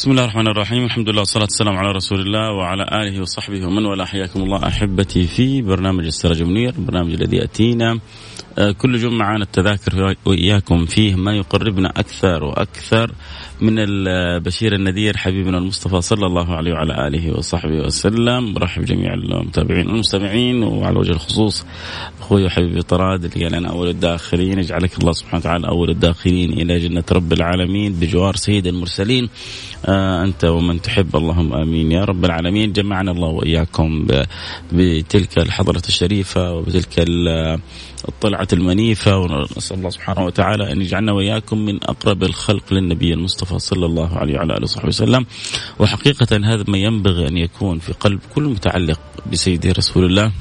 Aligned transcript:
بسم 0.00 0.10
الله 0.10 0.24
الرحمن 0.24 0.48
الرحيم. 0.48 0.84
الحمد 0.84 1.08
لله 1.08 1.18
والصلاة 1.18 1.44
والسلام 1.44 1.76
على 1.76 1.92
رسول 1.92 2.20
الله 2.20 2.52
وعلى 2.52 2.82
آله 2.82 3.20
وصحبه 3.20 3.66
ومن 3.66 3.84
والاه. 3.84 4.04
حياكم 4.04 4.42
الله 4.42 4.66
أحبتي 4.66 5.26
في 5.26 5.62
برنامج 5.62 6.04
السراج 6.04 6.42
منير 6.42 6.74
البرنامج 6.78 7.12
الذي 7.12 7.36
يأتينا 7.36 7.98
آه، 8.58 8.70
كل 8.70 8.98
جمعة 8.98 9.36
نتذاكر 9.38 10.16
وإياكم 10.24 10.84
فيه 10.84 11.14
ما 11.14 11.36
يقربنا 11.36 11.88
أكثر 11.88 12.44
وأكثر. 12.44 13.12
من 13.62 13.74
البشير 13.78 14.74
النذير 14.74 15.16
حبيبنا 15.16 15.58
المصطفى 15.58 16.00
صلى 16.00 16.26
الله 16.26 16.54
عليه 16.54 16.72
وعلى 16.72 17.06
آله 17.06 17.32
وصحبه 17.38 17.74
وسلم. 17.74 18.54
برحب 18.54 18.84
جميع 18.84 19.14
المتابعين 19.14 19.86
والمستمعين 19.86 20.62
وعلى 20.62 20.98
وجه 20.98 21.12
الخصوص 21.12 21.64
أخوي 22.20 22.44
وحبيبي 22.44 22.82
طراد 22.82 23.24
اللي 23.24 23.44
قال 23.44 23.54
أنا 23.54 23.68
أول 23.68 23.88
الداخلين. 23.88 24.58
يجعلك 24.58 24.98
الله 24.98 25.12
سبحانه 25.12 25.40
وتعالى 25.40 25.68
أول 25.68 25.90
الداخلين 25.90 26.52
إلى 26.52 26.78
جنة 26.78 27.04
رب 27.12 27.32
العالمين 27.32 27.92
بجوار 27.92 28.36
سيد 28.36 28.66
المرسلين. 28.66 29.28
آه 29.86 30.24
أنت 30.24 30.44
ومن 30.44 30.82
تحب. 30.82 31.16
اللهم 31.16 31.52
آمين 31.52 31.92
يا 31.92 32.04
رب 32.04 32.24
العالمين. 32.24 32.72
جمعنا 32.72 33.10
الله 33.10 33.28
وإياكم 33.28 34.06
بتلك 34.72 35.38
الحضرة 35.38 35.82
الشريفة 35.88 36.54
وبتلك 36.54 37.04
الطلعة 38.08 38.48
المنيفة. 38.52 39.18
ونسأل 39.18 39.76
الله 39.76 39.90
سبحانه 39.90 40.24
وتعالى 40.24 40.72
أن 40.72 40.80
يجعلنا 40.80 41.12
وإياكم 41.12 41.58
من 41.58 41.84
أقرب 41.84 42.22
الخلق 42.22 42.72
للنبي 42.72 43.14
المصطفى 43.14 43.49
صلى 43.58 43.86
الله 43.86 44.18
عليه 44.18 44.34
وعلى 44.36 44.52
آله 44.52 44.62
وصحبه 44.62 44.88
وسلم. 44.88 45.26
وحقيقة 45.78 46.36
هذا 46.44 46.64
ما 46.68 46.78
ينبغي 46.78 47.28
أن 47.28 47.36
يكون 47.36 47.78
في 47.78 47.92
قلب 47.92 48.20
كل 48.34 48.42
متعلق 48.42 49.00
بسيده 49.32 49.72
رسول 49.72 50.04
الله. 50.04 50.32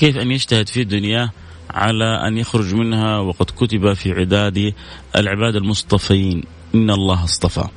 كيف 0.00 0.16
أن 0.16 0.30
يجتهد 0.30 0.68
في 0.68 0.80
الدنيا 0.80 1.30
على 1.70 2.28
أن 2.28 2.38
يخرج 2.38 2.74
منها 2.74 3.18
وقد 3.18 3.46
كتب 3.46 3.92
في 3.92 4.12
عداد 4.12 4.74
العباد 5.16 5.56
المصطفين. 5.56 6.42
إن 6.74 6.90
الله 6.90 7.24
اصطفى. 7.24 7.68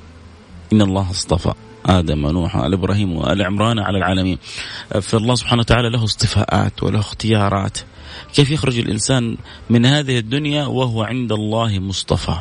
إن 0.74 0.82
الله 0.82 1.10
اصطفى. 1.10 1.54
آدم 1.86 2.26
ونوح 2.26 2.56
وآل 2.56 2.74
إبراهيم 2.74 3.18
وآل 3.18 3.42
عمران 3.42 3.80
على 3.80 3.98
العالمين. 3.98 4.38
فالله 5.02 5.36
سبحانه 5.36 5.60
وتعالى 5.60 5.90
له 5.90 6.04
اصطفاءات 6.04 6.84
وله 6.84 7.00
اختيارات. 7.00 7.78
كيف 8.34 8.52
يخرج 8.52 8.80
الإنسان 8.80 9.38
من 9.70 9.86
هذه 9.86 10.18
الدنيا 10.18 10.66
وهو 10.66 11.04
عند 11.04 11.32
الله 11.32 11.80
مصطفى؟ 11.80 12.36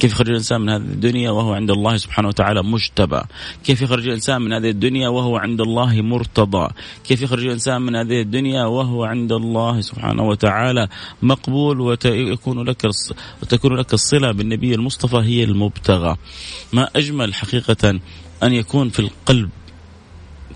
كيف 0.00 0.12
يخرج 0.12 0.28
الإنسان 0.28 0.60
من 0.60 0.68
هذه 0.68 0.82
الدنيا 0.82 1.30
وهو 1.30 1.52
عند 1.54 1.70
الله 1.70 1.96
سبحانه 1.96 2.28
وتعالى 2.28 2.62
مجتبى؟ 2.62 3.22
كيف 3.64 3.82
يخرج 3.82 4.06
الإنسان 4.06 4.42
من 4.42 4.52
هذه 4.52 4.70
الدنيا 4.70 5.08
وهو 5.08 5.36
عند 5.36 5.60
الله 5.60 6.02
مرتضى؟ 6.02 6.68
كيف 7.04 7.22
يخرج 7.22 7.44
الإنسان 7.44 7.82
من 7.82 7.96
هذه 7.96 8.20
الدنيا 8.20 8.64
وهو 8.64 9.04
عند 9.04 9.32
الله 9.32 9.80
سبحانه 9.80 10.22
وتعالى 10.22 10.88
مقبول 11.22 11.80
ويكون 11.80 12.62
لك 12.62 12.90
وتكون 13.42 13.76
لك 13.76 13.94
الصلة 13.94 14.32
بالنبي 14.32 14.74
المصطفى 14.74 15.16
هي 15.16 15.44
المبتغى. 15.44 16.16
ما 16.72 16.88
أجمل 16.96 17.34
حقيقة 17.34 18.00
أن 18.42 18.52
يكون 18.52 18.88
في 18.88 18.98
القلب 18.98 19.50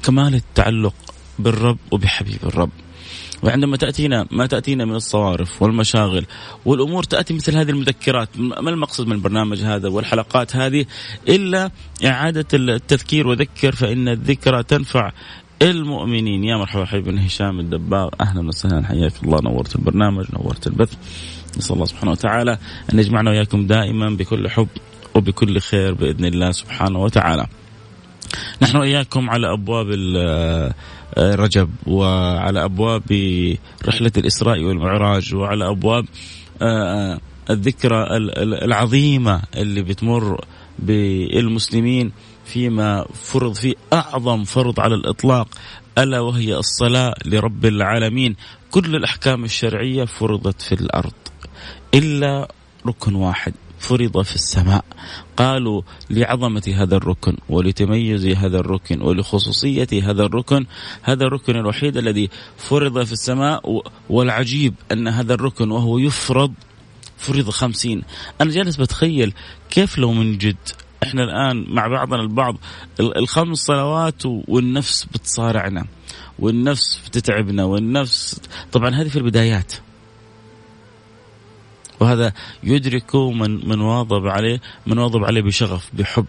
كمال 0.02 0.34
التعلق 0.34 0.94
بالرب 1.38 1.78
وبحبيب 1.90 2.38
الرب. 2.42 2.70
وعندما 3.42 3.76
تأتينا 3.76 4.26
ما 4.30 4.46
تأتينا 4.46 4.84
من 4.84 4.94
الصوارف 4.94 5.62
والمشاغل 5.62 6.26
والأمور 6.64 7.02
تأتي 7.02 7.34
مثل 7.34 7.56
هذه 7.56 7.70
المذكرات. 7.70 8.28
ما 8.38 8.70
المقصد 8.70 9.06
من 9.06 9.12
البرنامج 9.12 9.62
هذا 9.62 9.88
والحلقات 9.88 10.56
هذه؟ 10.56 10.86
إلا 11.28 11.70
إعادة 12.04 12.46
التذكير 12.54 13.26
وذكر 13.26 13.72
فإن 13.72 14.08
الذكرى 14.08 14.62
تنفع 14.62 15.12
المؤمنين. 15.62 16.44
يا 16.44 16.56
مرحبا 16.56 16.84
حبيبنا 16.84 17.26
هشام 17.26 17.60
الدباغ. 17.60 18.09
أهلا 18.20 18.48
وسهلا. 18.48 18.86
حياك 18.86 19.12
الله. 19.24 19.41
نورت 19.41 19.76
البرنامج 19.76 20.26
نورت 20.32 20.66
البث. 20.66 20.94
نسأل 21.59 21.74
الله 21.74 21.86
سبحانه 21.86 22.10
وتعالى 22.10 22.59
أن 22.92 22.98
يجمعنا 22.98 23.30
وإياكم 23.30 23.66
دائما 23.66 24.10
بكل 24.10 24.50
حب 24.50 24.68
وبكل 25.15 25.60
خير 25.60 25.94
بإذن 25.94 26.24
الله 26.24 26.50
سبحانه 26.50 26.98
وتعالى. 26.98 27.47
نحن 28.62 28.76
وإياكم 28.76 29.30
على 29.30 29.53
أبواب 29.53 29.86
رجب 31.18 31.71
وعلى 31.86 32.65
أبواب 32.65 33.03
رحلة 33.86 34.12
الإسراء 34.16 34.62
والمعراج 34.62 35.34
وعلى 35.34 35.68
أبواب 35.68 36.04
آه، 36.62 37.21
الذكرى 37.51 38.07
العظيمة 38.65 39.42
اللي 39.57 39.83
بتمر 39.83 40.45
بالمسلمين 40.78 42.12
فيما 42.45 43.07
فرض 43.15 43.54
فيه 43.54 43.74
أعظم 43.92 44.45
فرض 44.45 44.80
على 44.80 44.95
الإطلاق 44.95 45.48
ألا 45.98 46.21
وهي 46.21 46.57
الصلاة 46.57 47.15
لرب 47.24 47.66
العالمين. 47.66 48.36
كل 48.71 48.97
الأحكام 48.97 49.45
الشرعية 49.45 50.04
فرضت 50.04 50.63
في 50.63 50.72
الأرض 50.72 51.13
إلا 51.95 52.48
ركن 52.86 53.15
واحد. 53.15 53.54
فرض 53.80 54.22
في 54.22 54.34
السماء. 54.34 54.84
قالوا 55.36 55.82
لعظمة 56.10 56.74
هذا 56.77 56.97
الركن 56.97 57.36
ولتميز 57.48 58.27
هذا 58.27 58.59
الركن 58.59 59.03
ولخصوصية 59.03 59.88
هذا 60.03 60.22
الركن 60.22 60.66
هذا 61.03 61.24
الركن 61.24 61.56
الوحيد 61.56 61.97
الذي 61.97 62.30
فرض 62.56 63.04
في 63.04 63.12
السماء 63.12 63.82
والعجيب 64.10 64.74
أن 64.92 65.09
هذا 65.09 65.34
الركن 65.34 65.71
وهو 65.71 65.98
يفرض 65.98 66.53
فرض 67.16 67.50
خمسين. 67.50 68.03
أنا 68.41 68.50
جالس 68.50 68.77
بتخيل 68.77 69.32
كيف 69.71 69.98
لو 69.98 70.12
من 70.12 70.38
جد 70.38 70.56
إحنا 71.03 71.24
الآن 71.24 71.65
مع 71.68 71.86
بعضنا 71.86 72.22
البعض 72.22 72.56
الخمس 73.00 73.59
صلوات 73.59 74.22
والنفس 74.27 75.04
بتصارعنا 75.04 75.84
والنفس 76.38 77.00
بتتعبنا 77.06 77.65
والنفس 77.65 78.41
طبعا 78.72 78.91
هذه 78.91 79.09
في 79.09 79.16
البدايات. 79.16 79.72
وهذا 82.00 82.32
يدرك 82.62 83.16
من 83.16 83.68
من 83.68 83.80
واظب 83.80 84.26
عليه 84.26 84.60
من 84.86 84.98
واظب 84.98 85.24
عليه 85.24 85.42
بشغف 85.42 85.91
بحب. 85.92 86.26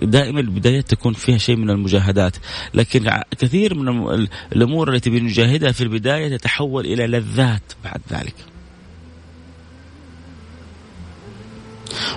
دائما 0.00 0.40
البدايات 0.40 0.90
تكون 0.90 1.12
فيها 1.12 1.38
شيء 1.38 1.56
من 1.56 1.70
المجاهدات. 1.70 2.36
لكن 2.74 3.10
كثير 3.38 3.74
من 3.74 4.28
الأمور 4.52 4.94
التي 4.94 5.10
بنجاهدها 5.10 5.72
في 5.72 5.80
البداية 5.80 6.36
تتحول 6.36 6.86
إلى 6.86 7.06
لذات 7.06 7.62
بعد 7.84 8.00
ذلك. 8.10 8.34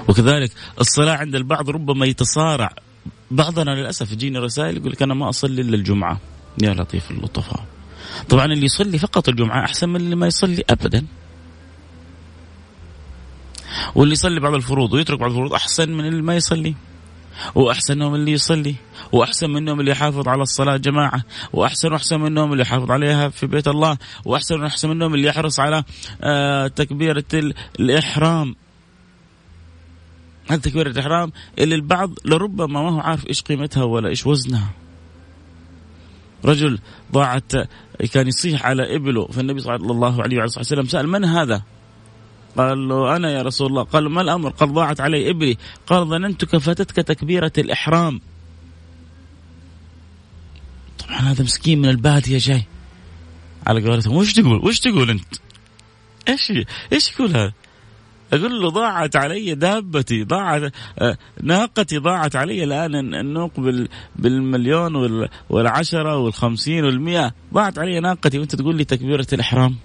وكذلك 0.08 0.52
الصلاة 0.82 1.16
عند 1.16 1.36
البعض 1.36 1.70
ربما 1.70 2.06
يتصارع. 2.06 2.70
بعضنا 3.32 3.72
للأسف 3.72 4.12
يجيني 4.12 4.40
رسائل 4.40 4.78
يقول 4.78 4.92
لك 4.92 5.02
أنا 5.02 5.14
ما 5.14 5.30
أصلي 5.30 5.62
إلا 5.62 5.76
الجمعة. 5.76 6.20
يا 6.64 6.74
لطيف 6.74 7.12
اللطفاء. 7.12 7.66
طبعا 8.30 8.46
اللي 8.46 8.66
يصلي 8.66 8.98
فقط 8.98 9.30
الجمعة 9.30 9.66
أحسن 9.66 9.90
من 9.90 9.96
اللي 9.96 10.16
ما 10.16 10.28
يصلي 10.28 10.64
أبدا. 10.70 11.06
واللي 13.96 14.14
يصلي 14.14 14.40
بعض 14.40 14.54
الفروض 14.54 14.94
ويترك 14.94 15.20
بعض 15.20 15.30
الفروض 15.30 15.54
أحسن 15.54 15.92
من 15.92 16.06
اللي 16.06 16.22
ما 16.22 16.36
يصلي. 16.36 16.76
وأحسن 17.56 17.98
منهم 17.98 18.16
اللي 18.16 18.32
يصلي. 18.32 18.76
وأحسن 19.12 19.50
منهم 19.50 19.80
اللي 19.80 19.92
يحافظ 19.92 20.28
على 20.28 20.42
الصلاة 20.42 20.78
جماعة. 20.78 21.24
وأحسن 21.54 21.94
وأحسن 21.94 22.20
منهم 22.20 22.52
اللي 22.52 22.62
يحافظ 22.62 22.92
عليها 22.92 23.30
في 23.30 23.48
بيت 23.48 23.68
الله. 23.68 23.98
وأحسن 24.26 24.62
وأحسن 24.62 24.90
منهم 24.90 25.14
اللي 25.14 25.28
يحرص 25.28 25.60
على 25.60 25.84
آه، 26.22 26.68
تكبيرة 26.68 27.26
الإحرام. 27.80 28.56
هذه 30.50 30.60
تكبيرة 30.60 30.90
الإحرام؟ 30.90 31.32
اللي 31.60 31.76
البعض 31.76 32.12
لربما 32.26 32.82
ما 32.82 32.92
هو 32.92 33.00
عارف 33.00 33.28
إيش 33.28 33.42
قيمتها 33.42 33.84
ولا 33.84 34.10
إيش 34.10 34.28
وزنها. 34.28 34.70
رجل 36.46 36.80
ضاعت 37.12 37.52
كان 38.14 38.28
يصيح 38.28 38.66
على 38.66 38.96
إبله 38.96 39.28
فالنبي 39.28 39.60
صلى 39.60 39.76
الله 39.76 40.24
عليه 40.24 40.44
وسلم 40.44 40.86
سأل 40.86 41.10
من 41.10 41.26
هذا؟ 41.26 41.64
قال 42.58 42.88
له 42.88 43.16
أنا 43.16 43.32
يا 43.32 43.42
رسول 43.42 43.68
الله. 43.68 43.84
قال 43.84 44.10
ما 44.10 44.22
الأمر؟ 44.22 44.50
قال 44.50 44.74
ضاعت 44.74 45.02
علي 45.02 45.30
إبلي. 45.30 45.58
قال 45.88 46.08
ظننتك 46.08 46.58
فاتتك 46.58 46.96
تكبيرة 46.96 47.52
الإحرام. 47.58 48.22
طبعا 51.00 51.18
هذا 51.18 51.44
مسكين 51.44 51.82
من 51.82 51.90
البادية 51.90 52.38
جاي. 52.38 52.64
على 53.68 53.90
قولتهم 53.90 54.16
وش 54.16 54.34
تقول؟ 54.34 54.66
وش 54.68 54.80
تقول 54.80 55.10
أنت؟ 55.10 55.36
إيش 56.30 56.52
إيش 56.94 57.12
يقول 57.12 57.30
هذا 57.30 57.54
أقول 58.34 58.62
له 58.62 58.70
ضاعت 58.70 59.16
علي 59.16 59.56
دابتي 59.56 60.24
ضاعت 60.24 60.74
آه، 61.00 61.18
ناقتي 61.44 61.98
ضاعت 61.98 62.36
علي 62.36 62.64
الآن 62.64 62.96
النوق 63.16 63.52
بالمليون 64.16 65.28
والعشرة 65.50 66.18
والخمسين 66.18 66.86
والمئة. 66.86 67.34
ضاعت 67.54 67.80
علي 67.80 68.00
ناقتي 68.00 68.40
وأنت 68.40 68.56
تقول 68.56 68.76
لي 68.76 68.86
تكبيرة 68.86 69.28
الإحرام. 69.34 69.76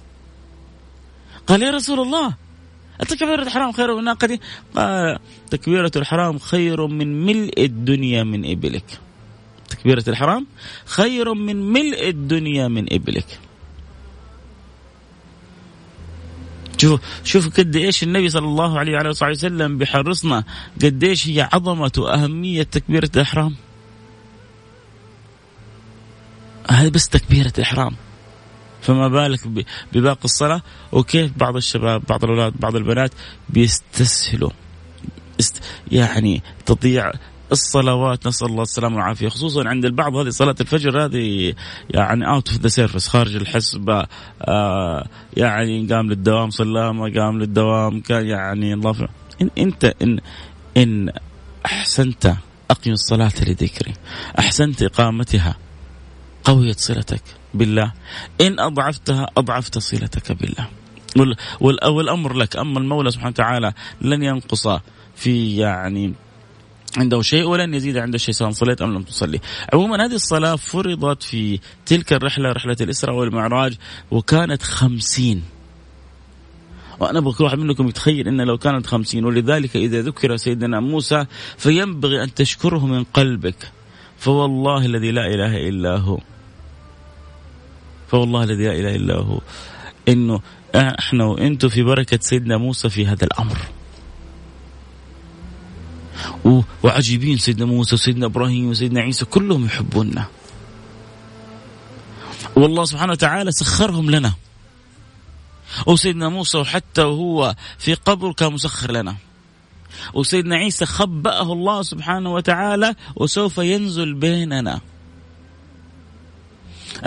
قال 1.47 1.63
يا 1.63 1.71
رسول 1.71 2.01
الله 2.01 2.35
تكبيرة 2.99 3.43
الحرام 3.43 3.73
خير 3.73 3.97
من 3.97 4.05
ناقتي 4.05 4.41
قال 4.77 5.19
تكبيرة 5.51 5.93
الحرام 5.97 6.39
خير 6.39 6.87
من 6.87 7.27
ملء 7.27 7.65
الدنيا 7.65 8.23
من 8.25 8.51
إبلك. 8.51 9.01
تكبيرة 9.69 10.05
الحرام 10.09 10.47
خير 10.85 11.35
من 11.35 11.73
ملء 11.73 12.09
الدنيا 12.09 12.69
من 12.69 12.93
إبلك. 12.93 13.39
شوف 16.79 17.01
شوف 17.25 17.57
قد 17.59 17.77
إيش 17.77 18.03
النبي 18.03 18.29
صلى 18.29 18.47
الله 18.47 18.79
عليه 18.79 18.93
وعلى 18.93 19.11
اله 19.11 19.31
وسلم 19.31 19.79
بيحرصنا 19.79 20.45
قد 20.83 21.05
إيش 21.05 21.29
هي 21.29 21.49
عظمة 21.53 21.93
وأهمية 21.99 22.63
تكبيرة 22.63 23.11
الإحرام. 23.17 23.55
هذه 26.71 26.89
بس 26.89 27.09
تكبيرة 27.09 27.53
الإحرام. 27.59 27.95
فما 28.83 29.09
بالك 29.09 29.41
بباقي 29.93 30.25
الصلاة؟ 30.25 30.63
وكيف 30.93 31.33
بعض 31.37 31.57
الشباب 31.57 32.03
بعض 32.09 32.25
الأولاد 32.25 32.61
بعض 32.61 32.77
البنات 32.77 33.11
بيستسهلوا. 33.49 34.51
يعني 35.93 36.43
تضيع 36.67 37.13
الصلوات 37.53 38.27
نسأل 38.27 38.47
الله 38.47 38.63
السلامة 38.63 38.97
والعافية. 38.97 39.29
خصوصا 39.29 39.69
عند 39.69 39.85
البعض 39.85 40.17
هذه 40.17 40.29
صلاة 40.29 40.55
الفجر 40.61 41.05
هذه 41.05 41.55
يعني 41.91 42.29
out 42.29 42.49
of 42.49 42.61
the 42.61 42.69
service 42.69 43.09
خارج 43.09 43.37
الحسبة 43.37 44.07
آه 44.43 45.07
يعني 45.37 45.87
قام 45.87 46.09
للدوام 46.09 46.51
صلى 46.51 46.93
ما 46.93 47.13
قام 47.17 47.39
للدوام 47.39 48.01
كان 48.01 48.27
يعني 48.27 48.75
الله 48.75 49.09
إن 49.43 49.51
انت 49.59 49.95
ان 50.03 50.21
إن 50.77 51.13
أحسنت 51.67 52.35
اقم 52.71 52.93
الصلاة 52.93 53.33
لذكري 53.41 53.95
أحسنت 54.39 54.83
إقامتها 54.83 55.57
قويت 56.45 56.79
صلتك. 56.79 57.23
بالله. 57.55 57.93
إن 58.41 58.61
أضعفتها 58.61 59.27
أضعفت 59.37 59.79
صلتك 59.79 60.33
بالله. 60.33 60.69
والأمر 61.61 62.33
لك. 62.33 62.57
أما 62.57 62.79
المولى 62.79 63.11
سبحانه 63.11 63.31
وتعالى 63.31 63.73
لن 64.01 64.23
ينقص 64.23 64.69
في 65.17 65.57
يعني 65.57 66.15
عنده 66.97 67.23
شيء 67.23 67.45
ولن 67.45 67.75
يزيد 67.75 67.97
عنده 67.97 68.19
شيء 68.19 68.35
سواء 68.35 68.51
صليت 68.51 68.83
أم 68.83 68.95
لم 68.95 69.03
تصلي. 69.03 69.41
عموما 69.73 70.07
هذه 70.07 70.15
الصلاة 70.15 70.57
فرضت 70.57 71.23
في 71.23 71.61
تلك 71.87 72.13
الرحلة 72.13 72.53
رحلة 72.53 72.77
الإسراء 72.81 73.17
والمعراج 73.17 73.75
وكانت 74.11 74.63
خمسين. 74.63 75.43
وأنا 77.01 77.19
أبغى 77.19 77.33
كل 77.33 77.45
واحد 77.45 77.59
منكم 77.59 77.89
يتخيل 77.89 78.29
أن 78.29 78.41
لو 78.41 78.59
كانت 78.59 78.87
خمسين. 78.87 79.25
ولذلك 79.25 79.77
إذا 79.77 80.03
ذكر 80.03 80.37
سيدنا 80.37 80.81
موسى 80.81 81.27
فينبغي 81.57 82.23
أن 82.23 82.35
تشكره 82.35 82.87
من 82.87 83.05
قلبك. 83.05 83.73
فوالله 84.19 84.87
الذي 84.87 85.11
لا 85.11 85.27
إله 85.27 85.69
إلا 85.69 85.97
هو. 85.97 86.19
فوالله 88.09 88.43
الذي 88.45 88.65
لا 88.67 88.73
إله 88.73 88.95
إلا 88.97 89.15
هو. 89.15 89.41
إنه 90.09 90.41
إحنا 90.75 91.25
وإنتم 91.25 91.69
في 91.69 91.83
بركة 91.83 92.19
سيدنا 92.23 92.57
موسى 92.57 92.89
في 92.91 93.07
هذا 93.07 93.25
الأمر. 93.25 93.59
وعجيبين 96.83 97.39
سيدنا 97.39 97.65
موسى 97.65 97.95
وسيدنا 97.95 98.27
إبراهيم 98.27 98.71
وسيدنا 98.71 99.01
عيسى 99.01 99.25
كلهم 99.25 99.65
يحبوننا 99.65 100.27
والله 102.57 102.85
سبحانه 102.85 103.13
وتعالى 103.13 103.53
سخرهم 103.53 104.11
لنا. 104.11 104.33
وسيدنا 105.87 106.29
موسى 106.29 106.59
وحتى 106.59 107.03
وهو 107.03 107.55
في 107.79 107.95
قبر 107.95 108.33
كان 108.33 108.53
مسخر 108.53 108.93
لنا. 108.93 109.17
وسيدنا 110.15 110.57
عيسى 110.57 110.87
خبأه 110.87 111.53
الله 111.53 111.83
سبحانه 111.83 112.33
وتعالى 112.33 112.95
وسوف 113.17 113.59
ينزل 113.59 114.15
بيننا. 114.15 114.81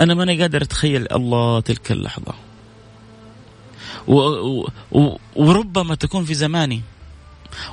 أنا 0.00 0.14
ماني 0.14 0.40
قادر 0.40 0.62
أتخيل 0.62 1.12
الله 1.12 1.60
تلك 1.60 1.92
اللحظة. 1.92 2.34
و 4.06 4.18
و 4.92 5.18
وربما 5.36 5.94
تكون 5.94 6.24
في 6.24 6.34
زماني. 6.34 6.82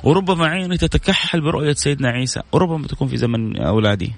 وربما 0.02 0.46
عيني 0.46 0.76
تتكحل 0.78 1.40
برؤية 1.40 1.72
سيدنا 1.72 2.08
عيسى. 2.08 2.40
وربما 2.52 2.86
تكون 2.86 3.08
في 3.08 3.16
زمن 3.16 3.56
أولادي. 3.56 4.12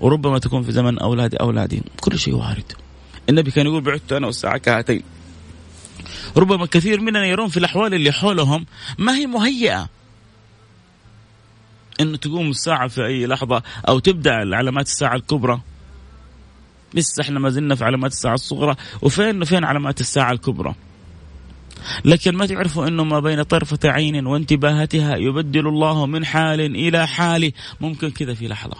وربما 0.00 0.38
تكون 0.38 0.62
في 0.62 0.72
زمن 0.72 0.98
أولادي 0.98 1.36
أولادي. 1.36 1.82
كل 2.00 2.18
شيء 2.18 2.34
وارد. 2.34 2.72
النبي 3.28 3.50
كان 3.50 3.66
يقول 3.66 3.80
بعدت 3.80 4.12
أنا 4.12 4.26
والساعة 4.26 4.58
كهاتين 4.58 5.02
ربما 6.36 6.66
كثير 6.66 7.00
مننا 7.00 7.26
يرون 7.26 7.48
في 7.48 7.56
الأحوال 7.56 7.94
اللي 7.94 8.12
حولهم 8.12 8.66
ما 8.98 9.14
هي 9.14 9.26
مهيئة. 9.26 9.88
انه 12.00 12.16
تقوم 12.16 12.50
الساعة 12.50 12.88
في 12.88 13.06
أي 13.06 13.26
لحظة 13.26 13.62
أو 13.88 13.98
تبدأ 13.98 14.32
علامات 14.32 14.86
الساعة 14.86 15.16
الكبرى. 15.16 15.60
لسه 16.94 17.20
إحنا 17.20 17.40
ما 17.40 17.50
زلنا 17.50 17.74
في 17.74 17.84
علامات 17.84 18.12
الساعة 18.12 18.34
الصغرى 18.34 18.76
وفين 19.02 19.44
فين 19.44 19.64
علامات 19.64 20.00
الساعة 20.00 20.32
الكبرى 20.32 20.74
لكن 22.04 22.36
ما 22.36 22.46
تعرفوا 22.46 22.88
إنه 22.88 23.04
ما 23.04 23.20
بين 23.20 23.42
طرفة 23.42 23.78
عين 23.84 24.26
وانتباهتها 24.26 25.16
يبدل 25.16 25.68
الله 25.68 26.06
من 26.06 26.24
حال 26.24 26.60
إلى 26.60 27.06
حال 27.06 27.52
ممكن 27.80 28.10
كذا 28.10 28.34
في 28.34 28.48
لحظة. 28.48 28.76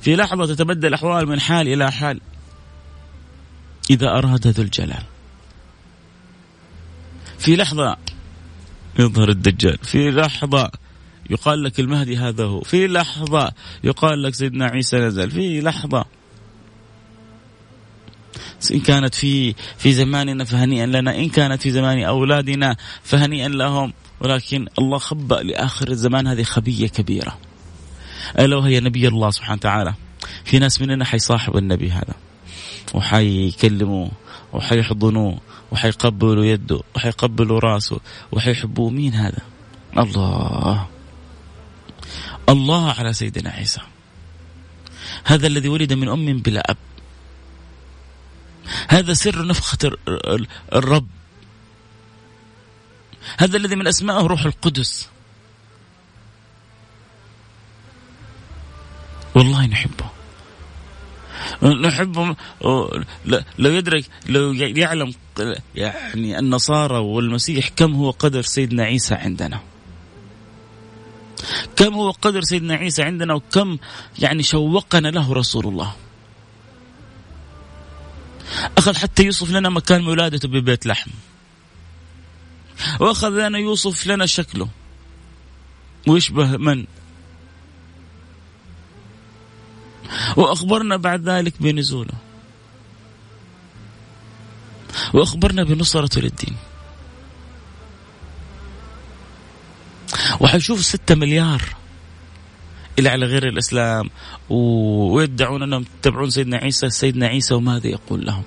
في 0.00 0.16
لحظة 0.16 0.46
تتبدل 0.46 0.88
الأحوال 0.88 1.26
من 1.26 1.40
حال 1.40 1.68
إلى 1.68 1.92
حال. 1.92 2.20
إذا 3.90 4.08
أراد 4.08 4.46
ذو 4.46 4.62
الجلال. 4.62 5.02
في 7.38 7.56
لحظة 7.56 7.96
يظهر 8.98 9.28
الدجال، 9.28 9.78
في 9.78 10.10
لحظة 10.10 10.70
يقال 11.30 11.62
لك 11.62 11.80
المهدي 11.80 12.16
هذا 12.16 12.44
هو، 12.44 12.60
في 12.60 12.86
لحظة 12.86 13.52
يقال 13.84 14.22
لك 14.22 14.34
سيدنا 14.34 14.66
عيسى 14.66 14.96
نزل، 14.96 15.30
في 15.30 15.60
لحظة. 15.60 16.04
إن 18.74 18.80
كانت 18.80 19.14
في 19.14 19.54
في 19.78 19.92
زماننا 19.92 20.44
فهنيئا 20.44 20.86
لنا. 20.86 21.18
إن 21.18 21.28
كانت 21.28 21.62
في 21.62 21.70
زمان 21.70 22.02
أولادنا 22.02 22.76
فهنيئا 23.02 23.48
لهم. 23.48 23.92
ولكن 24.20 24.66
الله 24.78 24.98
خبأ 24.98 25.34
لآخر 25.34 25.88
الزمان. 25.88 26.26
هذه 26.26 26.42
خبية 26.42 26.88
كبيرة. 26.88 27.38
ألا 28.38 28.56
وهي 28.56 28.80
نبي 28.80 29.08
الله 29.08 29.30
سبحانه 29.30 29.54
وتعالى. 29.54 29.94
في 30.44 30.58
ناس 30.58 30.80
مننا 30.80 31.04
حيصاحب 31.04 31.56
النبي 31.56 31.90
هذا. 31.90 32.14
وحيكلموه 32.94 34.10
وحيحضنوه 34.52 35.38
وحيقبلوا 35.72 36.44
يده 36.44 36.80
وحيقبلوا 36.96 37.60
راسه. 37.60 38.00
وحيحبوه 38.32 38.90
مين 38.90 39.14
هذا؟ 39.14 39.42
الله. 39.98 40.86
الله 42.48 42.92
على 42.92 43.12
سيدنا 43.12 43.50
عيسى. 43.50 43.80
هذا 45.24 45.46
الذي 45.46 45.68
ولد 45.68 45.92
من 45.92 46.08
أم 46.08 46.38
بلا 46.38 46.70
أب. 46.70 46.76
هذا 48.88 49.12
سر 49.12 49.46
نفخة 49.46 49.96
الرب. 50.72 51.08
هذا 53.38 53.56
الذي 53.56 53.76
من 53.76 53.86
أسمائه 53.86 54.26
روح 54.26 54.44
القدس. 54.44 55.08
والله 59.34 59.66
نحبه. 59.66 60.10
نحبه. 61.62 62.36
لو 63.58 63.70
يدرك 63.70 64.04
لو 64.26 64.52
يعلم 64.52 65.14
يعني 65.74 66.38
النصارى 66.38 66.98
والمسيح 66.98 67.68
كم 67.68 67.94
هو 67.94 68.10
قدر 68.10 68.42
سيدنا 68.42 68.84
عيسى 68.84 69.14
عندنا. 69.14 69.60
كم 71.76 71.94
هو 71.94 72.10
قدر 72.10 72.42
سيدنا 72.42 72.74
عيسى 72.74 73.02
عندنا 73.02 73.34
وكم 73.34 73.78
يعني 74.18 74.42
شوقنا 74.42 75.08
له 75.08 75.32
رسول 75.32 75.66
الله. 75.66 75.94
أخذ 78.78 78.96
حتى 78.96 79.22
يوصف 79.22 79.50
لنا 79.50 79.68
مكان 79.68 80.06
ولادته 80.06 80.48
ببيت 80.48 80.86
لحم. 80.86 81.10
وأخذ 83.00 83.28
لنا 83.28 83.58
يوصف 83.58 84.06
لنا 84.06 84.26
شكله. 84.26 84.68
ويشبه 86.06 86.56
من؟ 86.56 86.86
وأخبرنا 90.36 90.96
بعد 90.96 91.28
ذلك 91.28 91.62
بنزوله. 91.62 92.14
وأخبرنا 95.14 95.64
بنصرته 95.64 96.20
للدين. 96.20 96.56
وحيشوف 100.40 100.84
ستة 100.84 101.14
مليار 101.14 101.62
اللي 102.98 103.08
على 103.08 103.26
غير 103.26 103.48
الإسلام 103.48 104.10
ويدعون 104.50 105.62
أنهم 105.62 105.84
يتبعون 105.98 106.30
سيدنا 106.30 106.56
عيسى 106.56 106.90
سيدنا 106.90 107.26
عيسى 107.26 107.54
وماذا 107.54 107.86
يقول 107.86 108.26
لهم؟ 108.26 108.42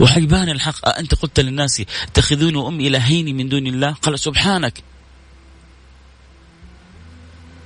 وحيبان 0.00 0.48
الحق 0.48 0.98
أنت 0.98 1.14
قلت 1.14 1.40
للناس 1.40 1.80
اتخذوني 1.80 2.56
وأمي 2.56 2.88
إلهين 2.88 3.36
من 3.36 3.48
دون 3.48 3.66
الله؟ 3.66 3.92
قال 3.92 4.18
سبحانك. 4.18 4.82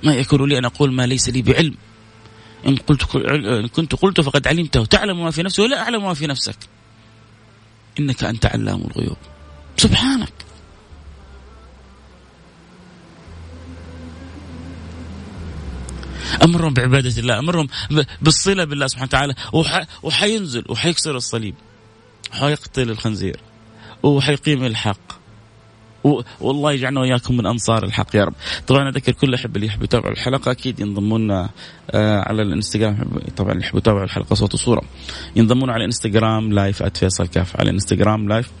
ما 0.03 0.13
يكون 0.13 0.49
لي 0.49 0.57
أن 0.57 0.65
أقول 0.65 0.93
ما 0.93 1.05
ليس 1.07 1.29
لي 1.29 1.41
بعلم. 1.41 1.75
إن 2.67 2.75
قلت 2.75 3.15
إن 3.15 3.67
كنت 3.67 3.95
قلت 3.95 4.21
فقد 4.21 4.47
علمته. 4.47 4.85
تعلم 4.85 5.23
ما 5.23 5.31
في 5.31 5.43
نفسي 5.43 5.61
ولا 5.61 5.81
أعلم 5.81 6.03
ما 6.03 6.13
في 6.13 6.27
نفسك. 6.27 6.57
إنك 7.99 8.23
أنت 8.23 8.45
علام 8.45 8.81
الغيوب. 8.81 9.17
سبحانك. 9.77 10.33
أمرهم 16.43 16.73
بعبادة 16.73 17.19
الله 17.19 17.39
أمرهم 17.39 17.67
بالصلة 18.21 18.63
بالله 18.63 18.87
سبحانه 18.87 19.07
وتعالى. 19.07 19.35
وحينزل 20.03 20.63
وحيكسر 20.69 21.15
الصليب. 21.15 21.55
وحيقتل 22.31 22.89
الخنزير. 22.89 23.39
وحيقيم 24.03 24.63
الحق. 24.63 25.24
والله 26.41 26.71
يجعلنا 26.71 26.99
وإياكم 26.99 27.37
من 27.37 27.45
أنصار 27.45 27.83
الحق 27.83 28.15
يا 28.15 28.23
رب. 28.23 28.33
طبعا 28.67 28.89
أذكر 28.89 29.11
كل 29.11 29.29
الاحبه 29.29 29.55
اللي 29.55 29.67
يحبوا 29.67 29.83
يتابعوا 29.83 30.13
الحلقة 30.13 30.51
أكيد 30.51 30.79
ينضموا 30.79 31.19
لنا 31.19 31.49
آه، 31.91 32.19
على 32.19 32.41
الإنستغرام. 32.41 33.19
طبعا 33.37 33.51
اللي 33.51 33.63
يحبوا 33.63 33.79
يتابعوا 33.79 34.03
الحلقة 34.03 34.33
صوت 34.33 34.53
وصورة. 34.53 34.81
ينضمون 35.35 35.69
على 35.69 35.79
الانستغرام 35.79 36.53
live 36.53 36.83
@فيصل 36.83 37.27
كاف. 37.27 37.59
على 37.59 37.69
الانستغرام 37.69 38.29
live 38.29 38.51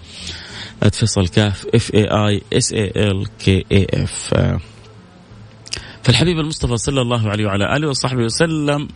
@فيصل 0.91 1.27
كاف. 1.27 1.65
F 1.75 1.93
A 1.93 2.03
I 2.03 2.41
S 2.53 2.73
A 2.73 2.91
L 2.95 3.27
K 3.39 3.65
A 3.71 3.87
F 3.93 4.33
فالحبيب 6.03 6.39
المصطفى 6.39 6.77
صلى 6.77 7.01
الله 7.01 7.29
عليه 7.29 7.45
وعلى 7.45 7.75
آله 7.75 7.87
وصحبه 7.89 8.23
وسلم 8.23 8.87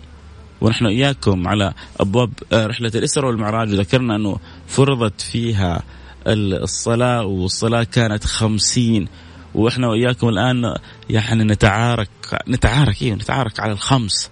ونحن 0.62 0.86
إياكم 0.86 1.48
على 1.48 1.74
أبواب 2.00 2.32
آه، 2.54 2.68
رحلة 2.68 2.92
الإسراء 2.96 3.28
والمعراج. 3.28 3.74
وذكرنا 3.74 4.16
أنه 4.16 4.40
فرضت 4.68 5.22
فيها 5.22 5.84
الصلاة 6.28 7.26
والصلاة 7.26 7.84
كانت 7.84 8.26
خمسين 8.26 9.08
وإحنا 9.56 9.88
وإياكم 9.88 10.30
الآن 10.30 10.76
يعني 11.10 11.44
نتعارك 11.44 12.10
نتعارك 12.48 13.02
أيوه 13.02 13.16
نتعارك 13.16 13.60
على 13.60 13.72
الخمس. 13.72 14.30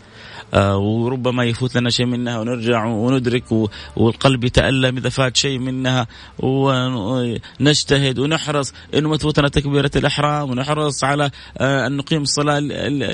آه 0.53 0.77
وربما 0.77 1.43
يفوت 1.43 1.77
لنا 1.77 1.89
شيء 1.89 2.05
منها 2.05 2.39
ونرجع 2.39 2.85
وندرك 2.85 3.43
والقلب 3.95 4.43
يتألم 4.43 4.97
إذا 4.97 5.09
فات 5.09 5.37
شيء 5.37 5.59
منها 5.59 6.07
ونجتهد 6.39 8.19
ونحرص. 8.19 8.73
إنه 8.93 9.09
ما 9.09 9.17
تفوتنا 9.17 9.47
تكبيرة 9.47 9.91
الإحرام 9.95 10.49
ونحرص 10.49 11.03
على 11.03 11.31
آه 11.57 11.87
أن 11.87 11.97
نقيم 11.97 12.21
الصلاة 12.21 12.59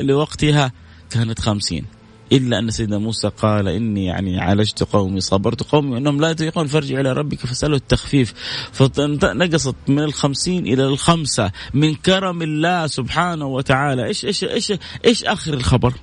لوقتها. 0.01 0.71
كانت 1.09 1.39
خمسين. 1.39 1.85
إلا 2.33 2.59
أن 2.59 2.71
سيدنا 2.71 2.97
موسى 2.97 3.27
قال 3.27 3.67
إني 3.67 4.05
يعني 4.05 4.39
عالجت 4.39 4.83
قومي 4.83 5.21
صبرت 5.21 5.63
قومي 5.63 5.97
أنهم 5.97 6.21
لا 6.21 6.29
يطيقون 6.29 6.67
فارجع 6.67 6.99
إلى 6.99 7.13
ربك 7.13 7.39
فسأله 7.39 7.75
التخفيف. 7.75 8.33
فنقصت 8.71 9.75
من 9.87 9.99
الخمسين 9.99 10.67
إلى 10.67 10.85
الخمسة 10.85 11.51
من 11.73 11.95
كرم 11.95 12.41
الله 12.41 12.87
سبحانه 12.87 13.45
وتعالى. 13.45 14.05
إيش 14.05 14.25
إيش 14.25 14.43
إيش 14.43 14.73
إيش 15.05 15.23
آخر 15.23 15.53
الخبر؟ 15.53 15.93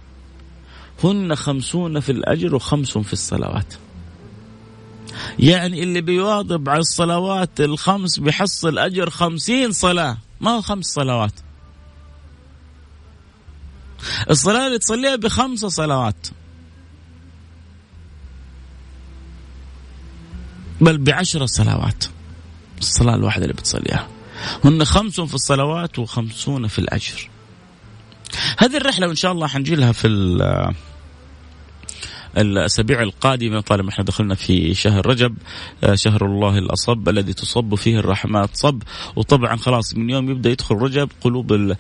هن 1.04 1.34
خمسون 1.34 2.00
في 2.00 2.12
الأجر 2.12 2.54
وخمس 2.54 2.99
في 2.99 3.12
الصلوات. 3.12 3.75
يعني 5.38 5.82
اللي 5.82 6.00
بيواظب 6.00 6.68
على 6.68 6.80
الصلوات 6.80 7.60
الخمس 7.60 8.18
بيحصل 8.18 8.78
أجر 8.78 9.10
خمسين 9.10 9.72
صلاة 9.72 10.16
ما 10.40 10.50
هو 10.50 10.60
خمس 10.60 10.87
صلوات؟ 10.87 11.32
الصلاة 14.30 14.66
اللي 14.66 14.78
تصليها 14.78 15.16
بخمس 15.16 15.61
صلوات. 15.61 16.26
بل 20.80 20.99
بعشر 20.99 21.47
صلوات. 21.47 22.04
الصلاة 22.78 23.14
الواحدة 23.14 23.42
اللي 23.42 23.54
بتصليها. 23.54 24.09
هن 24.64 24.85
خمس 24.85 25.21
في 25.21 25.35
الصلوات 25.35 25.99
وخمسون 25.99 26.66
في 26.66 26.78
الأجر. 26.78 27.30
هذه 28.59 28.76
الرحلة 28.76 29.07
وإن 29.07 29.16
شاء 29.16 29.33
الله 29.33 29.47
حنجي 29.47 29.75
لها 29.75 29.92
في 29.92 30.07
الأسابيع 32.38 33.02
القادمة. 33.02 33.60
طالما 33.60 33.88
إحنا 33.88 34.04
دخلنا 34.04 34.34
في 34.34 34.75
شهر 34.75 35.06
رجب 35.06 35.37
آه، 35.84 35.94
شهر 35.94 36.26
الله 36.26 36.58
الأصب 36.58 37.08
الذي 37.08 37.32
تصب 37.32 37.75
فيه 37.75 37.99
الرحمات 37.99 38.50
صب. 38.52 38.82
وطبعا 39.16 39.56
خلاص 39.56 39.96
من 39.96 40.10
يوم 40.10 40.30
يبدأ 40.30 40.50
يدخل 40.50 40.75
رجب 40.75 41.08
قلوب 41.20 41.75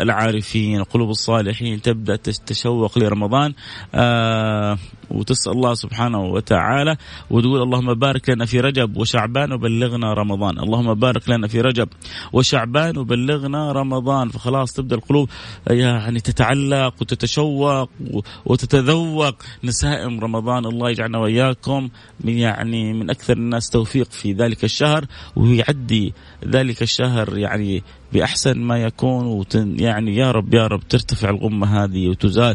العارفين 0.00 0.82
قلوب 0.82 1.10
الصالحين 1.10 1.82
تبدأ 1.82 2.16
تتشوق 2.16 2.98
لرمضان. 2.98 3.54
آه 3.94 4.78
وتسأل 5.10 5.52
الله 5.52 5.74
سبحانه 5.74 6.20
وتعالى 6.20 6.96
وتقول 7.30 7.62
اللهم 7.62 7.94
بارك 7.94 8.30
لنا 8.30 8.46
في 8.46 8.60
رجب 8.60 8.96
وشعبان 8.96 9.52
وبلغنا 9.52 10.14
رمضان. 10.14 10.58
اللهم 10.58 10.94
بارك 10.94 11.28
لنا 11.28 11.48
في 11.48 11.60
رجب 11.60 11.88
وشعبان 12.32 12.98
وبلغنا 12.98 13.72
رمضان. 13.72 14.28
فخلاص 14.28 14.72
تبدأ 14.72 14.96
القلوب 14.96 15.28
يعني 15.66 16.20
تتعلق 16.20 16.94
وتتشوق 17.00 17.90
وتتذوق. 18.44 19.34
نسائم 19.64 20.20
رمضان 20.20 20.66
الله 20.66 20.90
يجعلنا 20.90 21.18
وإياكم 21.18 21.88
من 22.20 22.38
يعني 22.38 22.92
من 22.92 23.10
أكثر 23.10 23.36
الناس 23.36 23.70
توفيق 23.70 24.10
في 24.10 24.32
ذلك 24.32 24.64
الشهر 24.64 25.04
ويعدي 25.36 26.14
ذلك 26.44 26.82
الشهر 26.82 27.38
يعني 27.38 27.82
بأحسن 28.12 28.58
ما 28.58 28.82
يكون 28.82 29.26
وتن 29.26 29.80
يعني 29.80 30.16
يا 30.16 30.30
رب 30.30 30.54
يا 30.54 30.66
رب 30.66 30.88
ترتفع 30.88 31.30
الغمة 31.30 31.84
هذه 31.84 32.08
وتزال 32.08 32.54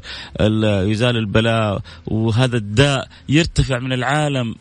يزال 0.92 1.18
البلاء 1.18 1.82
وهذا 2.08 2.58
الداء 2.58 3.08
يرتفع 3.30 3.80
من 3.80 3.94
العالم 3.94 4.56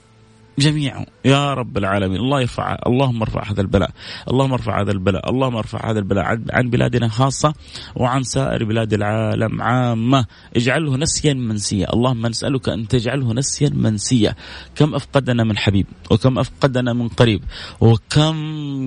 جميعا. 0.59 1.07
يا 1.25 1.55
رب 1.55 1.79
العالمين. 1.79 2.21
الله 2.21 2.41
يرفع 2.41 2.77
اللهم 2.87 3.23
ارفع 3.23 3.51
هذا 3.51 3.61
البلاء. 3.61 3.91
اللهم 4.31 4.53
ارفع 4.53 4.83
هذا 4.83 4.93
البلاء. 4.93 5.31
اللهم 5.31 5.57
ارفع 5.57 5.91
هذا 5.91 5.99
البلاء 5.99 6.25
عن 6.51 6.71
بلادنا 6.71 7.09
خاصة 7.09 7.55
وعن 7.97 8.23
سائر 8.23 8.65
بلاد 8.65 8.93
العالم 8.93 9.63
عامة. 9.63 10.27
اجعله 10.57 10.97
نسيا 10.97 11.35
منسيا. 11.35 11.93
اللهم 11.93 12.27
نسألك 12.27 12.69
أن 12.69 12.89
تجعله 12.89 13.35
نسيا 13.35 13.71
منسيا. 13.75 14.35
كم 14.77 14.95
أفقدنا 14.95 15.45
من 15.45 15.59
حبيب 15.59 15.87
وكم 16.11 16.39
أفقدنا 16.39 16.93
من 16.93 17.09
قريب 17.09 17.45
وكم 17.81 18.37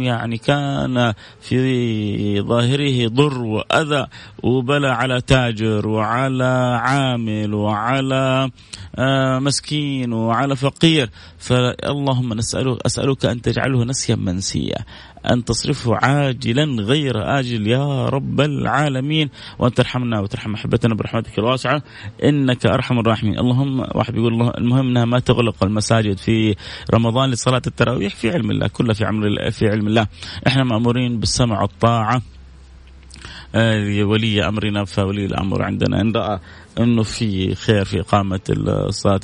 يعني 0.01 0.37
كان 0.37 1.13
في 1.41 2.41
ظاهره 2.41 3.07
ضر 3.07 3.41
وأذى 3.41 4.07
وبلاء 4.43 4.91
على 4.91 5.21
تاجر 5.21 5.87
وعلى 5.87 6.79
عامل 6.81 7.53
وعلى 7.53 8.49
آه، 8.95 9.39
مسكين 9.39 10.13
وعلى 10.13 10.55
فقير. 10.55 11.09
فاللهم 11.55 12.33
نسألك 12.33 12.85
أسألك 12.85 13.25
أن 13.25 13.41
تجعله 13.41 13.83
نسيا 13.83 14.15
منسيا 14.15 14.77
أن 15.31 15.45
تصرفه 15.45 15.95
عاجلا 15.95 16.63
غير 16.83 17.39
آجل 17.39 17.67
يا 17.67 18.05
رب 18.05 18.41
العالمين. 18.41 19.29
وأن 19.59 19.73
ترحمنا 19.73 20.19
وترحم 20.19 20.53
أحبتنا 20.53 20.95
برحمتك 20.95 21.39
الواسعة 21.39 21.81
إنك 22.23 22.65
أرحم 22.65 22.99
الراحمين. 22.99 23.39
اللهم 23.39 23.79
واحد 23.79 24.15
يقول 24.15 24.33
الله 24.33 24.51
المهم 24.57 24.87
أنها 24.87 25.05
ما 25.05 25.19
تغلق 25.19 25.63
المساجد 25.63 26.17
في 26.17 26.55
رمضان 26.93 27.29
لصلاة 27.29 27.61
التراويح 27.67 28.15
في 28.15 28.31
علم 28.31 28.51
الله 28.51 28.67
كلها 28.67 28.93
في 28.93 29.05
عمل 29.05 29.51
في 29.51 29.67
علم 29.67 29.87
الله. 29.87 30.07
إحنا 30.47 30.63
مأمورين 30.63 31.19
بالسمع 31.19 31.61
والطاعة. 31.61 32.21
آه، 33.55 34.03
ولي 34.03 34.47
أمرنا 34.47 34.85
فولي 34.85 35.25
الأمر 35.25 35.63
عندنا. 35.63 36.01
إن 36.01 36.11
رأى 36.11 36.39
انه 36.79 37.03
في 37.03 37.55
خير 37.55 37.85
في 37.85 37.99
اقامة 37.99 38.39
صلاة 38.89 39.19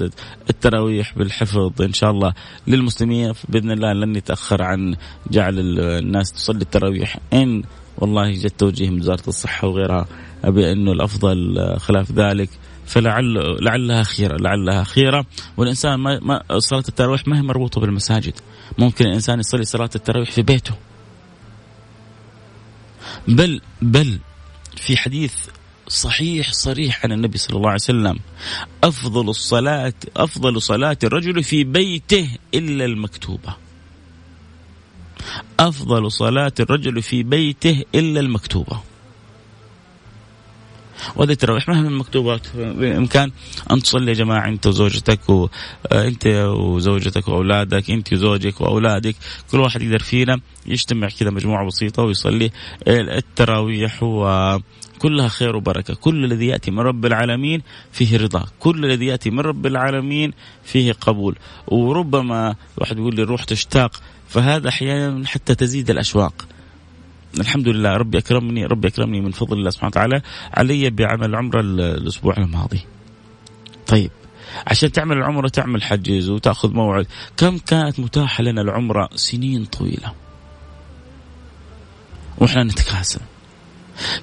التراويح 0.49 1.17
بالحفظ 1.17 1.81
ان 1.81 1.93
شاء 1.93 2.11
الله 2.11 2.33
للمسلمين. 2.67 3.33
بإذن 3.49 3.71
الله 3.71 3.93
لن 3.93 4.15
يتأخر 4.15 4.63
عن 4.63 4.95
جعل 5.31 5.59
الناس 5.59 6.31
تصلي 6.31 6.61
التراويح. 6.61 7.17
إن 7.33 7.63
والله 7.97 8.31
جت 8.31 8.59
توجيه 8.59 8.89
من 8.89 8.99
وزارة 8.99 9.23
الصحة 9.27 9.67
وغيرها 9.67 10.07
ابي 10.43 10.71
انه 10.71 10.91
الأفضل 10.91 11.57
خلاف 11.79 12.11
ذلك 12.11 12.49
فلعل 12.85 13.57
لعلها 13.61 14.03
خيرة 14.03 14.37
لعلها 14.37 14.83
خيرة. 14.83 15.25
والإنسان 15.57 15.95
ما, 15.95 16.19
ما 16.19 16.59
صلاة 16.59 16.83
التراويح 16.89 17.27
ما 17.27 17.37
هي 17.37 17.41
مربوطة 17.41 17.81
بالمساجد. 17.81 18.33
ممكن 18.77 19.05
الإنسان 19.05 19.39
يصلي 19.39 19.63
صلاة 19.63 19.89
التراويح 19.95 20.31
في 20.31 20.41
بيته. 20.41 20.73
بل 23.27 23.61
بل 23.81 24.19
في 24.75 24.97
حديث 24.97 25.33
صحيح 25.91 26.51
صريح 26.53 27.05
عن 27.05 27.11
النبي 27.11 27.37
صلى 27.37 27.57
الله 27.57 27.67
عليه 27.67 27.75
وسلم. 27.75 28.19
أفضل 28.83 29.29
الصلاه 29.29 29.93
أفضل 30.17 30.61
صلاة 30.61 30.97
الرجل 31.03 31.43
في 31.43 31.63
بيته 31.63 32.29
إلا 32.53 32.85
المكتوبة. 32.85 33.55
أفضل 35.59 36.11
صلاة 36.11 36.53
الرجل 36.59 37.01
في 37.01 37.23
بيته 37.23 37.83
إلا 37.95 38.19
المكتوبة. 38.19 38.79
وهذه 41.15 41.31
التراويح 41.31 41.67
ما 41.67 41.81
من 41.81 41.97
مكتوبات 41.97 42.47
بإمكان 42.55 43.31
أن 43.71 43.81
تصلي 43.81 44.11
يا 44.11 44.15
جماعة 44.15 44.47
أنت 44.47 44.67
وزوجتك 44.67 45.19
وانت 45.29 46.27
وزوجتك 46.57 47.27
وأولادك 47.27 47.91
أنت 47.91 48.13
وزوجك 48.13 48.61
وأولادك. 48.61 49.15
كل 49.51 49.59
واحد 49.59 49.81
يقدر 49.81 49.99
فينا 49.99 50.39
يجتمع 50.65 51.07
كذا 51.07 51.29
مجموعة 51.29 51.67
بسيطة 51.67 52.03
ويصلي 52.03 52.51
التراويح 52.87 54.03
و 54.03 54.59
كلها 55.01 55.27
خير 55.27 55.55
وبركة 55.55 55.93
كل 55.93 56.25
الذي 56.25 56.47
يأتي 56.47 56.71
من 56.71 56.79
رب 56.79 57.05
العالمين 57.05 57.61
فيه 57.91 58.17
رضا 58.17 58.45
كل 58.59 58.85
الذي 58.85 59.05
يأتي 59.05 59.29
من 59.29 59.39
رب 59.39 59.65
العالمين 59.65 60.33
فيه 60.63 60.91
قبول 60.91 61.35
وربما 61.67 62.55
واحد 62.77 62.97
يقول 62.97 63.15
لي 63.15 63.21
الروح 63.21 63.43
تشتاق 63.43 64.01
فهذا 64.29 64.69
أحيانا 64.69 65.27
حتى 65.27 65.55
تزيد 65.55 65.89
الأشواق 65.89 66.47
الحمد 67.39 67.67
لله 67.67 67.97
ربي 67.97 68.17
أكرمني 68.17 68.65
ربي 68.65 68.87
أكرمني 68.87 69.21
من 69.21 69.31
فضل 69.31 69.57
الله 69.57 69.69
سبحانه 69.69 69.89
وتعالى 69.89 70.21
علي 70.53 70.89
بعمل 70.89 71.35
عمرة 71.35 71.59
الأسبوع 71.61 72.37
الماضي. 72.37 72.81
طيب 73.87 74.11
عشان 74.67 74.91
تعمل 74.91 75.17
العمرة 75.17 75.47
تعمل 75.47 75.83
حجز 75.83 76.29
وتأخذ 76.29 76.73
موعد، 76.73 77.07
كم 77.37 77.57
كانت 77.57 77.99
متاحة 77.99 78.43
لنا 78.43 78.61
العمرة؟ 78.61 79.09
سنين 79.15 79.65
طويلة. 79.65 80.13
وإحنا 82.37 82.63
نتكاسل. 82.63 83.21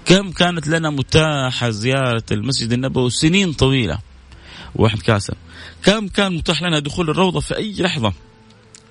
كم 0.05 0.33
كانت 0.33 0.69
لنا 0.69 0.91
متاحة 0.91 1.71
زيارة 1.71 2.25
المسجد 2.33 2.73
النبوي 2.73 3.11
سنين 3.11 3.53
طويلة. 3.53 3.99
وإحنا 4.75 4.99
نتكاسل. 4.99 5.35
كم 5.83 6.09
كان 6.09 6.33
متاح 6.37 6.63
لنا 6.63 6.79
دخول 6.79 7.11
الروضة 7.11 7.41
في 7.41 7.57
أي 7.57 7.75
لحظة 7.79 8.13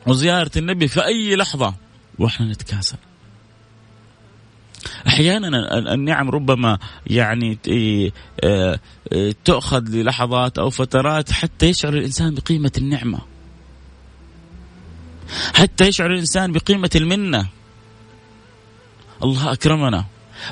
وزيارة 0.07 0.51
النبي 0.57 0.87
في 0.87 1.05
أي 1.05 1.35
لحظة 1.35 1.73
وإحنا 2.19 2.51
نتكاسل. 2.51 2.97
أحيانا 5.07 5.77
النعم 5.93 6.29
ربما 6.29 6.77
يعني 7.07 7.57
آه، 8.43 8.79
آه، 9.13 9.35
تؤخذ 9.45 9.89
للحظات 9.89 10.57
أو 10.57 10.69
فترات 10.69 11.31
حتى 11.31 11.65
يشعر 11.65 11.93
الإنسان 11.93 12.35
بقيمة 12.35 12.71
النعمة 12.77 13.19
حتى 15.53 15.87
يشعر 15.87 16.13
الإنسان 16.13 16.51
بقيمة 16.51 16.89
المنة 16.95 17.47
الله 19.23 19.51
أكرمنا 19.51 20.05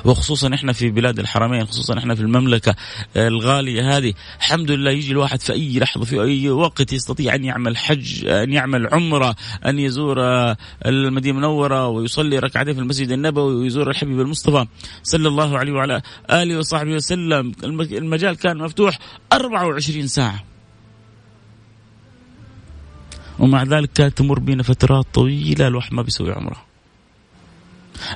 وخصوصا 0.04 0.54
إحنا 0.54 0.72
في 0.72 0.90
بلاد 0.90 1.18
الحرمين 1.18 1.66
خصوصا 1.66 1.98
إحنا 1.98 2.14
في 2.14 2.20
المملكة 2.20 2.74
الغالية 3.16 3.96
هذه. 3.96 4.14
الحمد 4.38 4.70
لله 4.70 4.90
يجي 4.90 5.12
الواحد 5.12 5.40
في 5.40 5.52
أي 5.52 5.78
لحظة 5.78 6.04
في 6.04 6.22
أي 6.22 6.50
وقت 6.50 6.92
يستطيع 6.92 7.34
أن 7.34 7.44
يعمل 7.44 7.76
حج 7.76 8.26
أن 8.26 8.52
يعمل 8.52 8.86
عمرة 8.94 9.36
أن 9.66 9.78
يزور 9.78 10.16
المدينة 10.86 11.36
المنورة 11.38 11.88
ويصلي 11.88 12.38
ركعتين 12.38 12.74
في 12.74 12.80
المسجد 12.80 13.10
النبوي 13.10 13.54
ويزور 13.54 13.90
الحبيب 13.90 14.20
المصطفى 14.20 14.66
صلى 15.02 15.28
الله 15.28 15.58
عليه 15.58 15.72
وعلى 15.72 16.02
آله 16.30 16.58
وصحبه 16.58 16.94
وسلم. 16.94 17.52
المجال 17.64 18.36
كان 18.36 18.58
مفتوح 18.58 18.98
24 19.32 20.06
ساعة. 20.06 20.44
ومع 23.38 23.62
ذلك 23.62 23.90
كانت 23.92 24.18
تمر 24.18 24.38
بنا 24.38 24.62
فترات 24.62 25.06
طويلة 25.14 25.66
الواحد 25.66 25.94
ما 25.94 26.02
بيسوي 26.02 26.32
عمرة. 26.32 26.65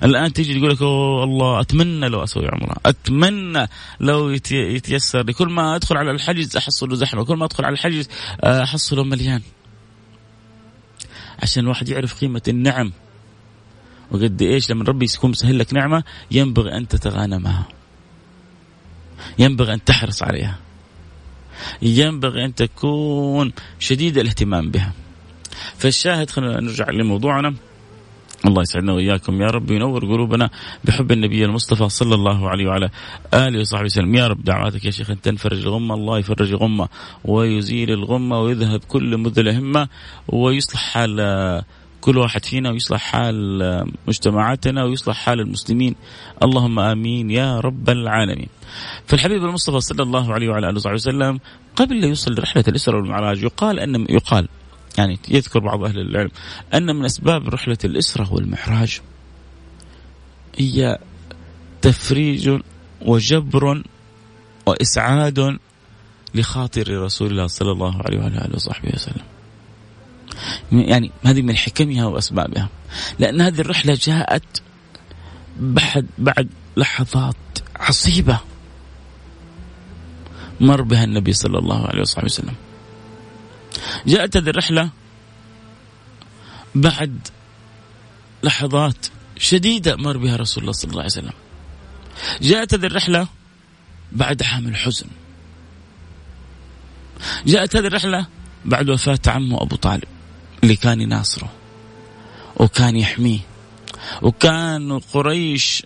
الآن 0.05 0.33
تيجي 0.33 0.59
تقول 0.59 0.71
لك 0.71 0.83
الله 0.83 1.61
أتمنى 1.61 2.09
لو 2.09 2.25
أسوي 2.25 2.49
عمرة 2.49 2.77
أتمنى 2.87 3.69
لو 4.01 4.31
يتيسر 4.51 5.23
لي. 5.23 5.33
كل 5.33 5.49
ما 5.49 5.77
أدخل 5.77 5.97
على 5.97 6.11
الحجز 6.11 6.57
أحصله 6.57 6.95
زحمة 6.95 7.25
كل 7.25 7.37
ما 7.37 7.45
أدخل 7.45 7.65
على 7.65 7.73
الحجز 7.73 8.09
أحصله 8.45 9.05
مليان. 9.05 9.43
عشان 11.43 11.63
الواحد 11.63 11.89
يعرف 11.89 12.21
قيمة 12.21 12.43
النعم. 12.49 12.93
وقد 14.11 14.43
إيش؟ 14.43 14.71
لما 14.71 14.85
ربي 14.85 15.07
يكون 15.15 15.31
مسهل 15.31 15.59
لك 15.59 15.75
نعمة 15.75 16.05
ينبغي 16.31 16.77
أن 16.77 16.89
تتغانمها 16.89 17.69
ينبغي 19.39 19.75
أن 19.75 19.85
تحرص 19.85 20.23
عليها. 20.23 20.59
ينبغي 21.83 22.45
أن 22.45 22.55
تكون 22.55 23.53
شديد 23.79 24.19
الاهتمام 24.19 24.71
بها. 24.71 24.93
فالشاهد 25.79 26.31
خلينا 26.31 26.61
نرجع 26.61 26.91
لموضوعنا. 26.91 27.55
الله 28.47 28.63
يسعدنا 28.63 28.93
وإياكم. 28.93 29.43
يا 29.43 29.47
رب 29.47 29.71
ينور 29.71 30.05
قلوبنا 30.05 30.51
بحب 30.85 31.13
النبي 31.13 31.45
المصطفى 31.45 31.89
صلى 31.89 32.15
الله 32.15 32.49
عليه 32.49 32.67
وعلى 32.67 32.91
آله 33.35 33.61
وصحبه 33.61 33.85
وسلم. 33.85 34.15
يا 34.15 34.27
رب 34.27 34.45
دعواتك 34.45 34.85
يا 34.85 34.91
شيخ 34.91 35.11
أن 35.11 35.21
تنفرج 35.21 35.59
الغمه 35.59 35.95
الله 35.95 36.19
يفرج 36.19 36.49
الغمه 36.53 36.89
ويزيل 37.25 37.91
الغمة 37.91 38.41
ويذهب 38.41 38.81
كل 38.89 39.17
مذل 39.17 39.49
همة 39.49 39.89
ويصلح 40.29 40.81
حال 40.81 41.63
كل 42.01 42.19
واحد 42.19 42.45
فينا 42.45 42.71
ويصلح 42.71 43.01
حال 43.01 43.37
مجتمعاتنا 44.09 44.85
ويصلح 44.85 45.17
حال 45.17 45.41
المسلمين. 45.41 45.95
اللهم 46.43 46.79
آمين 46.79 47.31
يا 47.31 47.61
رب 47.61 47.91
العالمين. 47.91 48.49
فالحبيب 49.07 49.45
المصطفى 49.45 49.81
صلى 49.81 50.03
الله 50.03 50.35
عليه 50.35 50.49
وعلى 50.49 50.69
آله 50.69 50.77
وصحبه 50.77 50.95
وسلم 50.95 51.41
قبل 51.77 52.01
لا 52.01 52.07
يوصل 52.07 52.33
لرحله 52.33 52.65
الاسره 52.69 52.97
والمعراج 52.97 53.43
يقال 53.43 53.81
أن 53.81 54.07
يقال 54.09 54.49
يعني 55.01 55.19
يذكر 55.29 55.59
بعض 55.59 55.85
أهل 55.85 55.99
العلم 55.99 56.31
أن 56.75 56.97
من 56.97 57.05
أسباب 57.05 57.49
رحلة 57.49 57.79
الإسرة 57.85 58.33
والمعراج 58.33 59.01
هي 60.57 60.99
تفريج 61.83 62.61
وجبر 63.01 63.83
وإسعاد 64.67 65.59
لخاطر 66.35 67.03
رسول 67.03 67.31
الله 67.31 67.47
صلى 67.47 67.73
الله 67.73 68.03
عليه 68.03 68.19
وآله 68.19 68.55
وصحبه 68.55 68.91
وسلم. 68.95 69.25
يعني 70.73 71.11
هذه 71.25 71.43
من 71.43 71.57
حكمها 71.57 72.07
وأسبابها. 72.07 72.69
لأن 73.19 73.41
هذه 73.41 73.61
الرحلة 73.61 73.99
جاءت 74.01 74.63
بعد 75.61 76.07
بعد 76.19 76.49
لحظات 76.77 77.37
عصيبة 77.77 78.39
مر 80.61 80.83
بها 80.83 81.05
النبي 81.05 81.33
صلى 81.33 81.59
الله 81.59 81.87
عليه 81.87 82.01
وصحبه 82.01 82.25
وسلم. 82.25 82.55
جاءت 84.07 84.37
هذه 84.37 84.49
الرحلة 84.49 84.91
بعد 86.75 87.29
لحظات 88.43 89.07
شديدة 89.39 89.97
مر 89.97 90.17
بها 90.17 90.37
رسول 90.37 90.63
الله 90.63 90.73
صلى 90.73 90.91
الله 90.91 91.03
عليه 91.03 91.13
وسلم. 91.13 91.33
جاءت 92.43 92.75
هذه 92.75 92.87
الرحلة 92.87 93.29
بعد 94.13 94.43
عام 94.43 94.69
الحزن. 94.69 95.07
جاءت 97.47 97.77
هذه 97.77 97.87
الرحلة 97.87 98.27
بعد 98.65 98.91
وفاة 98.91 99.19
عمه 99.27 99.63
أبو 99.63 99.77
طالب 99.77 100.05
اللي 100.63 100.77
كان 100.77 101.01
يناصره 101.01 101.53
وكان 102.57 102.97
يحميه 102.97 103.39
وكان 104.23 104.99
قريش 104.99 105.83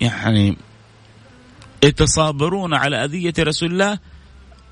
يعني 0.00 0.56
يتصابرون 1.84 2.74
على 2.74 3.04
أذية 3.04 3.34
رسول 3.38 3.72
الله 3.72 3.98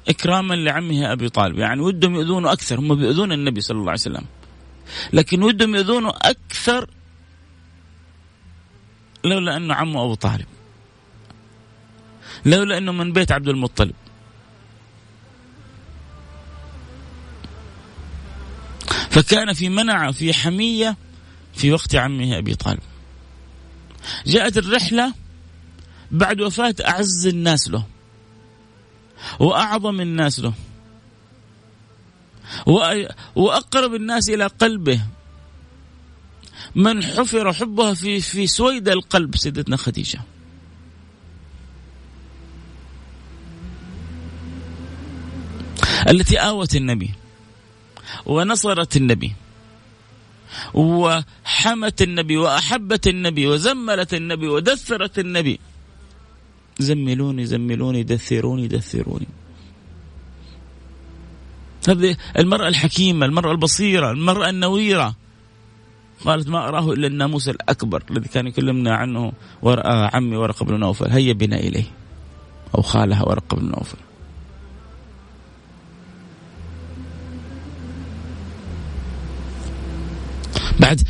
إكراما 0.08 0.54
لعمه 0.54 1.12
أبي 1.12 1.28
طالب. 1.28 1.58
يعني 1.58 1.80
ودهم 1.80 2.14
يؤذونه 2.14 2.52
أكثر. 2.52 2.80
هم 2.80 2.94
بيؤذون 2.94 3.32
النبي 3.32 3.60
صلى 3.60 3.78
الله 3.78 3.90
عليه 3.90 4.00
وسلم. 4.00 4.24
لكن 5.12 5.42
ودهم 5.42 5.74
يؤذونه 5.74 6.08
أكثر 6.08 6.90
لولا 9.24 9.56
أنه 9.56 9.74
عمه 9.74 10.04
أبو 10.04 10.14
طالب. 10.14 10.46
لولا 12.46 12.78
أنه 12.78 12.92
من 12.92 13.12
بيت 13.12 13.32
عبد 13.32 13.48
المطلب. 13.48 13.94
فكان 19.10 19.52
في 19.52 19.68
منع 19.68 20.10
في 20.12 20.34
حمية 20.34 20.96
في 21.54 21.72
وقت 21.72 21.94
عمه 21.94 22.38
أبي 22.38 22.54
طالب. 22.54 22.80
جاءت 24.26 24.58
الرحلة 24.58 25.14
بعد 26.10 26.40
وفاة 26.40 26.74
أعز 26.86 27.26
الناس 27.26 27.70
له. 27.70 27.84
وأعظم 29.38 30.00
الناس 30.00 30.40
له. 30.40 30.52
وأقرب 33.34 33.94
الناس 33.94 34.30
إلى 34.30 34.46
قلبه. 34.46 35.00
من 36.74 37.02
حفر 37.04 37.52
حبها 37.52 37.94
في 37.94 38.20
في 38.20 38.46
سويد 38.46 38.88
القلب 38.88 39.36
سيدتنا 39.36 39.76
خديجة. 39.76 40.20
التي 46.08 46.38
آوت 46.38 46.74
النبي 46.76 47.10
ونصرت 48.26 48.96
النبي 48.96 49.32
وحمت 50.74 52.02
النبي 52.02 52.36
وأحبت 52.36 53.06
النبي 53.06 53.46
وزملت 53.46 54.14
النبي 54.14 54.48
ودثرت 54.48 55.18
النبي. 55.18 55.60
زملوني 56.78 57.46
زملوني 57.46 58.02
دثروني 58.02 58.68
دثروني. 58.68 59.28
هذه 61.88 62.16
المرأة 62.38 62.68
الحكيمة 62.68 63.26
المرأة 63.26 63.52
البصيرة 63.52 64.10
المرأة 64.10 64.50
النويرة. 64.50 65.14
قالت 66.24 66.48
ما 66.48 66.68
أراه 66.68 66.92
إلا 66.92 67.06
الناموس 67.06 67.48
الأكبر 67.48 68.02
الذي 68.10 68.28
كان 68.28 68.46
يكلمنا 68.46 68.94
عنه 68.94 69.32
عمي 70.14 70.36
ورقة 70.36 70.64
بن 70.64 70.80
نوفل. 70.80 71.10
هيا 71.10 71.32
بنا 71.32 71.56
إليه. 71.56 71.84
أو 72.74 72.82
خالها 72.82 73.22
ورقة 73.22 73.56
بن 73.56 73.66
نوفل. 73.68 73.98
بعد 80.80 81.02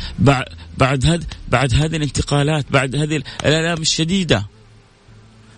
بعد 0.77 1.23
بعد 1.49 1.73
هذه 1.73 1.95
الانتقالات 1.95 2.65
بعد 2.71 2.95
هذه 2.95 3.23
الآلام 3.45 3.81
الشديدة. 3.81 4.45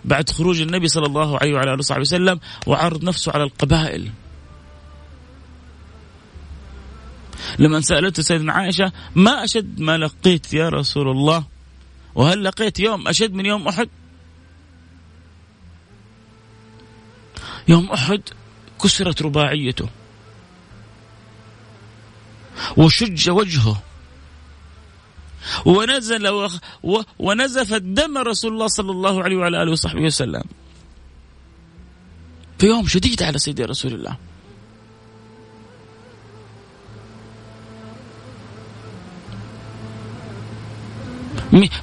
بعد 0.04 0.30
خروج 0.30 0.60
النبي 0.60 0.88
صلى 0.88 1.06
الله 1.06 1.38
عليه 1.38 1.54
وعلى 1.54 1.70
آله 1.70 1.78
وصحبه 1.78 2.00
وسلم 2.00 2.40
وعرض 2.66 3.04
نفسه 3.04 3.32
على 3.32 3.42
القبائل. 3.44 4.10
لما 7.58 7.80
سألته 7.80 8.22
سيدنا 8.22 8.52
عائشة 8.52 8.92
ما 9.14 9.44
أشد 9.44 9.80
ما 9.80 9.98
لقيت 9.98 10.54
يا 10.54 10.68
رسول 10.68 11.08
الله؟ 11.08 11.44
وهل 12.14 12.44
لقيت 12.44 12.80
يوم 12.80 13.08
أشد 13.08 13.32
من 13.32 13.46
يوم 13.46 13.68
أحد؟ 13.68 13.88
يوم 17.68 17.90
أحد 17.90 18.22
كسرت 18.82 19.22
رباعيته. 19.22 19.88
وشج 22.76 23.30
وجهه. 23.30 23.82
ونزل 25.66 26.28
و... 26.28 26.48
و... 26.82 27.02
ونزف 27.18 27.72
الدم 27.72 28.18
رسول 28.18 28.52
الله 28.52 28.66
صلى 28.66 28.90
الله 28.90 29.22
عليه 29.22 29.36
وعلى 29.36 29.62
آله 29.62 29.72
وصحبه 29.72 30.02
وسلم. 30.02 30.44
في 32.58 32.66
يوم 32.66 32.86
شديد 32.86 33.22
على 33.22 33.38
سيدي 33.38 33.64
رسول 33.64 33.94
الله. 33.94 34.16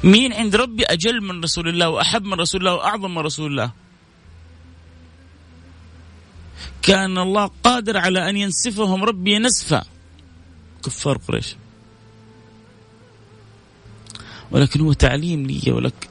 مين 0.03 0.33
عند 0.33 0.55
ربي 0.55 0.83
أجل 0.83 1.21
من 1.21 1.43
رسول 1.43 1.67
الله 1.67 1.89
وأحب 1.89 2.23
من 2.23 2.33
رسول 2.33 2.61
الله 2.61 2.73
وأعظم 2.73 3.11
من 3.15 3.21
رسول 3.21 3.51
الله؟ 3.51 3.71
كان 6.81 7.17
الله 7.17 7.51
قادر 7.63 7.97
على 7.97 8.29
أن 8.29 8.37
ينسفهم 8.37 9.03
ربي 9.03 9.39
نسفا. 9.39 9.85
كفار 10.83 11.17
قريش. 11.17 11.55
ولكن 14.51 14.81
هو 14.81 14.93
تعليم 14.93 15.47
لي 15.47 15.71
ولك 15.71 16.09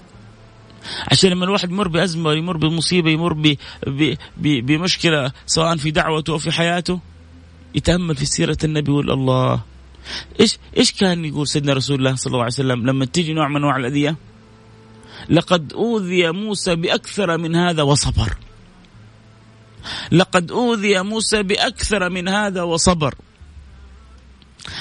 عشان 1.12 1.30
لما 1.30 1.44
الواحد 1.44 1.70
يمر 1.70 1.88
بأزمة 1.88 2.32
يمر 2.32 2.56
بمصيبة 2.56 3.10
يمر 3.10 3.32
ب... 3.32 3.56
ب... 3.86 4.14
ب... 4.36 4.66
بمشكلة 4.66 5.32
سواء 5.46 5.76
في 5.76 5.90
دعوته 5.90 6.32
أو 6.32 6.38
في 6.38 6.50
حياته 6.50 7.00
يتأمل 7.74 8.16
في 8.16 8.26
سيرة 8.26 8.58
النبي 8.64 8.90
يقول 8.90 9.10
الله 9.10 9.60
إيش 10.40 10.58
إيش 10.76 10.92
كان 10.92 11.24
يقول 11.24 11.48
سيدنا 11.48 11.72
رسول 11.72 11.98
الله 11.98 12.14
صلى 12.14 12.30
الله 12.30 12.42
عليه 12.44 12.52
وسلم 12.52 12.86
لما 12.86 13.04
تيجي 13.04 13.32
نوع 13.32 13.48
من 13.48 13.56
أنواع 13.56 13.76
الأذية؟ 13.76 14.16
لقد 15.28 15.72
أوذي 15.72 16.30
موسى 16.30 16.76
بأكثر 16.76 17.38
من 17.38 17.56
هذا 17.56 17.82
وصبر. 17.82 18.36
لقد 20.12 20.50
أوذي 20.50 21.02
موسى 21.02 21.42
بأكثر 21.42 22.10
من 22.10 22.28
هذا 22.28 22.62
وصبر. 22.62 23.14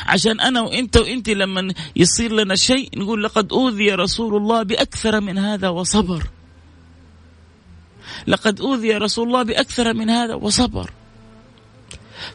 عشان 0.05 0.39
أنا 0.39 0.61
وإنت 0.61 0.97
وإنت 0.97 1.29
لما 1.29 1.73
يصير 1.95 2.33
لنا 2.33 2.55
شيء 2.55 2.89
نقول 2.95 3.23
لقد 3.23 3.53
أوذي 3.53 3.91
رسول 3.91 4.35
الله 4.35 4.63
بأكثر 4.63 5.21
من 5.21 5.37
هذا 5.37 5.69
وصبر. 5.69 6.23
لقد 8.27 8.61
أوذي 8.61 8.93
رسول 8.93 9.27
الله 9.27 9.43
بأكثر 9.43 9.93
من 9.93 10.09
هذا 10.09 10.33
وصبر. 10.33 10.91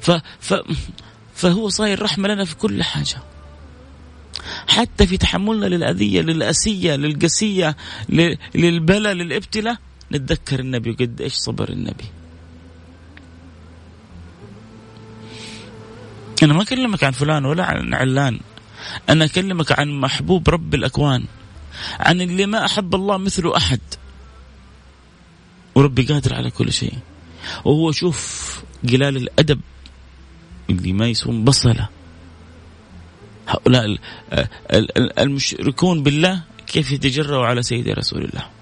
ف, 0.00 0.10
ف 0.40 0.54
فهو 1.34 1.68
صاير 1.68 2.02
رحمة 2.02 2.28
لنا 2.28 2.44
في 2.44 2.54
كل 2.56 2.82
حاجة. 2.82 3.22
حتى 4.68 5.06
في 5.06 5.16
تحملنا 5.16 5.66
للأذية 5.66 6.20
للأسية 6.20 6.96
للقسية 6.96 7.76
للبلاء 8.54 9.12
للإبتلاء. 9.12 9.76
نتذكر 10.12 10.60
النبي 10.60 10.92
قد 10.92 11.20
إيش 11.20 11.34
صبر 11.34 11.68
النبي. 11.68 12.04
أنا 16.44 16.54
ما 16.54 16.62
أكلمك 16.62 17.04
عن 17.04 17.12
فلان 17.12 17.44
ولا 17.44 17.64
عن 17.64 17.94
علان. 17.94 18.40
أنا 19.08 19.24
أكلمك 19.24 19.78
عن 19.78 19.90
محبوب 20.00 20.50
رب 20.50 20.74
الأكوان. 20.74 21.24
عن 22.00 22.20
اللي 22.20 22.46
ما 22.46 22.64
أحب 22.64 22.94
الله 22.94 23.16
مثله 23.16 23.56
أحد. 23.56 23.80
وربي 25.74 26.02
قادر 26.02 26.34
على 26.34 26.50
كل 26.50 26.72
شيء. 26.72 26.94
وهو 27.64 27.92
شوف 27.92 28.62
قلال 28.88 29.16
الأدب 29.16 29.60
اللي 30.70 30.92
ما 30.92 31.06
يسوون 31.06 31.44
بصلة. 31.44 31.88
هؤلاء 33.48 33.98
المشركون 35.18 36.02
بالله 36.02 36.42
كيف 36.66 36.92
يتجرؤوا 36.92 37.46
على 37.46 37.62
سيدي 37.62 37.92
رسول 37.92 38.24
الله. 38.24 38.53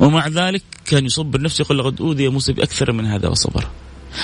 ومع 0.00 0.28
ذلك 0.28 0.62
كان 0.84 1.06
يصبر 1.06 1.40
نفسه 1.40 1.62
يقول 1.62 1.78
لقد 1.78 2.00
أوذي 2.00 2.28
موسى 2.28 2.52
بأكثر 2.52 2.92
من 2.92 3.06
هذا 3.06 3.28
وصبر. 3.28 3.64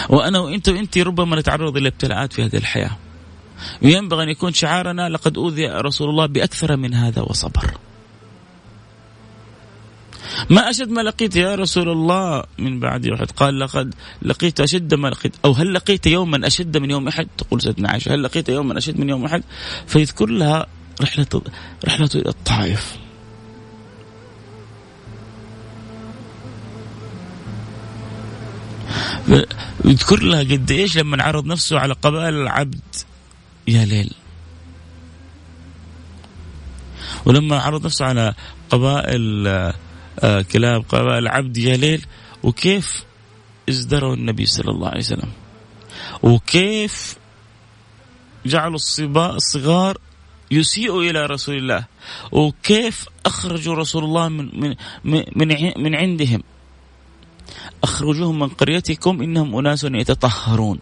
وأنا 0.09 0.39
وأنت 0.39 0.69
وأنت 0.69 0.99
ربما 0.99 1.41
نتعرض 1.41 1.77
إلى 1.77 1.89
ابتلاءات 1.89 2.33
في 2.33 2.45
هذه 2.45 2.57
الحياة. 2.57 2.97
وينبغي 3.83 4.25
أن 4.25 4.29
يكون 4.29 4.53
شعارنا 4.53 5.09
لقد 5.09 5.39
أوذي 5.39 5.67
رسول 5.67 6.11
الله 6.11 6.27
بأكثر 6.27 6.77
من 6.77 6.95
هذا 6.95 7.23
وصبر. 7.23 7.75
ما 10.51 10.71
أشد 10.71 10.89
ما 10.89 11.01
لقيت 11.01 11.37
يا 11.37 11.55
رسول 11.55 11.89
الله 11.89 12.45
من 12.59 12.81
بعد 12.81 13.07
احد 13.07 13.31
قال 13.31 13.59
لقد 13.59 13.95
لقيت 14.23 14.61
أشد 14.61 14.95
ما 14.95 15.09
لقيت 15.09 15.33
أو 15.45 15.53
هل 15.53 15.75
لقيت 15.75 16.07
يوما 16.07 16.47
أشد 16.47 16.79
من 16.79 16.91
يوم 16.91 17.09
أحد 17.09 17.29
تقول 17.39 17.63
سيدنا 17.63 17.89
عائشة 17.89 18.15
هل 18.15 18.23
لقيت 18.23 18.49
يوما 18.49 18.79
أشد 18.79 19.01
من 19.01 19.09
يوم 19.09 19.25
أحد 19.25 19.43
فيذكر 19.87 20.27
لها 20.27 20.67
رحلة 21.03 21.43
رحلة 21.85 22.09
إلى 22.15 22.29
الطائف 22.29 22.97
يذكر 29.85 30.23
لها 30.23 30.41
قد 30.41 30.71
إيش 30.71 30.99
لما 30.99 31.23
عرض 31.23 31.47
نفسه 31.47 31.79
على 31.79 31.95
قبائل 31.95 32.35
العبد. 32.35 32.81
يا 33.69 33.85
ليل. 33.85 34.13
ولما 37.25 37.61
عرض 37.61 37.85
نفسه 37.85 38.05
على 38.05 38.35
قبائل 38.71 39.47
آه، 40.21 40.43
كلاب 40.43 40.85
قبائل 40.89 41.29
عبد 41.29 41.57
يا 41.57 41.77
ليل 41.77 42.07
وكيف 42.43 43.05
ازدروا 43.69 44.15
النبي 44.15 44.47
صلى 44.47 44.71
الله 44.71 44.89
عليه 44.89 44.99
وسلم؟ 44.99 45.33
وكيف 46.23 47.17
جعلوا 48.47 48.79
الصغار 49.17 49.99
يسيئوا 50.51 51.03
إلى 51.03 51.27
رسول 51.27 51.57
الله؟ 51.57 51.85
وكيف 52.33 53.07
أخرجوا 53.27 53.75
رسول 53.75 54.05
الله 54.05 54.29
من 54.29 54.77
من 55.05 55.25
من, 55.37 55.73
من 55.77 55.95
عندهم؟ 55.95 56.43
أخرجوهم 57.85 58.39
من 58.39 58.49
قريتكم 58.49 59.23
إنهم 59.23 59.57
أناس 59.57 59.85
يتطهرون. 59.85 60.79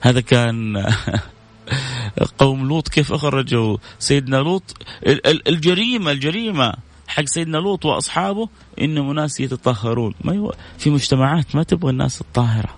هذا 0.00 0.20
كان 0.20 0.86
قوم 2.38 2.68
لوط. 2.68 2.88
كيف 2.88 3.12
أخرجوا 3.12 3.76
سيدنا 3.98 4.36
لوط؟ 4.36 4.76
الجريمة 5.46 6.10
الجريمة 6.10 6.74
حق 7.08 7.24
سيدنا 7.24 7.58
لوط 7.58 7.84
وأصحابه 7.84 8.48
إنهم 8.80 9.12
ناس 9.12 9.40
يتطهرون. 9.40 10.14
ما 10.24 10.52
في 10.78 10.90
مجتمعات 10.90 11.56
ما 11.56 11.62
تبغى 11.62 11.90
الناس 11.90 12.20
الطاهرة. 12.20 12.76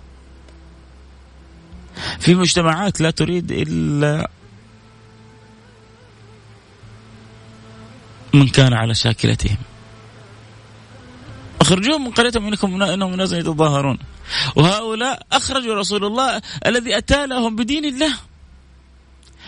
في 2.19 2.35
مجتمعات 2.35 3.01
لا 3.01 3.11
تريد 3.11 3.51
إلا 3.51 4.29
من 8.33 8.47
كان 8.47 8.73
على 8.73 8.95
شاكلتهم. 8.95 9.57
اخرجوهم 11.67 12.03
من 12.03 12.11
قريتهم 12.11 12.47
انكم 12.47 12.83
إنهم 12.83 13.15
ناس 13.15 13.31
يتظاهرون. 13.31 13.97
وهؤلاء 14.55 15.15
أخرجوا 15.31 15.75
رسول 15.75 16.05
الله 16.05 16.41
الذي 16.65 16.97
أتى 16.97 17.27
لهم 17.27 17.55
بدين 17.55 17.85
الله. 17.85 18.13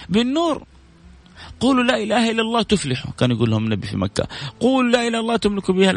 بالنور. 0.10 0.64
قولوا 1.60 1.84
لا 1.84 1.98
إله 2.04 2.32
إلا 2.32 2.42
الله 2.42 2.62
تفلحوا. 2.62 3.12
كان 3.20 3.32
يقول 3.32 3.50
لهم 3.52 3.64
النبي 3.64 3.88
في 3.88 3.98
مكة. 3.98 4.28
قولوا 4.60 4.92
لا 4.92 5.00
إله 5.00 5.08
إلا 5.08 5.20
الله 5.20 5.36
تملك 5.36 5.72
بها 5.72 5.92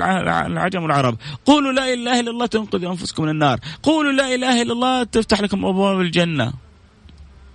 العجم 0.46 0.82
والعرب. 0.82 1.18
قولوا 1.46 1.72
لا 1.72 1.92
إله 1.94 2.20
إلا 2.20 2.30
الله 2.30 2.46
تنقذ 2.46 2.84
أنفسكم 2.84 3.22
من 3.22 3.28
النار. 3.28 3.58
قولوا 3.82 4.12
لا 4.12 4.34
إله 4.34 4.62
إلا 4.62 4.72
الله 4.72 5.04
تفتح 5.04 5.40
لكم 5.40 5.64
أبواب 5.64 6.00
الجنة. 6.00 6.52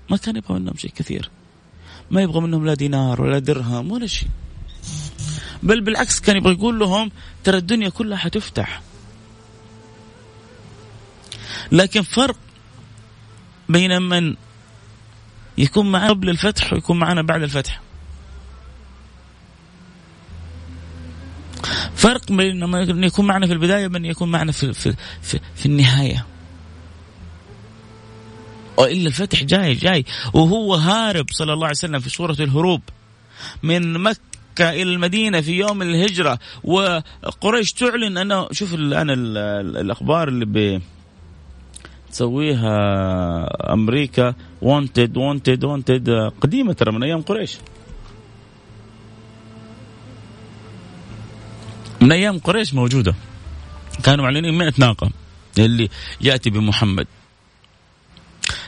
ما 0.09 0.17
كان 0.17 0.35
يبغى 0.35 0.59
منهم 0.59 0.75
شيء 0.75 0.91
كثير. 0.91 1.29
ما 2.11 2.21
يبغى 2.21 2.39
منهم 2.39 2.65
لا 2.65 2.73
دينار 2.73 3.21
ولا 3.21 3.39
درهم 3.39 3.91
ولا 3.91 4.07
شيء. 4.07 4.27
بل 5.67 5.81
بالعكس 5.81 6.19
كان 6.19 6.37
يبغى 6.37 6.53
يقول 6.53 6.79
لهم 6.79 7.11
ترى 7.43 7.57
الدنيا 7.57 7.89
كلها 7.89 8.17
حتفتح. 8.17 8.81
لكن 11.71 12.01
فرق 12.01 12.37
بين 13.69 14.01
من 14.01 14.35
يكون 15.57 15.91
معنا 15.91 16.09
قبل 16.09 16.29
الفتح 16.29 16.73
ويكون 16.73 16.99
معنا 16.99 17.21
بعد 17.21 17.41
الفتح. 17.41 17.81
فرق 21.95 22.31
بين 22.31 22.69
من 22.69 23.03
يكون 23.03 23.27
معنا 23.27 23.47
في 23.47 23.53
البداية 23.53 23.87
ومن 23.87 24.05
يكون 24.05 24.31
معنا 24.31 24.51
في, 24.51 24.73
في, 24.73 24.95
في, 25.21 25.39
في 25.55 25.65
النهاية. 25.65 26.25
وإلا 28.77 29.07
الفتح 29.07 29.43
جاي 29.43 29.73
جاي. 29.73 30.05
وهو 30.33 30.75
هارب 30.75 31.25
صلى 31.31 31.53
الله 31.53 31.65
عليه 31.65 31.77
وسلم 31.77 31.99
في 31.99 32.09
صورة 32.09 32.37
الهروب 32.39 32.81
من 33.63 33.93
مكة 33.93 34.36
إلى 34.61 34.93
المدينة 34.93 35.41
في 35.41 35.51
يوم 35.51 35.81
الهجرة 35.81 36.39
وقريش 36.63 37.73
تعلن 37.73 38.17
أنه 38.17 38.47
شوف 38.51 38.73
الآن 38.73 39.09
الأخبار 39.77 40.27
اللي 40.27 40.45
ب 40.45 40.81
تسويها 42.11 42.73
أمريكا 43.73 44.33
wanted 44.61 45.17
wanted 45.17 45.63
wanted 45.63 46.09
قديمة 46.41 46.73
ترى 46.73 46.91
من 46.91 47.03
أيام 47.03 47.21
قريش. 47.21 47.57
من 52.01 52.11
أيام 52.11 52.39
قريش 52.39 52.73
موجودة. 52.73 53.15
كانوا 54.03 54.23
معلنين 54.25 54.53
100 54.53 54.73
ناقة 54.77 55.09
اللي 55.59 55.89
يأتي 56.21 56.49
بمحمد. 56.49 57.07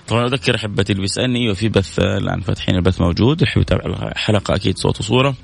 طبعا 0.07 0.25
أذكر 0.25 0.55
أحبتي 0.55 0.91
اللي 0.91 1.01
بيسألني 1.01 1.39
أيوه 1.39 1.53
في 1.53 1.69
بث 1.69 1.99
الآن 1.99 2.41
فاتحين 2.41 2.75
البث 2.75 3.01
موجود 3.01 3.41
يحب 3.41 3.61
يتابع 3.61 3.85
الحلقة 3.85 4.55
أكيد 4.55 4.77
صوت 4.77 4.99
وصورة. 4.99 5.35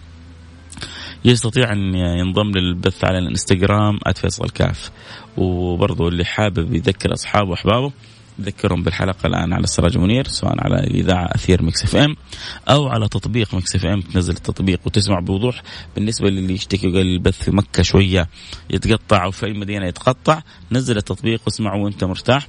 يستطيع 1.25 1.73
أن 1.73 1.95
ينضم 1.95 2.51
للبث 2.51 3.03
على 3.03 3.17
الانستغرام 3.17 3.99
@فيصل 4.15 4.49
كاف. 4.49 4.91
وبرضه 5.37 6.07
اللي 6.07 6.25
حابب 6.25 6.73
يذكر 6.73 7.13
أصحابه 7.13 7.49
وأحبابه 7.49 7.91
ذكرهم 8.41 8.83
بالحلقة 8.83 9.27
الآن 9.27 9.53
على 9.53 9.63
السراج 9.63 9.97
منير 9.97 10.27
سواء 10.27 10.55
على 10.57 10.75
الإذاعة 10.75 11.25
أثير 11.35 11.63
Mix 11.63 11.83
FM 11.83 12.15
أو 12.69 12.87
على 12.87 13.07
تطبيق 13.07 13.55
Mix 13.55 13.75
FM 13.75 14.01
تنزل 14.01 14.33
التطبيق 14.33 14.79
وتسمع 14.85 15.19
بوضوح. 15.19 15.61
بالنسبة 15.95 16.29
للي 16.29 16.53
يشتكي 16.53 16.87
وقال 16.87 17.07
البث 17.07 17.43
في 17.43 17.51
مكة 17.51 17.83
شوية 17.83 18.27
يتقطع 18.69 19.25
أو 19.25 19.31
في 19.31 19.45
أي 19.45 19.53
مدينة 19.53 19.85
يتقطع 19.85 20.41
نزل 20.71 20.97
التطبيق 20.97 21.41
واسمعه 21.45 21.83
وأنت 21.83 22.03
مرتاح. 22.03 22.47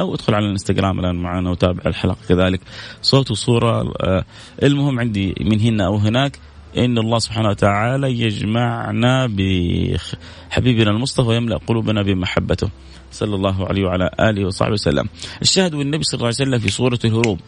أو 0.00 0.14
ادخل 0.14 0.34
على 0.34 0.44
الانستغرام 0.44 1.00
الآن 1.00 1.16
معنا 1.16 1.50
وتابع 1.50 1.82
الحلقة 1.86 2.18
كذلك. 2.28 2.60
صوت 3.02 3.30
وصورة 3.30 3.92
آه، 4.00 4.24
المهم 4.62 5.00
عندي 5.00 5.34
من 5.40 5.60
هنا 5.60 5.86
أو 5.86 5.96
هناك 5.96 6.38
إن 6.76 6.98
الله 6.98 7.18
سبحانه 7.18 7.48
وتعالى 7.48 8.20
يجمعنا 8.20 9.26
بحبيبنا 9.26 10.90
المصطفى 10.90 11.28
ويملأ 11.28 11.56
قلوبنا 11.66 12.02
بمحبته. 12.02 12.70
صلى 13.12 13.34
الله 13.34 13.68
عليه 13.68 13.84
وعلى 13.84 14.10
آله 14.20 14.46
وصحبه 14.46 14.72
وسلم. 14.72 15.08
الشاهد 15.42 15.74
والنبي 15.74 16.04
صلى 16.04 16.18
الله 16.18 16.26
عليه 16.26 16.36
وسلم 16.36 16.58
في 16.58 16.70
سوره 16.70 16.98
الهروب. 17.04 17.40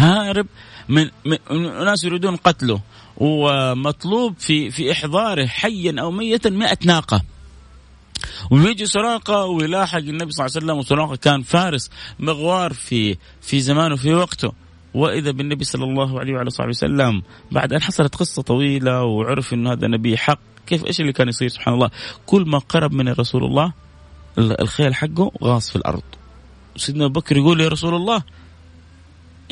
هارب 0.00 0.46
من, 0.88 1.10
من 1.24 1.84
ناس 1.84 2.04
يريدون 2.04 2.36
قتله 2.36 2.80
ومطلوب 3.16 4.34
في 4.38 4.70
في 4.70 4.92
إحضاره 4.92 5.46
حيا 5.46 5.94
أو 6.00 6.10
ميتا 6.10 6.50
100 6.50 6.78
ناقة. 6.84 7.22
ويجي 8.50 8.86
سراقة 8.86 9.44
ويلاحق 9.44 9.98
النبي 9.98 10.32
صلى 10.32 10.46
الله 10.46 10.56
عليه 10.56 10.66
وسلم 10.66 10.78
وسراقة 10.78 11.16
كان 11.16 11.42
فارس 11.42 11.90
مغوار 12.18 12.72
في 12.72 13.16
في 13.40 13.60
زمانه 13.60 13.96
في 13.96 14.14
وقته. 14.14 14.52
وإذا 14.94 15.30
بالنبي 15.30 15.64
صلى 15.64 15.84
الله 15.84 16.20
عليه 16.20 16.34
وعلى 16.34 16.50
صحبه 16.50 16.68
وسلم 16.68 17.22
بعد 17.52 17.72
أن 17.72 17.82
حصلت 17.82 18.14
قصة 18.14 18.42
طويلة 18.42 19.02
وعرف 19.02 19.54
إنه 19.54 19.72
هذا 19.72 19.88
نبي 19.88 20.16
حق 20.16 20.38
كيف 20.66 20.86
إيش 20.86 21.00
اللي 21.00 21.12
كان 21.12 21.28
يصير؟ 21.28 21.48
سبحان 21.48 21.74
الله. 21.74 21.90
كل 22.26 22.44
ما 22.46 22.58
قرب 22.58 22.92
من 22.92 23.08
رسول 23.08 23.44
الله 23.44 23.72
الخيل 24.38 24.94
حقه 24.94 25.32
غاص 25.42 25.70
في 25.70 25.76
الأرض. 25.76 26.02
سيدنا 26.76 27.04
أبو 27.04 27.20
بكر 27.20 27.36
يقول 27.36 27.60
يا 27.60 27.68
رسول 27.68 27.94
الله 27.94 28.22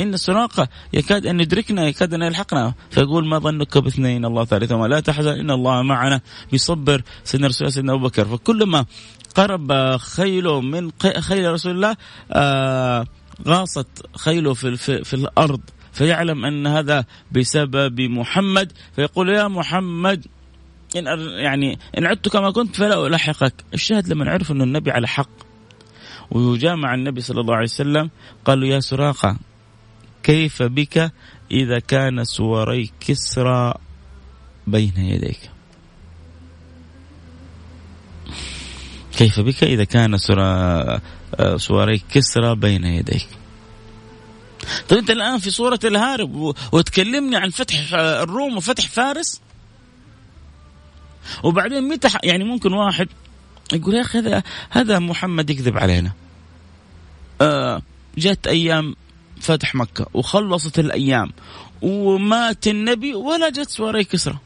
إن 0.00 0.14
السراقة 0.14 0.68
يكاد 0.92 1.26
أن 1.26 1.40
يدركنا 1.40 1.88
يكاد 1.88 2.14
أن 2.14 2.22
يلحقنا. 2.22 2.74
فيقول 2.90 3.28
ما 3.28 3.38
ظنك 3.38 3.78
باثنين 3.78 4.24
الله 4.24 4.44
ثالثهما 4.44 4.86
لا 4.86 5.00
تحزن 5.00 5.32
إن 5.32 5.50
الله 5.50 5.82
معنا. 5.82 6.20
بيصبر 6.52 7.02
سيدنا 7.24 7.46
رسول 7.46 7.72
سيدنا 7.72 7.92
أبو 7.92 8.06
بكر. 8.06 8.24
فكلما 8.24 8.84
قرب 9.34 9.96
خيله 9.96 10.60
من 10.60 10.90
خيل 11.20 11.52
رسول 11.52 11.72
الله 11.72 11.96
آه 12.32 13.06
غاصت 13.46 14.06
خيله 14.16 14.54
في, 14.54 14.76
في, 14.76 15.04
في 15.04 15.14
الأرض 15.14 15.60
فيعلم 15.92 16.44
أن 16.44 16.66
هذا 16.66 17.04
بسبب 17.32 18.00
محمد 18.00 18.72
فيقول 18.96 19.28
يا 19.28 19.48
محمد 19.48 20.26
إن 20.96 21.06
يعني 21.18 21.78
إن 21.98 22.06
عدت 22.06 22.28
كما 22.28 22.50
كنت 22.50 22.76
فلا 22.76 23.06
ألحقك 23.06 23.54
الشاهد 23.74 24.08
لما 24.08 24.30
عرف 24.30 24.50
أن 24.50 24.62
النبي 24.62 24.90
على 24.90 25.08
حق. 25.08 25.28
وجامع 26.30 26.94
النبي 26.94 27.20
صلى 27.20 27.40
الله 27.40 27.54
عليه 27.54 27.64
وسلم 27.64 28.10
قالوا 28.44 28.68
يا 28.68 28.80
سراقة 28.80 29.36
كيف 30.22 30.62
بك 30.62 31.12
إذا 31.50 31.78
كان 31.78 32.24
سواري 32.24 32.90
كسرى 33.00 33.74
بين 34.66 34.92
يديك؟ 34.96 35.50
كيف 39.16 39.40
بك 39.40 39.64
إذا 39.64 39.84
كان 39.84 40.16
سواري 41.56 41.98
كسرى 41.98 42.54
بين 42.54 42.84
يديك. 42.84 43.28
طيب 44.88 44.98
أنت 44.98 45.10
الآن 45.10 45.38
في 45.38 45.50
صورة 45.50 45.80
الهارب 45.84 46.54
وتكلمني 46.72 47.36
عن 47.36 47.50
فتح 47.50 47.94
الروم 47.94 48.56
وفتح 48.56 48.88
فارس؟ 48.88 49.40
وبعدين 51.42 51.88
متى 51.88 52.08
يعني 52.24 52.44
ممكن 52.44 52.72
واحد 52.72 53.08
يقول 53.72 53.94
يا 53.94 54.00
أخي 54.00 54.18
هذا 54.18 54.42
هذا 54.70 54.98
محمد 54.98 55.50
يكذب 55.50 55.78
علينا. 55.78 56.12
آه 57.40 57.82
جت 58.18 58.46
أيام 58.46 58.94
فتح 59.40 59.74
مكة 59.74 60.06
وخلصت 60.14 60.78
الأيام 60.78 61.32
ومات 61.82 62.66
النبي 62.66 63.14
ولا 63.14 63.50
جت 63.50 63.70
سواري 63.70 64.04
كسرى 64.04 64.38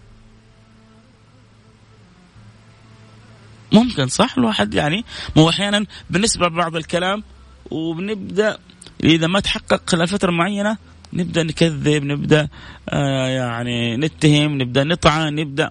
ممكن 3.72 4.06
صح؟ 4.08 4.38
الواحد 4.38 4.74
يعني 4.74 5.04
مو 5.36 5.48
أحيانا 5.48 5.86
بالنسبة 6.10 6.46
لبعض 6.46 6.76
الكلام 6.76 7.22
وبنبدأ 7.70 8.58
إذا 9.04 9.26
ما 9.26 9.40
تحقق 9.40 9.90
خلال 9.90 10.08
فترة 10.08 10.30
معينة 10.30 10.76
نبدأ 11.12 11.42
نكذب 11.42 12.04
نبدأ 12.04 12.48
آه 12.88 13.28
يعني 13.28 13.96
نتهم 13.96 14.62
نبدأ 14.62 14.84
نطعن 14.84 15.34
نبدأ. 15.34 15.70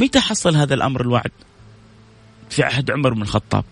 متى 0.00 0.20
حصل 0.20 0.56
هذا 0.56 0.74
الأمر 0.74 1.00
الوعد؟ 1.00 1.30
في 2.50 2.62
عهد 2.62 2.90
عمر 2.90 3.14
بن 3.14 3.22
الخطاب. 3.22 3.64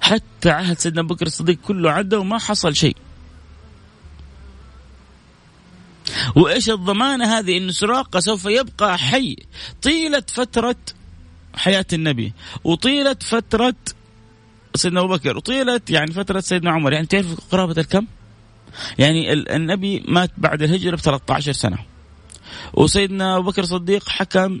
حتى 0.00 0.50
عهد 0.50 0.78
سيدنا 0.78 1.02
بكر 1.02 1.26
الصديق 1.26 1.58
كله 1.60 1.90
عدى 1.90 2.16
وما 2.16 2.38
حصل 2.38 2.76
شيء. 2.76 2.96
وإيش 6.36 6.70
الضمانة 6.70 7.38
هذه؟ 7.38 7.58
إن 7.58 7.72
سراقة 7.72 8.20
سوف 8.20 8.44
يبقى 8.44 8.98
حي. 8.98 9.36
طيله 9.82 10.22
فترة 10.28 10.76
حياة 11.56 11.86
النبي. 11.92 12.32
وطيلة 12.64 13.16
فترة 13.20 13.74
سيدنا 14.74 15.00
أبو 15.00 15.08
بكر. 15.08 15.36
وطيلة 15.36 15.80
يعني 15.90 16.12
فترة 16.12 16.40
سيدنا 16.40 16.70
عمر. 16.70 16.92
يعني 16.92 17.06
تعرف 17.06 17.40
قرابة 17.50 17.80
الكم؟ 17.80 18.06
يعني 18.98 19.32
النبي 19.32 20.04
مات 20.08 20.30
بعد 20.38 20.62
الهجرة 20.62 20.96
ب 20.96 21.00
13 21.00 21.52
سنة. 21.52 21.78
وسيدنا 22.74 23.36
أبو 23.36 23.50
بكر 23.50 23.62
الصديق 23.62 24.08
حكم 24.08 24.60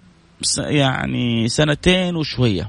يعني 0.58 1.48
سنتين 1.48 2.16
وشوية. 2.16 2.68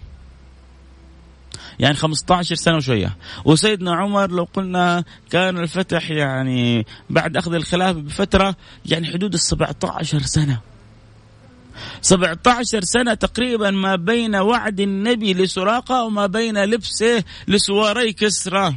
يعني 1.80 1.96
15 1.96 2.56
سنة 2.56 2.76
وشوية. 2.76 3.18
وسيدنا 3.46 3.96
عمر 3.96 4.32
لو 4.32 4.44
قلنا 4.44 5.04
كان 5.30 5.58
الفتح 5.58 6.12
يعني 6.12 6.86
بعد 7.10 7.38
أخذ 7.38 7.54
الخلافة 7.54 8.00
بفترة 8.00 8.56
يعني 8.86 9.08
حدود 9.08 9.34
ال 9.34 9.40
17 9.40 10.20
سنة. 10.20 10.60
17 12.02 12.82
سنة 12.82 13.14
تقريبا 13.14 13.72
ما 13.72 13.96
بين 13.96 14.36
وعد 14.36 14.80
النبي 14.80 15.34
لسراقة 15.34 16.04
وما 16.04 16.26
بين 16.26 16.64
لبسه 16.64 17.24
لسواري 17.48 18.14
كسرى. 18.14 18.76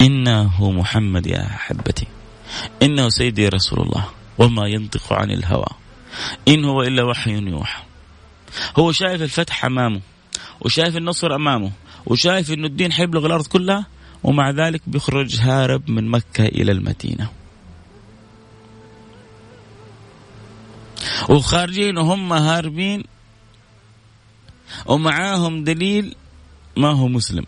إنه 0.00 0.70
محمد 0.70 1.26
يا 1.26 1.46
أحبتي. 1.46 2.06
إنه 2.82 3.08
سيدي 3.08 3.48
رسول 3.48 3.80
الله 3.80 4.08
وما 4.38 4.66
ينطق 4.68 5.12
عن 5.12 5.30
الهوى. 5.30 5.66
إن 6.48 6.64
هو 6.64 6.82
إلا 6.82 7.04
وحي 7.04 7.30
يوحى. 7.30 7.82
هو 8.78 8.92
شايف 8.92 9.22
الفتح 9.22 9.64
أمامه 9.64 10.00
وشايف 10.60 10.96
النصر 10.96 11.34
أمامه 11.34 11.72
وشايف 12.06 12.52
أنه 12.52 12.66
الدين 12.66 12.92
حيبلغ 12.92 13.26
الأرض 13.26 13.46
كلها 13.46 13.86
ومع 14.24 14.50
ذلك 14.50 14.82
بيخرج 14.86 15.40
هارب 15.40 15.90
من 15.90 16.08
مكة 16.08 16.44
إلى 16.44 16.72
المدينة. 16.72 17.30
وخارجين 21.28 21.98
وهم 21.98 22.32
هاربين 22.32 23.04
ومعاهم 24.86 25.64
دليل 25.64 26.16
ما 26.76 26.90
هو 26.90 27.08
مسلم. 27.08 27.44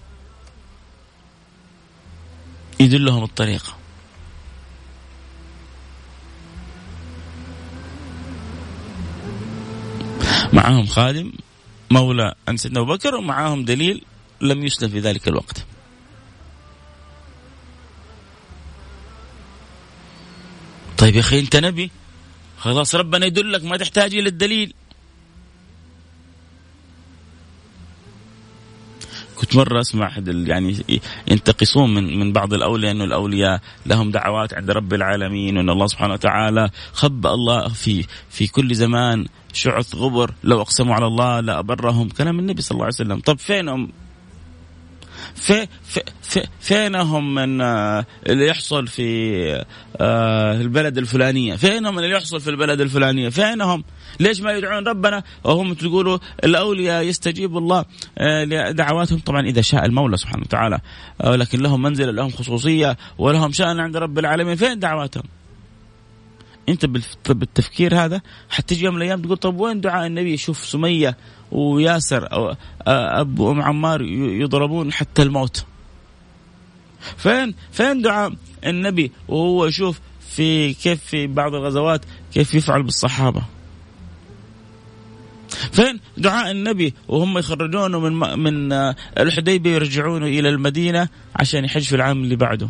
يدلهم 2.81 3.25
الطريقة. 3.25 3.77
معاهم 10.53 10.87
خادم 10.87 11.33
مولى 11.91 12.35
عن 12.49 12.57
سيدنا 12.57 12.81
أبو 12.81 12.93
بكر 12.93 13.15
ومعاهم 13.15 13.65
دليل 13.65 14.05
لم 14.41 14.65
يسلم 14.65 14.91
في 14.91 15.01
ذلك 15.01 15.29
الوقت. 15.29 15.67
طيب 20.99 21.15
يا 21.15 21.21
أخي 21.21 21.41
أنت 21.41 21.57
نبي؟ 21.57 21.91
خلاص 22.59 22.95
ربنا 22.95 23.27
يدلك 23.27 23.65
ما 23.65 23.77
تحتاج 23.77 24.15
إلى 24.15 24.29
الدليل. 24.29 24.75
كنت 29.37 29.57
مرة 29.57 29.81
أسمع 29.81 30.07
أحد 30.07 30.29
يعني 30.29 30.77
ينتقصون 31.29 31.95
من 31.95 32.19
من 32.19 32.33
بعض 32.33 32.55
الأولياء 32.55 32.93
أنه 32.93 33.05
الأولياء 33.05 33.61
لهم 33.87 34.11
دعوات 34.11 34.55
عند 34.55 34.71
رب 34.71 34.95
العالمين 34.95 35.57
وأن 35.57 35.71
الله 35.71 35.87
سبحانه 35.87 36.13
وتعالى 36.15 36.71
خبأ 36.93 37.35
الله 37.35 37.69
في 37.69 38.05
في 38.31 38.47
كل 38.47 38.75
زمان 38.75 39.27
شعث 39.53 39.95
غبر 39.95 40.35
لو 40.45 40.61
أقسموا 40.61 40.95
على 40.95 41.07
الله 41.07 41.41
لأبرهم. 41.41 42.09
كلام 42.09 42.39
النبي 42.39 42.63
صلى 42.63 42.77
الله 42.77 42.85
عليه 42.85 42.95
وسلم. 42.95 43.21
طب 43.21 43.39
فينهم؟ 43.39 43.93
في 45.37 45.67
في 45.83 46.01
في 46.23 46.43
فينهم 46.61 47.35
من 47.35 47.61
آه، 47.61 48.07
اللي 48.27 48.47
يحصل 48.47 48.87
في 48.87 49.65
آه، 50.01 50.61
البلد 50.61 50.99
الفلانية؟ 50.99 51.57
فينهم 51.57 51.99
اللي 51.99 52.11
يحصل 52.11 52.41
في 52.41 52.51
البلد 52.51 52.81
الفلانية؟ 52.81 53.29
فينهم؟ 53.29 53.85
ليش 54.21 54.41
ما 54.41 54.53
يدعون 54.53 54.89
ربنا؟ 54.89 55.23
وهم 55.45 55.75
تقولوا 55.75 56.19
الأولياء 56.45 57.03
يستجيب 57.03 57.57
الله 57.57 57.85
آه، 58.19 58.45
لدعواتهم. 58.45 59.19
طبعا 59.19 59.41
إذا 59.41 59.61
شاء 59.61 59.87
المولى 59.87 60.17
سبحانه 60.17 60.43
وتعالى 60.43 60.81
لكن 61.25 61.61
لهم 61.61 61.83
منزلة 61.83 62.13
لهم 62.13 62.31
خصوصية 62.31 62.97
ولهم 63.19 63.53
شأن 63.53 63.81
عند 63.81 63.97
رب 63.97 64.19
العالمين. 64.19 64.57
فين 64.57 64.79
دعواتهم؟ 64.79 65.25
انت 66.69 66.87
بالتفكير 67.29 68.05
هذا 68.05 68.21
حتجي 68.51 68.85
يوم 68.85 68.95
من 68.95 69.03
الأيام 69.03 69.23
تقول 69.23 69.37
طب 69.37 69.61
وين 69.61 69.81
دعاء 69.81 70.07
النبي؟ 70.07 70.33
يشوف 70.33 70.65
سمية 70.65 71.17
وياسر 71.53 72.33
أو 72.33 72.57
أب 72.87 73.39
وأم 73.39 73.63
عمار 73.63 74.03
يضربون 74.03 74.93
حتى 74.93 75.23
الموت. 75.23 75.65
فين 77.17 77.55
فين 77.73 78.03
دعاء 78.03 78.33
النبي؟ 78.67 79.13
وهو 79.29 79.67
يشوف 79.67 80.01
في 80.29 80.75
كيف 80.75 81.05
في 81.05 81.27
بعض 81.27 81.55
الغزوات 81.55 82.05
كيف 82.35 82.55
يفعل 82.55 82.83
بالصحابة. 82.83 83.43
فين 85.73 86.01
دعاء 86.17 86.51
النبي؟ 86.51 86.95
وهم 87.09 87.39
يخرجونه 87.39 88.01
من 88.01 88.39
من 88.39 88.73
الحديبية 89.19 89.75
يرجعونه 89.75 90.27
إلى 90.27 90.49
المدينة 90.49 91.09
عشان 91.37 91.65
يحج 91.65 91.83
في 91.83 91.97
العام 91.97 92.23
اللي 92.23 92.37
بعده. 92.37 92.69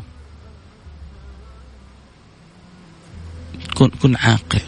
كن 3.76 3.88
كن 3.88 4.16
عاقل 4.16 4.60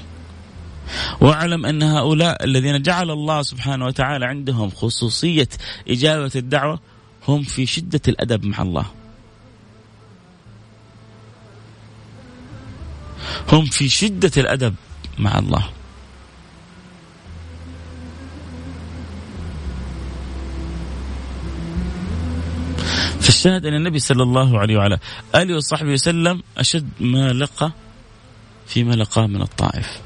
واعلم 1.20 1.66
أن 1.66 1.82
هؤلاء 1.82 2.44
الذين 2.44 2.82
جعل 2.82 3.10
الله 3.10 3.42
سبحانه 3.42 3.84
وتعالى 3.86 4.26
عندهم 4.26 4.70
خصوصية 4.70 5.48
إجابة 5.88 6.30
الدعوة 6.36 6.80
هم 7.28 7.42
في 7.42 7.66
شدة 7.66 8.00
الأدب 8.08 8.44
مع 8.44 8.62
الله. 8.62 8.86
هم 13.52 13.64
في 13.64 13.88
شدة 13.88 14.32
الأدب 14.36 14.74
مع 15.18 15.38
الله. 15.38 15.68
فالشاهد 23.20 23.66
ان 23.66 23.74
النبي 23.74 23.98
صلى 23.98 24.22
الله 24.22 24.58
عليه 24.58 24.76
وعلى 24.76 24.98
آله 25.34 25.56
وصحبه 25.56 25.92
وسلم 25.92 26.42
أشد 26.58 26.88
ما 27.00 27.32
لقى 27.32 27.72
فيما 28.68 28.94
لقاه 28.94 29.26
من 29.26 29.42
الطائف. 29.42 30.00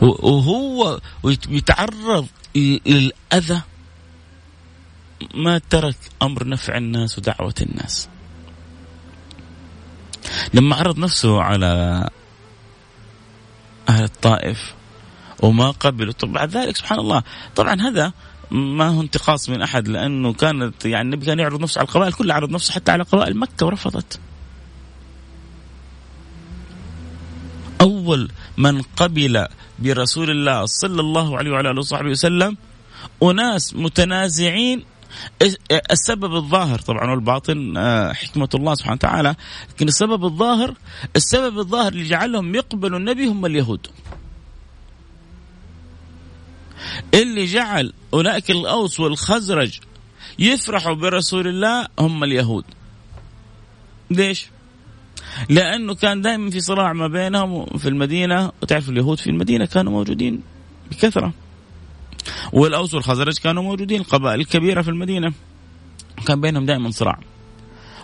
وهو 0.00 1.00
يتعرض 1.48 2.26
للأذى 2.56 3.60
ما 5.34 5.58
ترك 5.58 5.96
أمر 6.22 6.48
نفع 6.48 6.76
الناس 6.76 7.18
ودعوة 7.18 7.54
الناس. 7.62 8.08
لما 10.54 10.76
عرض 10.76 10.98
نفسه 10.98 11.42
على 11.42 12.08
أهل 13.88 14.04
الطائف 14.04 14.74
وما 15.42 15.70
قبلوا 15.70 16.12
طب 16.12 16.32
بعد 16.32 16.56
ذلك 16.56 16.76
سبحان 16.76 16.98
الله. 16.98 17.22
طبعا 17.56 17.80
هذا 17.80 18.12
ما 18.50 18.88
هو 18.88 19.00
انتقاص 19.00 19.48
من 19.48 19.62
أحد 19.62 19.88
لأنه 19.88 20.32
كانت 20.32 20.84
يعني 20.84 21.02
النبي 21.02 21.26
كان 21.26 21.38
يعرض 21.38 21.60
نفسه 21.60 21.78
على 21.78 21.88
القبائل 21.88 22.12
كلها 22.12 22.36
عرض 22.36 22.50
نفسه 22.50 22.74
حتى 22.74 22.92
على 22.92 23.02
قبائل 23.02 23.38
مكة 23.38 23.66
ورفضت. 23.66 24.20
أول 27.80 28.30
من 28.56 28.82
قبل 28.82 29.46
برسول 29.78 30.30
الله 30.30 30.66
صلى 30.66 31.00
الله 31.00 31.38
عليه 31.38 31.50
وعلى 31.50 31.70
آله 31.70 31.78
وصحبه 31.78 32.10
وسلم. 32.10 32.56
أناس 33.22 33.74
متنازعين. 33.74 34.84
السبب 35.90 36.34
الظاهر 36.34 36.78
طبعا 36.78 37.10
والباطن 37.10 37.76
آه، 37.76 38.12
حكمة 38.12 38.48
الله 38.54 38.74
سبحانه 38.74 38.94
وتعالى. 38.94 39.34
لكن 39.70 39.88
السبب 39.88 40.24
الظاهر 40.24 40.74
السبب 41.16 41.58
الظاهر 41.58 41.92
اللي 41.92 42.08
جعلهم 42.08 42.54
يقبلوا 42.54 42.98
النبي 42.98 43.26
هم 43.26 43.46
اليهود. 43.46 43.86
اللي 47.14 47.44
جعل 47.44 47.92
أولئك 48.14 48.50
الأوس 48.50 49.00
والخزرج 49.00 49.78
يفرحوا 50.38 50.94
برسول 50.94 51.48
الله 51.48 51.88
هم 51.98 52.24
اليهود. 52.24 52.64
ليش؟ 54.10 54.46
لأنه 55.48 55.94
كان 55.94 56.20
دائما 56.20 56.50
في 56.50 56.60
صراع 56.60 56.92
ما 56.92 57.08
بينهم 57.08 57.66
في 57.66 57.88
المدينة. 57.88 58.52
وتعرف 58.62 58.88
اليهود 58.88 59.18
في 59.18 59.26
المدينة 59.26 59.66
كانوا 59.66 59.92
موجودين 59.92 60.40
بكثرة. 60.90 61.32
والأوس 62.52 62.94
والخزرج 62.94 63.38
كانوا 63.38 63.62
موجودين 63.62 64.00
القبائل 64.00 64.40
الكبيرة 64.40 64.82
في 64.82 64.88
المدينة. 64.88 65.32
كان 66.26 66.40
بينهم 66.40 66.66
دائما 66.66 66.90
صراع. 66.90 67.18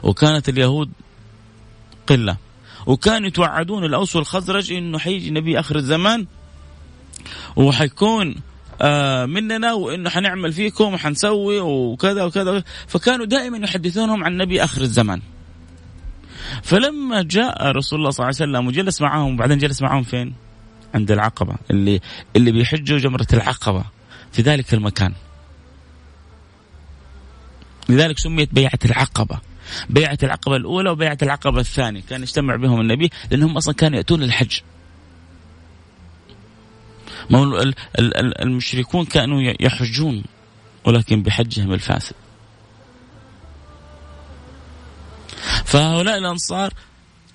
وكانت 0.03 0.49
اليهود 0.49 0.91
قلة. 2.07 2.37
وكانوا 2.87 3.29
يتوعدون 3.29 3.85
الأوس 3.85 4.17
والخزرج 4.17 4.73
إنه 4.73 4.99
حيجي 4.99 5.31
نبي 5.31 5.61
آخر 5.61 5.77
الزمان. 5.77 6.27
وحيكون 7.57 8.35
آه 8.83 9.27
مننا 9.27 9.73
وإنه 9.73 10.11
حنعمل 10.11 10.53
فيكم 10.53 10.95
وحنسوي 10.95 11.61
وكذا 11.61 12.25
وكذا. 12.25 12.65
فكانوا 12.87 13.27
دائما 13.27 13.59
يحدثونهم 13.59 14.25
عن 14.25 14.37
نبي 14.37 14.65
آخر 14.65 14.81
الزمان. 14.81 15.23
فلما 16.63 17.23
جاء 17.23 17.71
رسول 17.71 17.99
الله 17.99 18.11
صلى 18.11 18.25
الله 18.25 18.37
عليه 18.41 18.53
وسلم 18.53 18.67
وجلس 18.67 19.03
معهم 19.03 19.35
وبعدين 19.35 19.59
جلس 19.59 19.83
معهم 19.83 20.03
فين؟ 20.03 20.35
عند 20.95 21.11
العقبة 21.11 21.55
اللي 21.71 22.01
اللي 22.37 22.53
بيحجوا 22.53 22.99
جمرة 22.99 23.27
العقبة 23.33 23.85
في 24.33 24.43
ذلك 24.43 24.75
المكان. 24.75 25.13
لذلك 27.89 28.19
سميت 28.19 28.55
بيعة 28.55 28.79
العقبة. 28.85 29.41
بيعة 29.91 30.19
العقبة 30.23 30.57
الأولى 30.57 30.91
وبيعة 30.91 31.19
العقبة 31.23 31.61
الثانية. 31.61 32.03
كان 32.11 32.23
يجتمع 32.23 32.57
بهم 32.57 32.81
النبي 32.81 33.11
لأنهم 33.31 33.57
أصلا 33.57 33.75
كانوا 33.75 33.97
يأتون 33.97 34.21
للحج. 34.21 34.61
المشركون 38.43 39.05
كانوا 39.05 39.53
يحجون 39.61 40.25
ولكن 40.85 41.23
بحجهم 41.23 41.73
الفاسد. 41.73 42.15
فهؤلاء 45.65 46.19
الأنصار 46.19 46.73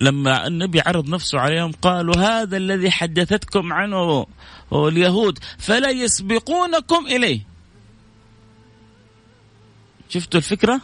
لما 0.00 0.46
النبي 0.46 0.80
عرض 0.80 1.08
نفسه 1.08 1.38
عليهم 1.38 1.72
قالوا 1.72 2.16
هذا 2.16 2.56
الذي 2.56 2.90
حدثتكم 2.90 3.72
عنه 3.72 4.26
اليهود 4.72 5.38
فلا 5.58 5.90
يسبقونكم 5.90 7.06
إليه. 7.06 7.40
شفتوا 10.08 10.40
الفكرة؟ 10.40 10.80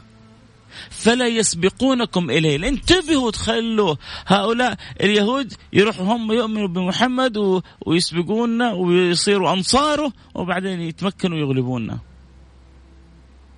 فلا 0.90 1.26
يسبقونكم 1.26 2.30
إليه. 2.30 2.68
انتبهوا 2.68 3.30
تخلوا 3.30 3.94
هؤلاء 4.26 4.76
اليهود 5.00 5.52
يروحوا 5.72 6.04
هم 6.04 6.32
يؤمنوا 6.32 6.68
بمحمد 6.68 7.62
ويسبقونا 7.86 8.72
ويصيروا 8.72 9.52
أنصاره 9.52 10.12
وبعدين 10.34 10.80
يتمكنوا 10.80 11.36
ويغلبونا. 11.36 11.98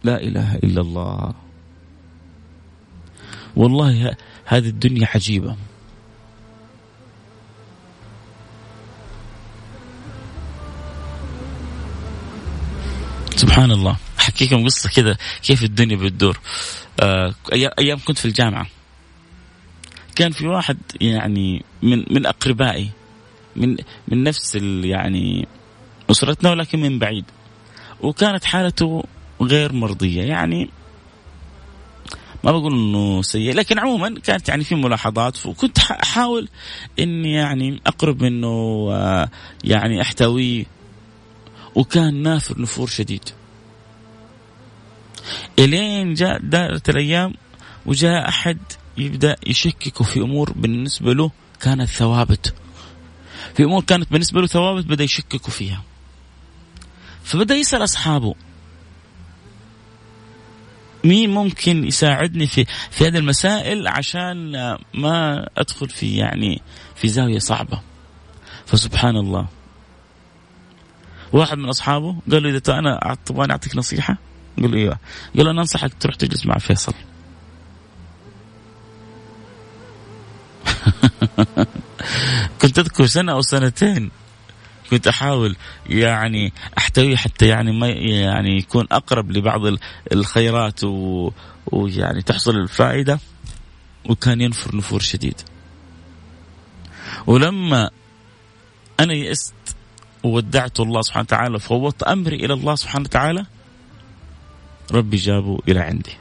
لا 0.05 0.21
إله 0.23 0.57
إلا 0.57 0.81
الله. 0.81 1.35
والله 3.57 4.17
هذه 4.45 4.69
الدنيا 4.69 5.09
عجيبة. 5.15 5.57
سبحان 13.37 13.71
الله. 13.71 13.97
أحكيكم 14.19 14.65
قصة 14.65 14.91
كذا 14.91 15.17
كيف 15.43 15.65
الدنيا 15.65 15.97
بتدور. 15.97 16.41
آه 17.01 17.35
أيام 17.53 17.99
كنت 17.99 18.19
في 18.19 18.25
الجامعة. 18.25 18.67
كان 20.15 20.33
في 20.33 20.47
واحد 20.47 20.79
يعني 21.01 21.65
من 21.83 22.05
من 22.11 22.27
أقربائي 22.27 22.91
من 23.57 23.77
من 24.09 24.23
نفس 24.23 24.55
يعني 24.85 25.49
أسرتنا 26.11 26.51
ولكن 26.51 26.81
من 26.81 26.99
بعيد. 26.99 27.25
وكانت 28.01 28.45
حالته 28.45 29.05
غير 29.43 29.73
مرضية. 29.73 30.23
يعني 30.23 30.71
ما 32.45 32.53
بقول 32.53 32.73
إنه 32.73 33.23
سيء 33.23 33.55
لكن 33.55 33.79
عموما 33.79 34.21
كانت 34.21 34.49
يعني 34.49 34.65
في 34.65 34.75
ملاحظات 34.75 35.47
وكنت 35.47 35.79
أحاول 35.79 36.49
إني 36.99 37.33
يعني 37.33 37.81
أقرب 37.87 38.23
منه 38.23 38.89
يعني 39.65 40.03
احتويه 40.03 40.65
وكان 41.75 42.23
نافر 42.23 42.61
نفور 42.61 42.87
شديد. 42.87 43.29
إلين 45.59 46.15
جاء 46.15 46.39
دارت 46.39 46.89
الأيام 46.89 47.35
وجاء 47.87 48.29
أحد 48.29 48.59
يبدأ 48.99 49.37
يشكك 49.47 50.03
في 50.03 50.21
أمور 50.21 50.53
بالنسبة 50.53 51.15
له 51.15 51.31
كانت 51.61 51.89
ثوابت. 51.89 52.55
في 53.55 53.65
أمور 53.65 53.83
كانت 53.83 54.13
بالنسبة 54.13 54.41
له 54.41 54.47
ثوابت 54.47 54.87
بدأ 54.87 55.05
يشكك 55.05 55.51
فيها. 55.51 55.83
فبدأ 57.25 57.55
يسأل 57.55 57.85
أصحابه 57.85 58.35
مين 61.05 61.31
ممكن 61.31 61.85
يساعدني 61.85 62.47
في 62.47 62.67
في 62.91 63.07
هذه 63.07 63.19
المسائل 63.19 63.89
عشان 63.89 64.53
ما 64.95 65.47
أدخل 65.59 65.89
في 65.89 66.17
يعني 66.17 66.63
في 66.97 67.09
زاوية 67.09 67.39
صعبة. 67.39 67.81
فسبحان 68.67 69.17
الله. 69.17 69.47
واحد 71.33 71.59
من 71.59 71.69
أصحابه 71.69 72.17
قال 72.31 72.43
له 72.43 72.51
إذا 72.51 72.79
أنا 72.79 73.17
تبغاني 73.25 73.53
أعطيك 73.53 73.77
نصيحة؟ 73.77 74.19
قال 74.61 74.71
له 74.71 74.77
إيوه. 74.77 74.99
قال 75.37 75.45
له 75.45 75.51
أنا 75.51 75.61
أنصحك 75.61 75.95
تروح 76.01 76.15
تجلس 76.15 76.47
مع 76.47 76.59
فيصل. 76.59 76.95
كنت 82.63 82.79
أذكر 82.79 83.07
سنة 83.07 83.33
أو 83.33 83.43
سنتين. 83.43 84.11
كنت 84.91 85.07
أحاول 85.07 85.57
يعني 85.87 86.53
احتويه 86.79 87.17
حتى 87.17 87.47
يعني 87.49 87.73
ما 87.73 87.89
يعني 87.89 88.57
يكون 88.57 88.87
أقرب 88.93 89.31
لبعض 89.31 89.61
الخيرات 90.13 90.85
و... 90.85 91.31
ويعني 91.67 92.23
تحصل 92.23 92.57
الفائدة 92.57 93.21
وكان 94.05 94.41
ينفر 94.41 94.77
نفور 94.77 95.01
شديد. 95.01 95.41
ولما 97.27 97.91
أنا 99.01 99.15
يئست 99.15 99.55
وودعت 100.25 100.81
الله 100.81 101.03
سبحانه 101.03 101.25
وتعالى 101.25 101.55
وفوضت 101.55 102.03
أمري 102.03 102.37
إلى 102.37 102.55
الله 102.55 102.75
سبحانه 102.75 103.05
وتعالى 103.05 103.47
ربي 104.93 105.17
جابه 105.17 105.59
إلى 105.69 105.81
عندي. 105.81 106.20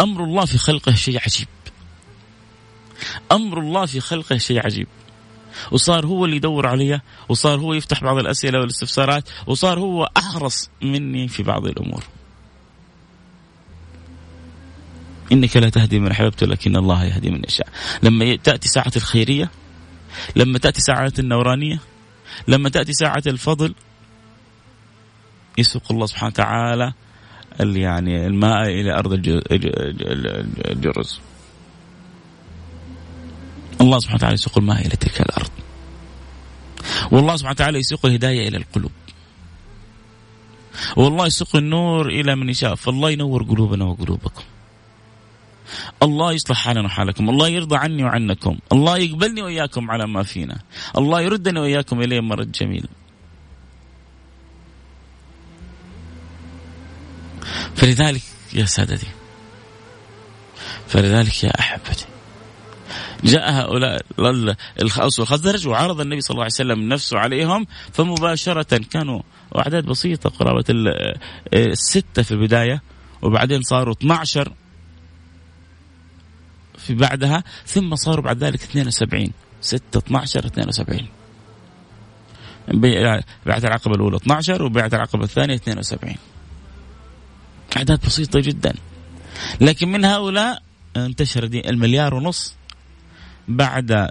أمر 0.00 0.24
الله 0.24 0.44
في 0.44 0.58
خلقه 0.58 0.94
شيء 0.94 1.20
عجيب. 1.24 1.48
أمر 3.32 3.60
الله 3.60 3.86
في 3.86 4.00
خلقه 4.00 4.38
شيء 4.38 4.64
عجيب. 4.64 4.86
وصار 5.72 6.06
هو 6.06 6.24
اللي 6.24 6.36
يدور 6.36 6.66
علي 6.66 7.00
وصار 7.28 7.60
هو 7.60 7.74
يفتح 7.74 8.04
بعض 8.04 8.18
الأسئلة 8.18 8.58
والاستفسارات 8.60 9.28
وصار 9.46 9.78
هو 9.78 10.10
أحرص 10.16 10.70
مني 10.82 11.28
في 11.28 11.42
بعض 11.42 11.66
الأمور. 11.66 12.04
إنك 15.32 15.56
لا 15.56 15.68
تهدي 15.68 15.98
من 15.98 16.10
أحببت 16.10 16.44
لكن 16.44 16.76
الله 16.76 17.04
يهدي 17.04 17.30
من 17.30 17.42
يشاء. 17.48 17.68
لما 18.02 18.36
تأتي 18.36 18.68
ساعة 18.68 18.92
الخيرية 18.96 19.50
لما 20.36 20.58
تأتي 20.58 20.80
ساعة 20.80 21.12
النورانية 21.18 21.80
لما 22.48 22.68
تأتي 22.68 22.92
ساعة 22.92 23.22
الفضل 23.26 23.74
يسوق 25.58 25.82
الله 25.90 26.06
سبحانه 26.06 26.32
وتعالى 26.32 26.92
يعني 27.60 28.26
الماء 28.26 28.62
إلى 28.68 28.94
أرض 28.98 29.12
الجرز. 30.70 31.20
الله 33.80 33.98
سبحانه 33.98 34.16
وتعالى 34.16 34.34
يسوق 34.34 34.58
الماء 34.58 34.80
إلى 34.80 34.96
تلك 34.96 35.20
الأرض. 35.20 35.50
والله 37.12 37.36
سبحانه 37.36 37.54
وتعالى 37.54 37.78
يسوق 37.78 38.06
الهداية 38.06 38.48
إلى 38.48 38.56
القلوب. 38.56 38.92
والله 40.96 41.26
يسوق 41.26 41.56
النور 41.56 42.08
إلى 42.08 42.36
من 42.36 42.48
يشاء. 42.48 42.74
فالله 42.74 43.10
ينور 43.10 43.42
قلوبنا 43.42 43.84
وقلوبكم. 43.84 44.42
الله 46.02 46.32
يصلح 46.32 46.56
حالنا 46.56 46.84
وحالكم. 46.84 47.30
الله 47.30 47.48
يرضى 47.48 47.76
عني 47.76 48.04
وعنكم. 48.04 48.58
الله 48.72 48.98
يقبلني 48.98 49.42
وإياكم 49.42 49.90
على 49.90 50.06
ما 50.06 50.22
فينا. 50.22 50.58
الله 50.98 51.20
يردني 51.20 51.60
وإياكم 51.60 52.00
إليه 52.00 52.20
مرد 52.20 52.52
جميل. 52.52 52.88
فلذلك 57.76 58.22
يا 58.54 58.64
سادتي 58.64 59.06
فلذلك 60.88 61.44
يا 61.44 61.60
أحبتي 61.60 62.06
جاء 63.24 63.52
هؤلاء 63.52 64.02
الخاص 64.82 65.20
والخزرج 65.20 65.68
وعرض 65.68 66.00
النبي 66.00 66.20
صلى 66.20 66.34
الله 66.34 66.44
عليه 66.44 66.54
وسلم 66.54 66.88
نفسه 66.88 67.18
عليهم 67.18 67.66
فمباشرة 67.92 68.78
كانوا 68.90 69.22
أعداد 69.56 69.84
بسيطة 69.86 70.30
قرابة 70.30 70.64
الستة 71.54 72.22
في 72.22 72.30
البداية 72.30 72.82
وبعدين 73.22 73.62
صاروا 73.62 73.94
12 73.94 74.52
في 76.78 76.94
بعدها 76.94 77.44
ثم 77.66 77.94
صاروا 77.94 78.24
بعد 78.24 78.44
ذلك 78.44 78.62
72 78.62 79.32
6 79.60 79.98
12 79.98 80.46
72 80.46 81.06
بعد 83.46 83.64
العقبة 83.64 83.94
الأولى 83.94 84.16
12 84.16 84.62
وبعد 84.62 84.94
العقبة 84.94 85.24
الثانية 85.24 85.54
72 85.54 86.14
أعداد 87.78 88.00
بسيطة 88.06 88.40
جدا. 88.40 88.74
لكن 89.60 89.88
من 89.88 90.04
هؤلاء 90.04 90.62
انتشر 90.96 91.46
دي 91.46 91.70
المليار 91.70 92.14
ونص 92.14 92.54
بعد 93.48 94.10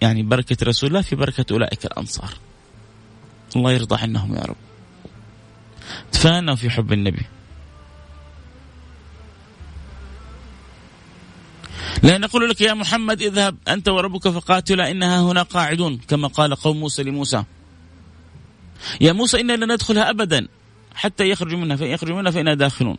يعني 0.00 0.22
بركة 0.22 0.56
رسول 0.62 0.88
الله 0.88 1.02
في 1.02 1.16
بركة 1.16 1.52
أولئك 1.52 1.86
الأنصار. 1.86 2.30
الله 3.56 3.72
يرضى 3.72 3.96
عنهم 4.02 4.34
يا 4.34 4.40
رب. 4.40 4.56
تفانوا 6.12 6.54
في 6.54 6.70
حب 6.70 6.92
النبي. 6.92 7.22
لا 12.02 12.18
نقول 12.18 12.50
لك 12.50 12.60
يا 12.60 12.74
محمد 12.74 13.22
اذهب 13.22 13.56
أنت 13.68 13.88
وربك 13.88 14.28
فقاتلا 14.28 14.90
إنها 14.90 15.20
هنا 15.20 15.42
قاعدون 15.42 15.98
كما 16.08 16.28
قال 16.28 16.56
قوم 16.56 16.80
موسى 16.80 17.02
لموسى. 17.02 17.44
يا 19.00 19.12
موسى 19.12 19.40
إنا 19.40 19.52
لن 19.52 19.72
ندخلها 19.72 20.10
أبدا. 20.10 20.48
حتى 21.00 21.28
يخرجوا 21.28 21.58
منها 21.58 21.76
فإن 21.76 21.88
يخرجوا 21.88 22.16
منها 22.16 22.30
فإنا 22.30 22.54
داخلون. 22.54 22.96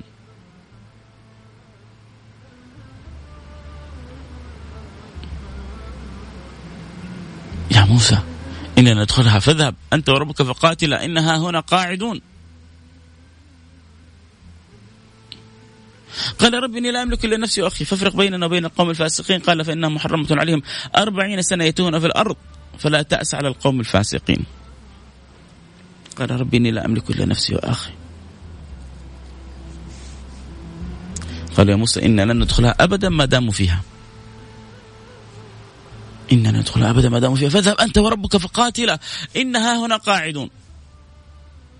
يا 7.71 7.85
موسى 7.85 8.19
إننا 8.77 9.03
ندخلها 9.03 9.39
فاذهب 9.39 9.75
أنت 9.93 10.09
وربك 10.09 10.41
فقاتلا 10.41 11.05
إنها 11.05 11.37
هنا 11.37 11.59
قاعدون. 11.59 12.21
قال 16.39 16.53
رب 16.53 16.75
إني 16.75 16.91
لا 16.91 17.03
أملك 17.03 17.25
إلا 17.25 17.37
نفسي 17.37 17.61
وأخي 17.61 17.85
فافرق 17.85 18.15
بيننا 18.15 18.45
وبين 18.45 18.65
القوم 18.65 18.89
الفاسقين. 18.89 19.39
قال 19.39 19.65
فإنها 19.65 19.89
محرمة 19.89 20.27
عليهم 20.31 20.61
أربعين 20.97 21.41
سنة 21.41 21.63
يتوهون 21.63 21.99
في 21.99 22.05
الأرض 22.05 22.35
فلا 22.79 23.01
تأس 23.01 23.35
على 23.35 23.47
القوم 23.47 23.79
الفاسقين. 23.79 24.45
قال 26.15 26.41
ربي 26.41 26.57
إني 26.57 26.71
لا 26.71 26.85
أملك 26.85 27.09
إلا 27.09 27.25
نفسي 27.25 27.55
وأخي 27.55 27.91
قال 31.57 31.69
يا 31.69 31.75
موسى 31.75 32.05
إنا 32.05 32.21
لن 32.25 32.39
ندخلها 32.39 32.75
أبدا 32.79 33.09
ما 33.09 33.25
داموا 33.25 33.51
فيها. 33.51 33.81
إننا 36.31 36.51
ندخلها 36.51 36.89
أبدا 36.89 37.09
ما 37.09 37.19
داموا 37.19 37.35
فيها. 37.35 37.49
فاذهب 37.49 37.77
أنت 37.77 37.97
وربك 37.97 38.37
فقاتلا. 38.37 38.99
إنها 39.35 39.85
هنا 39.85 39.97
قاعدون. 39.97 40.49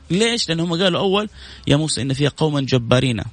ليش؟ 0.10 0.50
لأنهم 0.50 0.82
قالوا 0.84 1.00
أول 1.00 1.30
يا 1.68 1.76
موسى 1.76 2.02
إن 2.02 2.14
فيها 2.14 2.32
قوما 2.38 2.62
جبارين 2.62 3.24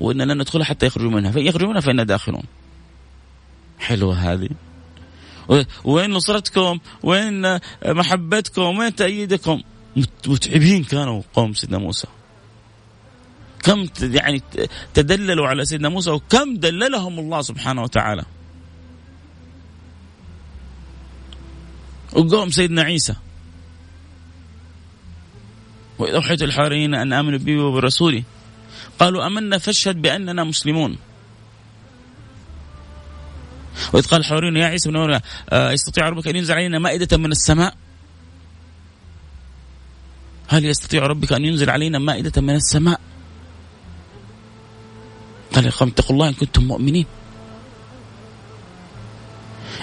وإن 0.00 0.22
لن 0.22 0.38
ندخلها 0.38 0.64
حتى 0.64 0.86
يخرجوا 0.86 1.10
منها. 1.10 1.30
فإن 1.30 1.46
يخرجوا 1.46 1.68
منها 1.68 1.80
فإنا 1.80 2.04
داخلون. 2.04 2.42
حلوة 3.78 4.14
هذه. 4.14 4.48
وين 5.84 6.10
نصرتكم؟ 6.10 6.78
وين 7.02 7.58
محبتكم؟ 7.84 8.78
وين 8.78 8.94
تأييدكم؟ 8.94 9.62
متعبين 10.26 10.84
كانوا 10.84 11.22
قوم 11.34 11.54
سيدنا 11.54 11.78
موسى. 11.78 12.06
كم 13.62 13.86
يعني 14.00 14.42
تدللوا 14.94 15.48
على 15.48 15.64
سيدنا 15.64 15.88
موسى 15.88 16.10
وكم 16.10 16.56
دللهم 16.56 17.18
الله 17.18 17.42
سبحانه 17.42 17.82
وتعالى. 17.82 18.24
وقوم 22.12 22.50
سيدنا 22.50 22.82
عيسى. 22.82 23.14
وإذا 25.98 26.16
أوحيت 26.16 26.42
الحواريين 26.42 26.94
أن 26.94 27.12
آمنوا 27.12 27.38
بي 27.38 27.58
وبرسولي. 27.58 28.24
قالوا 28.98 29.26
أمنا 29.26 29.58
فاشهد 29.58 30.02
بأننا 30.02 30.44
مسلمون. 30.44 30.96
وإذ 33.92 34.06
قال 34.06 34.20
الحواريون 34.20 34.56
يا 34.56 34.66
عيسى 34.66 34.88
بن 34.88 34.96
مريم 34.96 35.20
آه، 35.50 35.70
يستطيع 35.70 36.08
ربك 36.08 36.28
أن 36.28 36.36
ينزل 36.36 36.54
علينا 36.54 36.78
مائدة 36.78 37.16
من 37.16 37.30
السماء؟ 37.30 37.74
هل 40.50 40.64
يستطيع 40.64 41.06
ربك 41.06 41.32
أن 41.32 41.44
ينزل 41.44 41.70
علينا 41.70 41.98
مائدة 41.98 42.42
من 42.42 42.54
السماء 42.54 43.00
قال 45.52 45.66
اتقوا 45.66 46.10
الله 46.10 46.28
إن 46.28 46.34
كنتم 46.34 46.64
مؤمنين 46.64 47.06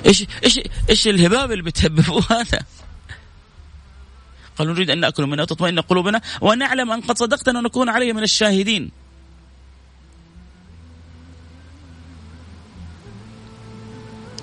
إيش 0.05 0.25
إيش 0.43 0.59
إيش 0.89 1.07
الهباب 1.07 1.51
اللي 1.51 1.63
بتهببوه 1.63 2.23
هذا؟ 2.29 2.59
قالوا 4.57 4.73
نريد 4.73 4.89
أن 4.89 4.99
نأكل 4.99 5.25
منها 5.25 5.43
وتطمئن 5.43 5.79
قلوبنا 5.79 6.21
ونعلم 6.41 6.91
أن 6.91 7.01
قد 7.01 7.17
صدقتنا 7.17 7.59
ونكون 7.59 7.89
عليه 7.89 8.13
من 8.13 8.23
الشاهدين. 8.23 8.91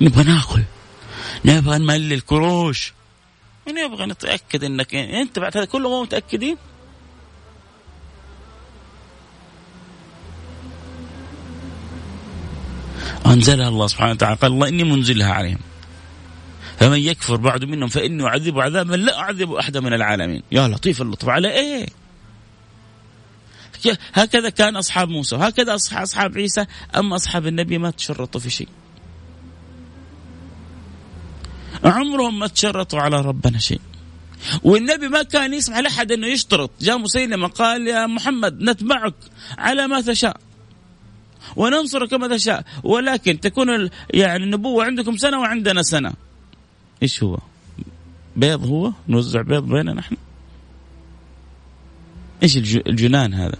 نبغى 0.01 0.25
نأكل 0.25 0.63
نبغى 1.45 1.79
نملي 1.79 2.15
الكروش 2.15 2.93
نبغى 3.69 4.07
نتأكد 4.07 4.65
إنك 4.65 4.95
أنت 4.95 5.39
بعد 5.39 5.57
هذا 5.57 5.65
كله 5.65 5.89
مو 5.89 6.03
متأكدين؟ 6.03 6.57
أنزلها 13.27 13.69
الله 13.69 13.87
سبحانه 13.87 14.11
وتعالى 14.13 14.37
قال 14.37 14.53
الله 14.53 14.69
إني 14.69 14.85
منزلها 14.85 15.33
عليهم. 15.33 15.59
فمن 16.79 16.99
يكفر 16.99 17.37
بعد 17.37 17.65
منهم 17.65 17.89
فإني 17.89 18.27
أعذبه 18.27 18.63
عذابا 18.63 18.95
لا 18.95 19.19
أعذب 19.19 19.53
أحدا 19.53 19.81
من 19.81 19.93
العالمين. 19.93 20.43
يا 20.53 20.69
لطيف 20.69 21.03
اللطف 21.03 21.29
على 21.29 21.51
إيه؟ 21.51 21.87
هكذا 24.15 24.49
كان 24.49 24.77
أصحاب 24.77 25.09
موسى 25.09 25.37
وهكذا 25.37 25.75
أصحاب 25.75 26.39
عيسى 26.39 26.67
أما 26.97 27.17
أصحاب 27.17 27.47
النبي 27.47 27.79
ما 27.79 27.91
تشرطوا 27.91 28.41
في 28.41 28.51
شيء. 28.51 28.69
عمرهم 31.85 32.39
ما 32.39 32.47
تشرطوا 32.47 33.01
على 33.01 33.21
ربنا 33.21 33.59
شيء. 33.59 33.81
والنبي 34.63 35.09
ما 35.09 35.23
كان 35.23 35.55
يسمح 35.55 35.79
لأحد 35.79 36.13
أنه 36.13 36.27
يشترط. 36.27 36.71
جاء 36.81 36.99
مسيلمة 36.99 37.49
قال 37.49 37.89
يا 37.89 38.07
محمد 38.07 38.63
نتبعك 38.63 39.15
على 39.59 39.87
ما 39.87 40.01
تشاء. 40.01 40.37
وننصر 41.57 42.07
كما 42.07 42.29
تشاء. 42.29 42.65
ولكن 42.83 43.41
تكون 43.41 43.91
يعني 44.15 44.45
النبوة 44.45 44.85
عندكم 44.85 45.17
سنة 45.17 45.41
وعندنا 45.41 45.83
سنة. 45.83 46.13
إيش 47.03 47.23
هو؟ 47.23 47.39
بيض 48.37 48.67
هو؟ 48.67 48.93
نوزع 49.09 49.43
بيض 49.43 49.63
بيننا 49.63 49.93
نحن؟ 49.93 50.17
إيش 52.43 52.57
الجنان 52.57 53.35
هذا؟ 53.35 53.57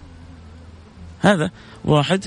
هذا 1.19 1.51
واحد 1.85 2.25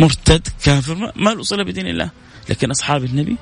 مرتد 0.00 0.48
كافر 0.64 1.12
ما 1.16 1.30
له 1.30 1.42
صلة 1.42 1.62
بدين 1.62 1.86
الله. 1.86 2.10
لكن 2.48 2.70
أصحاب 2.70 3.04
النبي؟ 3.04 3.36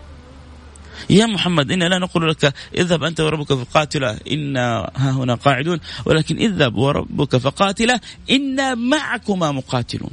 يا 1.10 1.26
محمد 1.26 1.70
إنا 1.72 1.84
لا 1.84 1.98
نقول 1.98 2.30
لك 2.30 2.54
اذهب 2.74 3.04
أنت 3.04 3.20
وربك 3.20 3.52
فقاتلا 3.52 4.18
إنا 4.30 4.90
ها 4.96 5.10
هنا 5.10 5.34
قاعدون 5.34 5.80
ولكن 6.04 6.36
اذهب 6.36 6.76
وربك 6.76 7.36
فقاتلا 7.36 8.00
إنا 8.30 8.74
معكما 8.74 9.52
مقاتلون. 9.52 10.10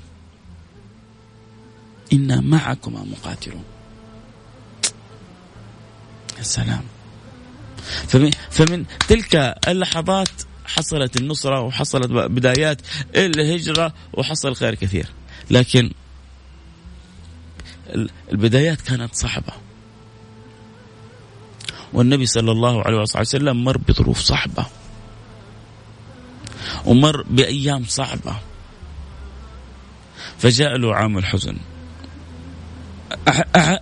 إنا 2.13 2.41
معكما 2.41 3.03
مقاتلون. 3.03 3.63
يا 6.37 6.43
سلام. 6.43 6.83
فمن, 8.07 8.31
فمن 8.49 8.85
تلك 9.07 9.35
اللحظات 9.67 10.29
حصلت 10.65 11.17
النصرة 11.17 11.61
وحصلت 11.61 12.07
بدايات 12.11 12.81
الهجرة 13.15 13.93
وحصل 14.13 14.55
خير 14.55 14.75
كثير. 14.75 15.05
لكن 15.51 15.91
البدايات 18.31 18.81
كانت 18.81 19.15
صعبة 19.15 19.53
والنبي 21.93 22.25
صلى 22.25 22.51
الله 22.51 22.83
عليه 22.83 22.97
وسلم 22.97 23.63
مر 23.63 23.77
بظروف 23.77 24.19
صعبة 24.19 24.65
ومر 26.85 27.23
بأيام 27.23 27.85
صعبة. 27.85 28.35
فجاء 30.37 30.77
له 30.77 30.95
عام 30.95 31.17
الحزن 31.17 31.57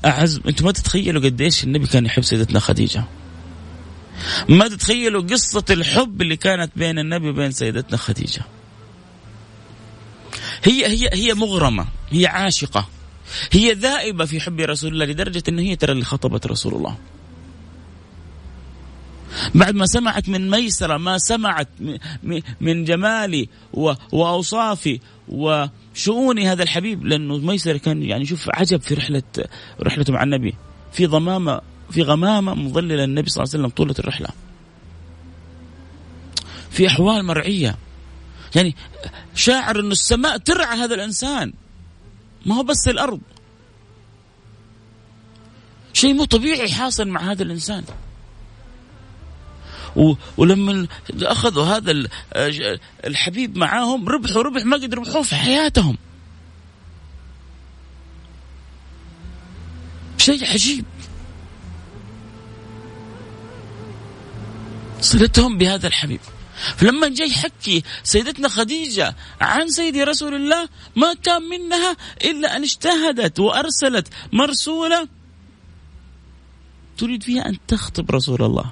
أعز 0.05 0.41
أنتم 0.47 0.65
ما 0.65 0.71
تتخيلوا 0.71 1.21
قديش 1.21 1.63
النبي 1.63 1.87
كان 1.87 2.05
يحب 2.05 2.23
سيدتنا 2.23 2.59
خديجة. 2.59 3.03
ما 4.49 4.67
تتخيلوا 4.67 5.21
قصة 5.21 5.65
الحب 5.69 6.21
اللي 6.21 6.35
كانت 6.35 6.71
بين 6.75 6.99
النبي 6.99 7.29
وبين 7.29 7.51
سيدتنا 7.51 7.97
خديجة. 7.97 8.41
هي 10.63 10.85
هي 10.85 11.09
هي 11.13 11.33
مغرمة. 11.33 11.85
هي 12.09 12.27
عاشقة. 12.27 12.87
هي 13.51 13.73
ذائبة 13.73 14.25
في 14.25 14.39
حب 14.39 14.59
رسول 14.59 14.93
الله 14.93 15.05
لدرجة 15.05 15.43
أن 15.49 15.59
هي 15.59 15.75
ترى 15.75 15.91
اللي 15.91 16.05
خطبت 16.05 16.47
رسول 16.47 16.73
الله. 16.73 16.97
بعد 19.55 19.75
ما 19.75 19.85
سمعت 19.85 20.29
من 20.29 20.49
ميسرة 20.49 20.97
ما 20.97 21.17
سمعت 21.17 21.67
من 22.61 22.83
جمالي 22.83 23.49
وأوصافي 24.11 24.99
وشؤون 25.27 26.39
هذا 26.39 26.63
الحبيب 26.63 27.05
لأنه 27.05 27.37
ميسرة 27.37 27.77
كان 27.77 28.03
يعني 28.03 28.25
شوف 28.25 28.49
عجب 28.53 28.81
في 28.81 28.93
رحلة 28.93 29.23
رحلته 29.81 30.13
مع 30.13 30.23
النبي. 30.23 30.55
في 30.93 31.05
ضمامة 31.05 31.61
في 31.91 32.01
غمامة 32.01 32.53
مظللة 32.53 33.03
النبي 33.03 33.29
صلى 33.29 33.43
الله 33.43 33.53
عليه 33.53 33.63
وسلم 33.63 33.75
طولة 33.77 33.95
الرحلة. 33.99 34.27
في 36.69 36.87
أحوال 36.87 37.25
مرعية. 37.25 37.77
يعني 38.55 38.75
شاعر 39.35 39.79
أن 39.79 39.91
السماء 39.91 40.37
ترعى 40.37 40.77
هذا 40.77 40.95
الإنسان. 40.95 41.53
ما 42.45 42.55
هو 42.55 42.63
بس 42.63 42.87
الأرض. 42.87 43.21
شيء 45.93 46.13
مو 46.13 46.25
طبيعي 46.25 46.71
حاصل 46.71 47.07
مع 47.07 47.31
هذا 47.31 47.43
الإنسان. 47.43 47.83
ولما 50.37 50.87
أخذوا 51.21 51.65
هذا 51.65 52.07
الحبيب 53.05 53.57
معاهم 53.57 54.09
ربحوا 54.09 54.41
ربح 54.41 54.65
ما 54.65 54.77
قد 54.77 54.93
ربحوه 54.93 55.21
في 55.21 55.35
حياتهم. 55.35 55.97
شيء 60.17 60.45
عجيب. 60.45 60.85
صلتهم 65.01 65.57
بهذا 65.57 65.87
الحبيب. 65.87 66.19
فلما 66.77 67.09
جاي 67.09 67.29
يحكي 67.29 67.83
سيدتنا 68.03 68.47
خديجة 68.47 69.15
عن 69.41 69.69
سيدي 69.69 70.03
رسول 70.03 70.35
الله 70.35 70.69
ما 70.95 71.13
كان 71.13 71.41
منها 71.41 71.97
إلا 72.23 72.55
أن 72.55 72.63
اجتهدت 72.63 73.39
وأرسلت 73.39 74.07
مرسولة 74.33 75.07
تريد 76.97 77.23
فيها 77.23 77.49
أن 77.49 77.57
تخطب 77.67 78.11
رسول 78.11 78.43
الله. 78.43 78.71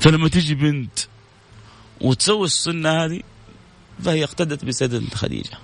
فلما 0.00 0.28
تجي 0.28 0.54
بنت 0.54 0.98
وتسوي 2.00 2.46
السنة 2.46 2.90
هذه 2.90 3.20
فهي 4.04 4.24
اقتدت 4.24 4.64
بسيدة 4.64 5.02
خديجة. 5.14 5.58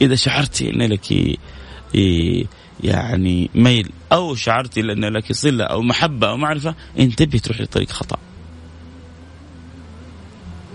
إذا 0.00 0.14
شعرتي 0.14 0.70
أن 0.70 0.82
لك 0.82 1.38
يعني 2.84 3.50
ميل 3.54 3.90
أو 4.12 4.34
شعرتي 4.34 4.80
أن 4.80 5.04
لك 5.04 5.32
صلة 5.32 5.64
أو 5.64 5.82
محبة 5.82 6.28
أو 6.28 6.36
معرفة 6.36 6.74
انتبهي 6.98 7.38
تروحي 7.38 7.62
لطريق 7.62 7.90
خطأ. 7.90 8.18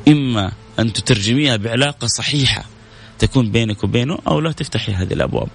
إما 0.07 0.51
أن 0.79 0.93
تترجميها 0.93 1.55
بعلاقة 1.55 2.07
صحيحة 2.07 2.65
تكون 3.19 3.51
بينك 3.51 3.83
وبينه 3.83 4.19
أو 4.27 4.39
لا 4.39 4.51
تفتحي 4.51 4.91
هذه 4.91 5.13
الأبواب. 5.13 5.47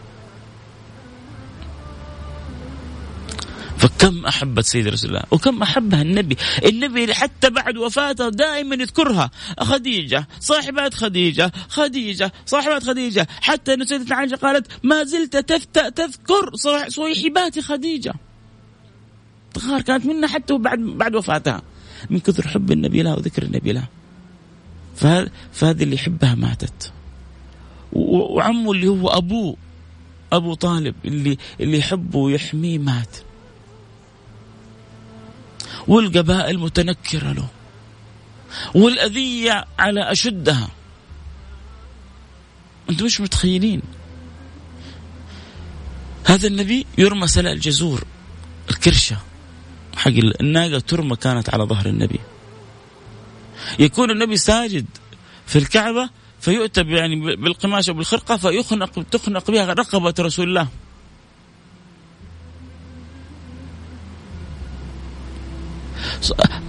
فكم 3.80 4.26
أحبت 4.26 4.64
سيد 4.64 4.88
رسول 4.88 5.10
الله؟ 5.10 5.22
وكم 5.30 5.62
أحبها 5.62 6.02
النبي؟ 6.02 6.36
النبي 6.64 7.14
حتى 7.14 7.50
بعد 7.50 7.76
وفاته 7.76 8.28
دائما 8.28 8.74
يذكرها. 8.74 9.30
خديجة 9.60 10.28
صاحبات 10.40 10.94
خديجة 10.94 11.52
خديجة 11.68 12.32
صاحبات 12.46 12.84
خديجة. 12.84 13.28
حتى 13.40 13.74
أن 13.74 13.86
سيدتنا 13.86 14.16
عائشة 14.16 14.36
قالت 14.36 14.66
ما 14.82 15.04
زلت 15.04 15.36
تذكر 15.96 16.50
صويحبات 16.88 17.58
خديجة. 17.58 18.14
تغار 19.54 19.80
كانت 19.80 20.06
منها 20.06 20.28
حتى 20.28 20.58
بعد 20.58 20.78
بعد 20.78 21.14
وفاتها. 21.14 21.62
من 22.10 22.20
كثر 22.20 22.48
حب 22.48 22.72
النبي 22.72 23.02
لها 23.02 23.14
وذكر 23.14 23.42
النبي 23.42 23.72
لها. 23.72 23.88
فهذه 25.52 25.82
اللي 25.82 25.94
يحبها 25.94 26.34
ماتت. 26.34 26.92
وعمه 27.92 28.72
اللي 28.72 28.88
هو 28.88 29.08
أبوه 29.08 29.56
أبو 30.32 30.54
طالب 30.54 30.94
اللي 31.04 31.38
اللي 31.60 31.78
يحبه 31.78 32.18
ويحميه 32.18 32.78
مات. 32.78 33.16
والقبائل 35.88 36.58
متنكره 36.58 37.32
له 37.32 37.48
والأذية 38.74 39.64
على 39.78 40.12
أشدها. 40.12 40.68
أنتم 42.90 43.04
مش 43.04 43.20
متخيلين. 43.20 43.82
هذا 46.24 46.46
النبي 46.46 46.86
يرمى 46.98 47.26
سلاء 47.26 47.52
الجزور 47.52 48.04
الكرشة 48.70 49.16
حق 49.96 50.12
الناقة 50.40 50.78
ترمى 50.78 51.16
كانت 51.16 51.54
على 51.54 51.64
ظهر 51.64 51.86
النبي. 51.86 52.20
يكون 53.78 54.10
النبي 54.10 54.36
ساجد 54.36 54.86
في 55.46 55.58
الكعبة 55.58 56.10
فيؤتى 56.40 56.80
يعني 56.80 57.36
بالقماش 57.36 57.88
أو 57.88 57.94
بالخرقة 57.94 58.36
فيخنق 58.36 59.02
تخنق 59.10 59.50
بها 59.50 59.72
رقبة 59.72 60.14
رسول 60.20 60.48
الله. 60.48 60.68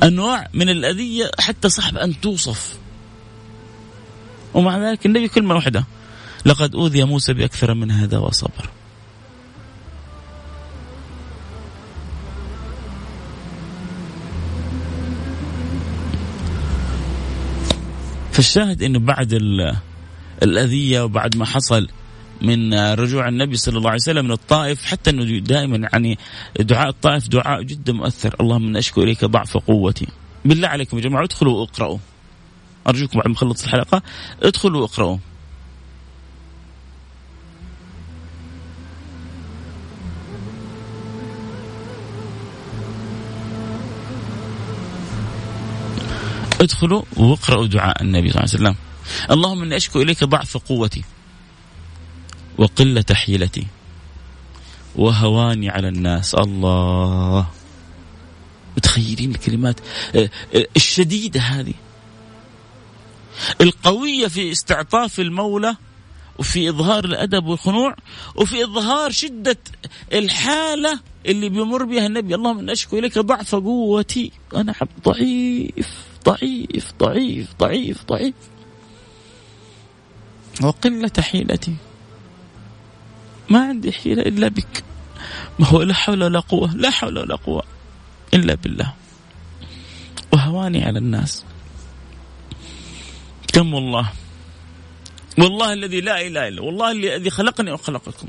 أنواع 0.04 0.48
من 0.54 0.70
الأذية 0.70 1.32
حتى 1.40 1.70
صعب 1.70 1.98
أن 1.98 2.22
توصف. 2.22 2.78
ومع 4.54 4.90
ذلك 4.90 5.06
النبي 5.06 5.28
كلمه 5.28 5.56
واحدة 5.56 5.86
لقد 6.46 6.76
أوذي 6.76 7.04
موسى 7.04 7.34
بأكثر 7.34 7.74
من 7.74 7.92
هذا 7.92 8.18
وصبر. 8.18 8.70
فالشاهد 18.32 18.84
إنه 18.84 19.00
بعد 19.00 19.34
الأذية 20.44 21.04
وبعد 21.04 21.38
ما 21.38 21.46
حصل 21.46 21.88
من 22.42 22.74
رجوع 22.74 23.28
النبي 23.28 23.58
صلى 23.58 23.78
الله 23.78 23.90
عليه 23.90 24.02
وسلم 24.02 24.26
من 24.26 24.32
الطائف 24.32 24.86
حتى 24.86 25.10
إنه 25.10 25.40
دائما 25.40 25.78
يعني 25.78 26.18
دعاء 26.60 26.90
الطائف 26.90 27.28
دعاء 27.28 27.62
جدا 27.62 27.94
مؤثر. 27.94 28.36
اللهم 28.42 28.62
من 28.62 28.78
أشكو 28.78 29.04
إليك 29.04 29.26
ضعف 29.26 29.58
قوتي. 29.58 30.08
بالله 30.46 30.68
عليكم 30.68 30.98
يا 30.98 31.04
جماعة 31.04 31.24
ادخلوا 31.24 31.60
واقرأوا. 31.60 31.98
أرجوكم 32.88 33.20
بعد 33.20 33.28
ما 33.28 33.34
اخلص 33.34 33.64
الحلقة 33.64 34.02
ادخلوا 34.44 34.82
واقرأوا. 34.82 35.18
ادخلوا 46.62 47.02
واقرأوا 47.18 47.68
دعاء 47.68 48.04
النبي 48.04 48.30
صلى 48.30 48.44
الله 48.44 48.54
عليه 48.54 48.64
وسلم. 48.64 48.76
اللهم 49.32 49.62
إني 49.62 49.76
أشكو 49.76 50.02
إليك 50.02 50.24
ضعف 50.24 50.58
قوتي. 50.58 51.04
وقلة 52.62 53.06
حيلتي. 53.12 53.68
وهواني 54.96 55.70
على 55.70 55.88
الناس. 55.88 56.36
الله. 56.36 57.48
متخيلين 58.78 59.32
الكلمات. 59.32 59.80
آه، 60.16 60.30
آه، 60.56 60.68
الشديدة 60.76 61.40
هذه. 61.40 61.74
القوية 63.62 64.28
في 64.28 64.52
استعطاف 64.52 65.20
المولى 65.20 65.76
وفي 66.40 66.70
إظهار 66.70 67.06
الأدب 67.06 67.46
والخنوع 67.46 67.96
وفي 68.36 68.64
إظهار 68.64 69.12
شدة 69.12 69.58
الحالة 70.14 71.00
اللي 71.26 71.50
بيمر 71.50 71.84
بها 71.84 72.06
النبي. 72.06 72.36
اللهم 72.36 72.60
إن 72.60 72.70
أشكو 72.70 72.98
إليك 72.98 73.20
ضعف 73.20 73.56
قوتي. 73.56 74.32
أنا 74.56 74.76
ضعيف 75.06 75.90
ضعيف 76.26 76.94
ضعيف 77.00 77.48
ضعيف 77.60 77.98
ضعيف. 78.06 78.36
وقلة 80.64 81.12
حيلتي. 81.20 81.91
ما 83.52 83.68
عندي 83.68 83.92
حيلة 83.92 84.22
إلا 84.22 84.48
بك. 84.48 84.84
ما 85.60 85.68
هو 85.68 85.82
لا 85.82 85.94
حول 85.94 86.24
ولا 86.24 86.40
قوة 86.40 86.76
لا 86.76 86.90
حول 86.90 87.18
ولا 87.18 87.36
قوة 87.36 87.64
إلا 88.34 88.56
بالله. 88.56 88.94
وهواني 90.34 90.84
على 90.84 91.00
الناس. 91.00 91.46
كم 93.54 93.74
والله. 93.74 94.12
والله 95.40 95.74
الذي 95.74 96.02
لا 96.02 96.28
إله 96.28 96.48
إلا 96.48 96.62
والله 96.62 96.92
الذي 96.92 97.30
خلقني 97.30 97.72
وخلقكم. 97.72 98.28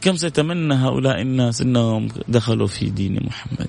كم 0.00 0.16
سيتمنى 0.16 0.74
هؤلاء 0.74 1.20
الناس 1.20 1.60
إنهم 1.60 2.08
دخلوا 2.28 2.66
في 2.66 2.90
دين 2.90 3.26
محمد. 3.26 3.68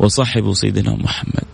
وصاحبوا 0.00 0.54
سيدنا 0.54 0.96
محمد 0.96 1.48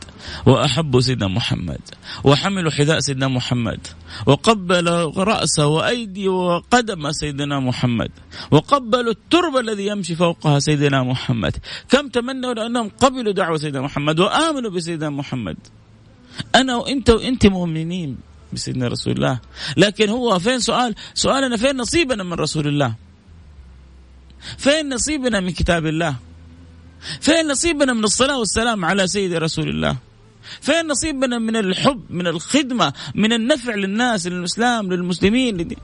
وأحبوا 0.47 1.01
سيدنا 1.01 1.29
محمد 1.29 1.81
وحملوا 2.25 2.71
حذاء 2.71 2.99
سيدنا 3.01 3.29
محمد 3.29 3.87
وقبلوا 4.27 5.25
رأسه 5.25 5.67
وأيدي 5.67 6.29
وقدم 6.29 7.13
سيدنا 7.13 7.61
محمد 7.61 8.11
وقبلوا 8.51 9.13
التربة 9.13 9.61
الذي 9.61 9.87
يمشي 9.87 10.15
فوقها 10.17 10.59
سيدنا 10.59 11.03
محمد. 11.03 11.57
كم 11.91 12.09
تمنوا 12.09 12.67
أنهم 12.67 12.89
قبلوا 12.89 13.33
دعوة 13.33 13.57
سيدنا 13.59 13.83
محمد 13.83 14.21
وآمنوا 14.21 14.71
بسيدنا 14.71 15.11
محمد. 15.11 15.57
أنا 16.55 16.77
وأنت 16.77 17.11
وأنت 17.11 17.47
مؤمنين 17.47 18.19
بسيدنا 18.53 18.89
رسول 18.89 19.13
الله. 19.13 19.41
لكن 19.77 20.09
هو 20.09 20.39
فين 20.39 20.61
سؤال؟ 20.61 20.95
سؤالنا 21.15 21.57
فين 21.57 21.77
نصيبنا 21.77 22.23
من 22.23 22.33
رسول 22.33 22.69
الله؟ 22.69 22.95
فين 24.59 24.95
نصيبنا 24.95 25.41
من 25.41 25.51
كتاب 25.51 25.87
الله؟ 25.87 26.17
فين 27.21 27.49
نصيبنا 27.49 27.93
من 27.93 28.05
الصلاة 28.05 28.39
والسلام 28.39 28.85
على 28.85 29.07
سيد 29.07 29.33
رسول 29.33 29.69
الله 29.69 29.97
فين 30.61 30.87
نصيبنا 30.87 31.39
من 31.39 31.57
الحب 31.57 32.03
من 32.11 32.27
الخدمة 32.27 32.93
من 33.15 33.33
النفع 33.33 33.75
للناس 33.75 34.27
للإسلام 34.27 34.93
للمسلمين 34.93 35.77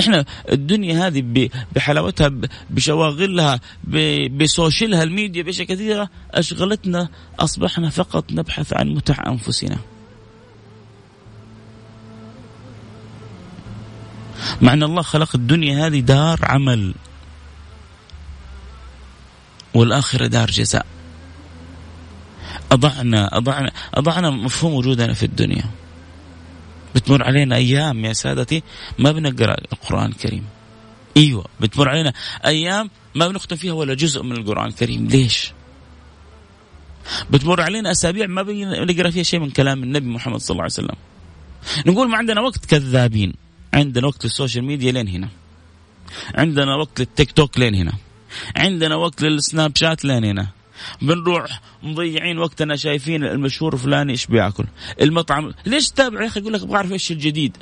إحنا 0.00 0.24
الدنيا 0.52 1.06
هذه 1.06 1.48
بحلاوتها 1.74 2.30
بشواغلها 2.70 3.60
بسوشيالها 4.28 5.02
الميديا 5.02 5.42
باشياء 5.42 5.66
كثيرة 5.66 6.10
أشغلتنا 6.34 7.08
أصبحنا 7.40 7.90
فقط 7.90 8.32
نبحث 8.32 8.72
عن 8.72 8.88
متع 8.88 9.26
أنفسنا. 9.26 9.76
مع 14.60 14.72
ان 14.72 14.82
الله 14.82 15.02
خلق 15.02 15.30
الدنيا 15.34 15.86
هذه 15.86 16.00
دار 16.00 16.38
عمل 16.42 16.94
والاخره 19.74 20.26
دار 20.26 20.50
جزاء. 20.50 20.86
أضعنا 22.72 23.36
أضعنا 23.36 23.72
أضعنا 23.94 24.30
مفهوم 24.30 24.74
وجودنا 24.74 25.12
في 25.12 25.22
الدنيا. 25.22 25.64
بتمر 26.94 27.24
علينا 27.24 27.56
أيام 27.56 28.04
يا 28.04 28.12
سادتي 28.12 28.62
ما 28.98 29.12
بنقرأ 29.12 29.56
القرآن 29.72 30.10
الكريم. 30.10 30.44
إيوه 31.16 31.44
بتمر 31.60 31.88
علينا 31.88 32.12
أيام 32.46 32.90
ما 33.14 33.28
بنختم 33.28 33.56
فيها 33.56 33.72
ولا 33.72 33.94
جزء 33.94 34.22
من 34.22 34.32
القرآن 34.32 34.66
الكريم. 34.66 35.06
ليش؟ 35.06 35.52
بتمر 37.30 37.60
علينا 37.60 37.90
أسابيع 37.90 38.26
ما 38.26 38.42
بنقرأ 38.42 39.10
فيها 39.10 39.22
شيء 39.22 39.40
من 39.40 39.50
كلام 39.50 39.82
النبي 39.82 40.06
محمد 40.06 40.40
صلى 40.40 40.54
الله 40.54 40.62
عليه 40.62 40.72
وسلم. 40.72 40.96
نقول 41.86 42.08
ما 42.08 42.16
عندنا 42.16 42.40
وقت 42.40 42.66
كذابين. 42.66 43.34
عندنا 43.74 44.06
وقت 44.06 44.24
لل 44.24 44.34
social 44.34 44.64
media 44.64 44.92
لين 44.92 45.08
هنا. 45.08 45.28
عندنا 46.34 46.76
وقت 46.76 47.00
للتيك 47.00 47.32
توك 47.32 47.58
لين 47.58 47.74
هنا. 47.74 47.92
عندنا 48.56 48.96
وقت 48.96 49.22
للسناب 49.22 49.76
شات 49.76 50.04
لين 50.04 50.24
هنا. 50.24 50.46
بنروح 51.02 51.60
مضيعين 51.82 52.38
وقتنا 52.38 52.76
شايفين 52.76 53.24
المشهور 53.24 53.76
فلان 53.76 54.10
إيش 54.10 54.26
بياكل؟ 54.26 54.64
المطعم. 55.00 55.52
ليش 55.66 55.90
تتابع 55.90 56.22
يا 56.22 56.26
أخي؟ 56.26 56.40
يقول 56.40 56.52
لك 56.52 56.62
أبغى 56.62 56.76
أعرف 56.76 56.92
إيش 56.92 57.10
الجديد. 57.10 57.56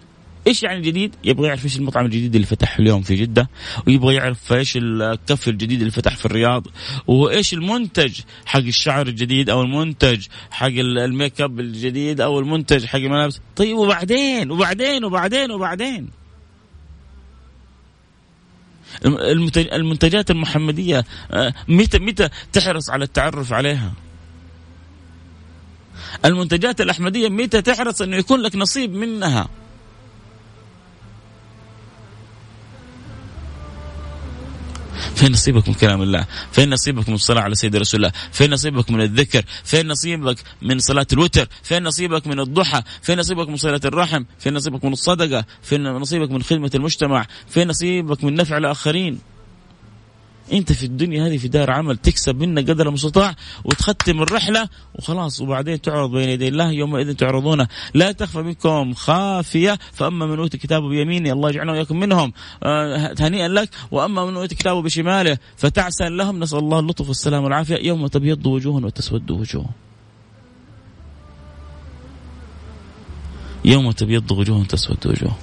إيش 0.47 0.63
يعني 0.63 0.79
الجديد؟ 0.79 1.15
يبغى 1.25 1.49
يعرف 1.49 1.65
إيش 1.65 1.77
المطعم 1.77 2.05
الجديد 2.05 2.35
اللي 2.35 2.47
فتح 2.47 2.79
اليوم 2.79 3.03
في 3.03 3.15
جدة 3.15 3.49
ويبغى 3.87 4.15
يعرف 4.15 4.53
إيش 4.53 4.77
الكف 4.77 5.49
الجديد 5.49 5.79
اللي 5.79 5.91
فتح 5.91 6.17
في 6.17 6.27
الرياض 6.27 6.67
وإيش 7.07 7.55
المنتج 7.55 8.21
حق 8.47 8.61
الشعر 8.61 9.07
الجديد 9.07 9.51
أو 9.51 9.63
المنتج 9.63 10.27
حق 10.51 10.67
الميك 10.67 11.41
أب 11.41 11.61
الجديد 11.61 12.21
أو 12.21 12.39
المنتج 12.39 12.85
حق 12.85 12.99
الملابس. 12.99 13.41
طيب 13.57 13.77
وبعدين؟ 13.77 14.51
وبعدين؟ 14.51 15.05
وبعدين؟ 15.05 15.51
وبعدين؟ 15.51 16.22
المنتجات 19.73 20.31
المحمدية 20.31 21.05
آه، 21.31 21.55
متى 21.69 21.99
متى 21.99 22.29
تحرص 22.53 22.91
على 22.91 23.05
التعرف 23.05 23.53
عليها؟ 23.53 23.93
المنتجات 26.25 26.81
الأحمدية 26.81 27.29
متى 27.29 27.63
تحرص 27.63 28.03
إنه 28.03 28.17
يكون 28.17 28.41
لك 28.41 28.57
نصيب 28.57 28.95
منها؟ 28.95 29.49
فين 35.23 35.33
نصيبك 35.33 35.69
من 35.69 35.75
كلام 35.75 36.03
الله 36.03 36.27
فين 36.53 36.71
نصيبك 36.71 37.09
من 37.09 37.15
الصلاة 37.15 37.43
على 37.43 37.55
سيد 37.55 37.77
رسول 37.77 38.01
الله 38.01 38.13
فين 38.33 38.51
نصيبك 38.51 38.91
من 38.91 39.01
الذكر 39.01 39.43
فين 39.65 39.89
نصيبك 39.89 40.39
من 40.63 40.79
صلاة 40.79 41.07
الوتر 41.13 41.49
فين 41.63 41.83
نصيبك 41.83 42.27
من 42.27 42.41
الضحى 42.41 42.83
فين 43.03 43.19
نصيبك 43.19 43.49
من 43.49 43.57
صلاة 43.57 43.81
الرحم 43.85 44.25
فين 44.39 44.55
نصيبك 44.55 44.85
من 44.85 44.93
الصدقة 44.93 45.45
فين 45.63 45.85
نصيبك 45.85 46.31
من 46.31 46.43
خدمة 46.43 46.71
المجتمع 46.75 47.27
فين 47.49 47.69
نصيبك 47.69 48.25
من 48.25 48.35
نفع 48.35 48.59
الآخرين. 48.59 49.32
انت 50.53 50.73
في 50.73 50.87
الدنيا 50.87 51.27
هذه 51.27 51.39
في 51.39 51.49
دار 51.49 51.71
عمل 51.71 51.97
تكسب 51.97 52.37
منه 52.37 52.61
قدر 52.61 52.89
المستطاع 52.89 53.35
وتختم 53.65 54.23
الرحلة 54.23 54.69
وخلاص. 54.95 55.41
وبعدين 55.41 55.81
تعرض 55.81 56.11
بين 56.11 56.29
يدي 56.29 56.49
الله 56.49 56.71
يومئذ 56.71 57.15
تعرضون. 57.15 57.67
لا 57.95 58.13
تخفى 58.13 58.39
منكم 58.39 58.95
خافية 58.95 59.79
فأما 59.93 60.27
من 60.27 60.39
أوتي 60.39 60.59
كتابه 60.59 60.89
بيمينه 60.89 61.33
الله 61.33 61.51
يجعلنا 61.51 61.73
وإياكم 61.73 62.01
منهم. 62.01 62.33
آه 62.63 63.15
هنيئا 63.21 63.49
لك. 63.49 63.71
وأما 63.91 64.25
من 64.25 64.37
أوتي 64.37 64.55
كتابه 64.55 64.83
بشماله 64.83 65.39
فتعسى 65.57 66.09
لهم. 66.09 66.41
نسأل 66.41 66.59
الله 66.59 66.79
اللطف 66.79 67.09
والسلام 67.09 67.45
والعافية. 67.45 67.77
يوم 67.77 68.07
تبيض 68.07 68.47
وجوه 68.47 68.85
وتسود 68.85 69.31
وجوه. 69.31 69.67
يوم 73.65 73.91
تبيض 73.91 74.33
وجوه 74.33 74.65
تسود 74.65 75.07
وجوه. 75.07 75.37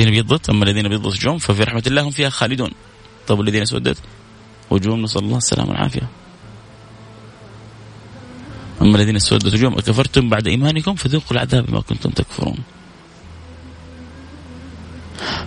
الذين 0.00 0.14
ابيضت 0.20 0.50
أما 0.50 0.64
الذين 0.64 0.86
ابيضت 0.86 1.06
وجوههم 1.06 1.38
ففي 1.38 1.62
رحمة 1.62 1.82
الله 1.86 2.02
هم 2.02 2.10
فيها 2.10 2.30
خالدون. 2.30 2.70
طب 3.26 3.40
الذين 3.40 3.62
اسودت؟ 3.62 3.96
وجوههم 4.70 5.02
نسأل 5.02 5.24
الله 5.24 5.36
السلامة 5.36 5.70
والعافية. 5.70 6.08
أما 8.82 8.96
الذين 8.96 9.16
اسودت 9.16 9.54
وجوههم 9.54 9.78
أكفرتم 9.78 10.28
بعد 10.28 10.48
إيمانكم 10.48 10.94
فذوقوا 10.94 11.32
العذاب 11.32 11.66
بما 11.66 11.80
كنتم 11.80 12.10
تكفرون. 12.10 12.58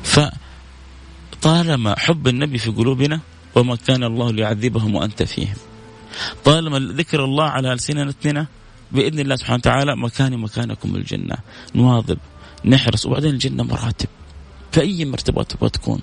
فطالما 0.04 2.00
حب 2.00 2.28
النبي 2.28 2.58
في 2.58 2.72
قلوبنا 2.72 3.20
وما 3.56 3.76
كان 3.76 4.04
الله 4.04 4.32
ليعذبهم 4.32 4.96
وأنت 4.96 5.24
فيهم. 5.24 5.56
طالما 6.46 6.80
ذكر 6.80 7.26
الله 7.26 7.44
على 7.44 7.74
ألسنتنا 7.74 8.48
بإذن 8.92 9.20
الله 9.20 9.36
سبحانه 9.36 9.58
وتعالى 9.58 9.96
مكاني 9.96 10.38
مكانكم 10.38 10.96
الجنة. 10.96 11.36
نواظب 11.76 12.18
نحرص 12.66 13.06
وبعدين 13.06 13.30
الجنة 13.30 13.64
مراتب. 13.64 14.08
في 14.74 14.82
أي 14.82 15.06
مرتبة 15.06 15.44
تبغى 15.44 15.70
تكون. 15.70 16.02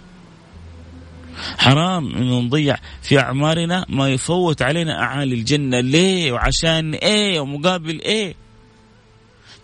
حرام 1.59 2.15
إنه 2.17 2.41
نضيع 2.41 2.77
في 3.03 3.19
أعمارنا 3.19 3.87
ما 3.89 4.09
يفوت 4.09 4.63
علينا 4.63 5.03
أعالي 5.03 5.35
الجنة. 5.35 5.81
ليه؟ 5.81 6.33
وعشان 6.33 6.95
إيه؟ 6.95 7.41
ومقابل 7.41 8.01
إيه؟ 8.01 8.35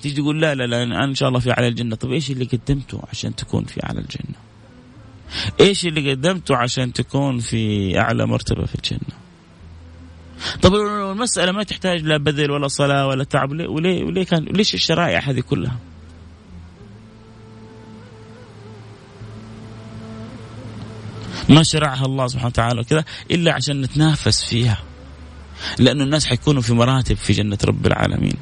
تيجي 0.01 0.15
تقول 0.15 0.41
لا 0.41 0.55
لا 0.55 0.67
لا 0.67 0.83
أنا 0.83 1.05
إن 1.05 1.15
شاء 1.15 1.29
الله 1.29 1.41
في 1.41 1.51
أعلى 1.51 1.69
الجنة. 1.69 1.97
طب 1.97 2.13
إيش 2.13 2.31
اللي 2.31 2.45
قدمته 2.45 3.03
عشان 3.11 3.37
تكون 3.37 3.65
في 3.65 3.85
أعلى 3.85 4.01
الجنة؟ 4.01 4.37
إيش 5.61 5.87
اللي 5.87 6.11
قدمته 6.11 6.57
عشان 6.57 6.93
تكون 6.93 7.39
في 7.39 7.99
أعلى 7.99 8.27
مرتبة 8.27 8.65
في 8.67 8.75
الجنة؟ 8.75 9.17
طب 10.63 10.75
المسألة 10.75 11.53
ما 11.53 11.63
تحتاج 11.63 12.03
لا 12.03 12.17
بذل 12.17 12.51
ولا 12.51 12.69
صلاة 12.69 13.07
ولا 13.07 13.25
تعب. 13.25 13.51
وليه؟ 13.51 14.05
وليه 14.05 14.25
كان؟ 14.25 14.45
ليش 14.45 14.75
الشرائع 14.75 15.21
هذه 15.21 15.41
كلها؟ 15.41 15.77
ما 21.49 21.63
شرعها 21.63 22.07
الله 22.07 22.27
سبحانه 22.27 22.47
وتعالى 22.49 22.85
كذا 22.85 23.05
إلا 23.31 23.53
عشان 23.53 23.81
نتنافس 23.81 24.45
فيها. 24.45 24.83
لأنه 25.79 26.05
الناس 26.05 26.27
حيكونوا 26.27 26.63
في 26.63 26.75
مراتب 26.75 27.17
في 27.17 27.33
جنة 27.33 27.59
رب 27.65 27.87
العالمين. 27.87 28.37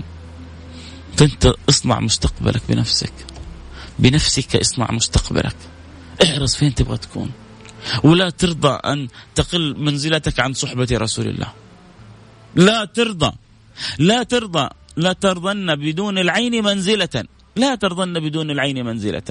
فأنت 1.17 1.53
اصنع 1.69 2.01
مستقبلك 2.01 2.63
بنفسك. 2.69 3.13
بنفسك 3.99 4.57
اصنع 4.57 4.91
مستقبلك. 4.91 5.57
احرص 6.23 6.57
فين 6.57 6.75
تبغى 6.75 6.99
تكون. 6.99 7.31
ولا 8.05 8.31
ترضى 8.31 8.69
أن 8.69 9.09
تقل 9.35 9.77
منزلتك 9.79 10.41
عن 10.41 10.53
صحبة 10.53 10.89
رسول 10.93 11.27
الله. 11.27 11.53
لا 12.55 12.85
ترضى. 12.85 13.33
لا 13.99 14.23
ترضى. 14.23 14.69
لا 14.97 15.13
ترضن 15.13 15.75
بدون 15.75 16.19
العين 16.19 16.65
منزلة. 16.65 17.25
لا 17.57 17.75
ترضن 17.75 18.21
بدون 18.21 18.51
العين 18.51 18.85
منزلة. 18.85 19.23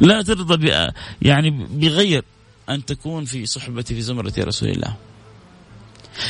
لا 0.00 0.22
ترضى 0.22 0.70
يعني 1.22 1.50
بغير 1.70 2.24
أن 2.68 2.84
تكون 2.84 3.24
في 3.24 3.46
صحبة 3.46 3.82
في 3.82 4.00
زمرة 4.00 4.32
رسول 4.38 4.68
الله. 4.68 4.96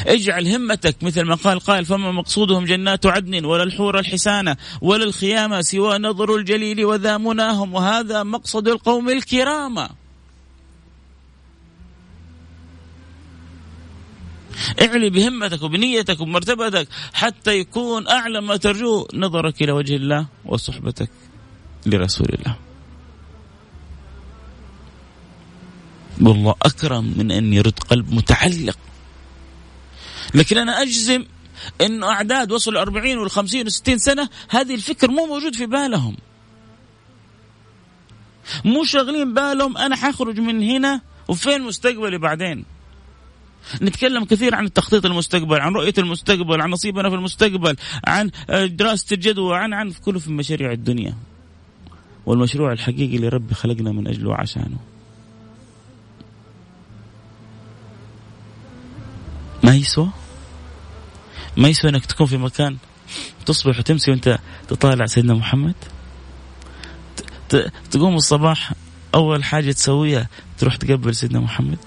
اجعل 0.07 0.47
همتك 0.47 1.03
مثل 1.03 1.23
ما 1.23 1.35
قال 1.35 1.61
قائل 1.61 1.85
فما 1.85 2.13
مقصودهم 2.13 2.65
جنات 2.65 3.07
عدن 3.07 3.45
ولا 3.45 3.63
الحور 3.63 3.99
الحسانة 3.99 4.57
ولا 4.81 5.05
الخيامة 5.05 5.61
سوى 5.61 5.99
نظر 5.99 6.37
الجليل 6.37 6.85
وذا 6.85 7.19
مناهم 7.19 7.75
وهذا 7.75 8.23
مقصد 8.23 8.69
القوم 8.69 9.09
الكرامة 9.09 9.89
اعلي 14.83 15.11
بهمتك 15.11 15.63
وبنيتك 15.63 16.21
وبمرتبتك 16.21 16.89
حتى 17.13 17.59
يكون 17.59 18.09
أعلى 18.09 18.41
ما 18.41 18.57
ترجوه 18.57 19.09
نظرك 19.15 19.63
إلى 19.63 19.73
وجه 19.73 19.97
الله 19.97 20.27
وصحبتك 20.45 21.11
لرسول 21.87 22.27
الله. 22.39 22.66
والله 26.21 26.55
أكرم 26.63 27.15
من 27.17 27.31
أن 27.31 27.53
يرد 27.53 27.79
قلب 27.79 28.15
متعلق. 28.15 28.79
لكن 30.35 30.59
أنا 30.59 30.83
أجزم 30.83 31.25
أنه 31.81 32.09
أعداد 32.09 32.53
وصلوا 32.53 32.81
40 32.83 33.29
وال50 33.29 33.67
و60 33.67 33.97
سنة 33.97 34.29
هذه 34.51 34.75
الفكر 34.75 35.11
مو 35.11 35.27
موجود 35.27 35.55
في 35.55 35.67
بالهم. 35.67 36.17
مو 38.65 38.85
شاغلين 38.85 39.35
بالهم 39.35 39.77
أنا 39.77 39.97
حخرج 39.97 40.41
من 40.41 40.63
هنا 40.63 41.01
وفين 41.29 41.63
مستقبلي 41.63 42.19
بعدين. 42.19 42.65
نتكلم 43.83 44.25
كثير 44.25 44.55
عن 44.55 44.65
التخطيط 44.65 45.07
المستقبل 45.07 45.61
عن 45.61 45.73
رؤية 45.73 45.95
المستقبل 45.99 46.61
عن 46.61 46.71
نصيبنا 46.71 47.09
في 47.11 47.15
المستقبل 47.15 47.77
عن 48.07 48.31
آه، 48.51 48.67
دراسة 48.67 49.15
الجدوى 49.15 49.57
عن 49.57 49.73
عن 49.73 49.93
كله 49.93 50.19
في 50.19 50.33
مشاريع 50.33 50.73
الدنيا. 50.73 51.15
والمشروع 52.27 52.73
الحقيقي 52.73 53.17
اللي 53.17 53.29
ربي 53.29 53.55
خلقنا 53.55 53.93
من 53.93 54.09
أجله 54.09 54.31
وعشانه. 54.31 54.79
ما 59.67 59.75
يسوى 59.75 60.11
ما 61.57 61.69
يسوى 61.69 61.91
إنك 61.91 62.07
تكون 62.07 62.27
في 62.27 62.37
مكان 62.37 62.77
تصبح 63.47 63.79
وتمسي 63.79 64.11
وأنت 64.11 64.39
تطالع 64.69 65.07
سيدنا 65.07 65.35
محمد؟ 65.35 65.75
تقوم 67.91 68.15
الصباح 68.15 68.73
أول 69.15 69.45
حاجة 69.45 69.73
تسويها 69.73 70.29
تروح 70.59 70.77
تقبل 70.77 71.15
سيدنا 71.15 71.41
محمد؟ 71.41 71.79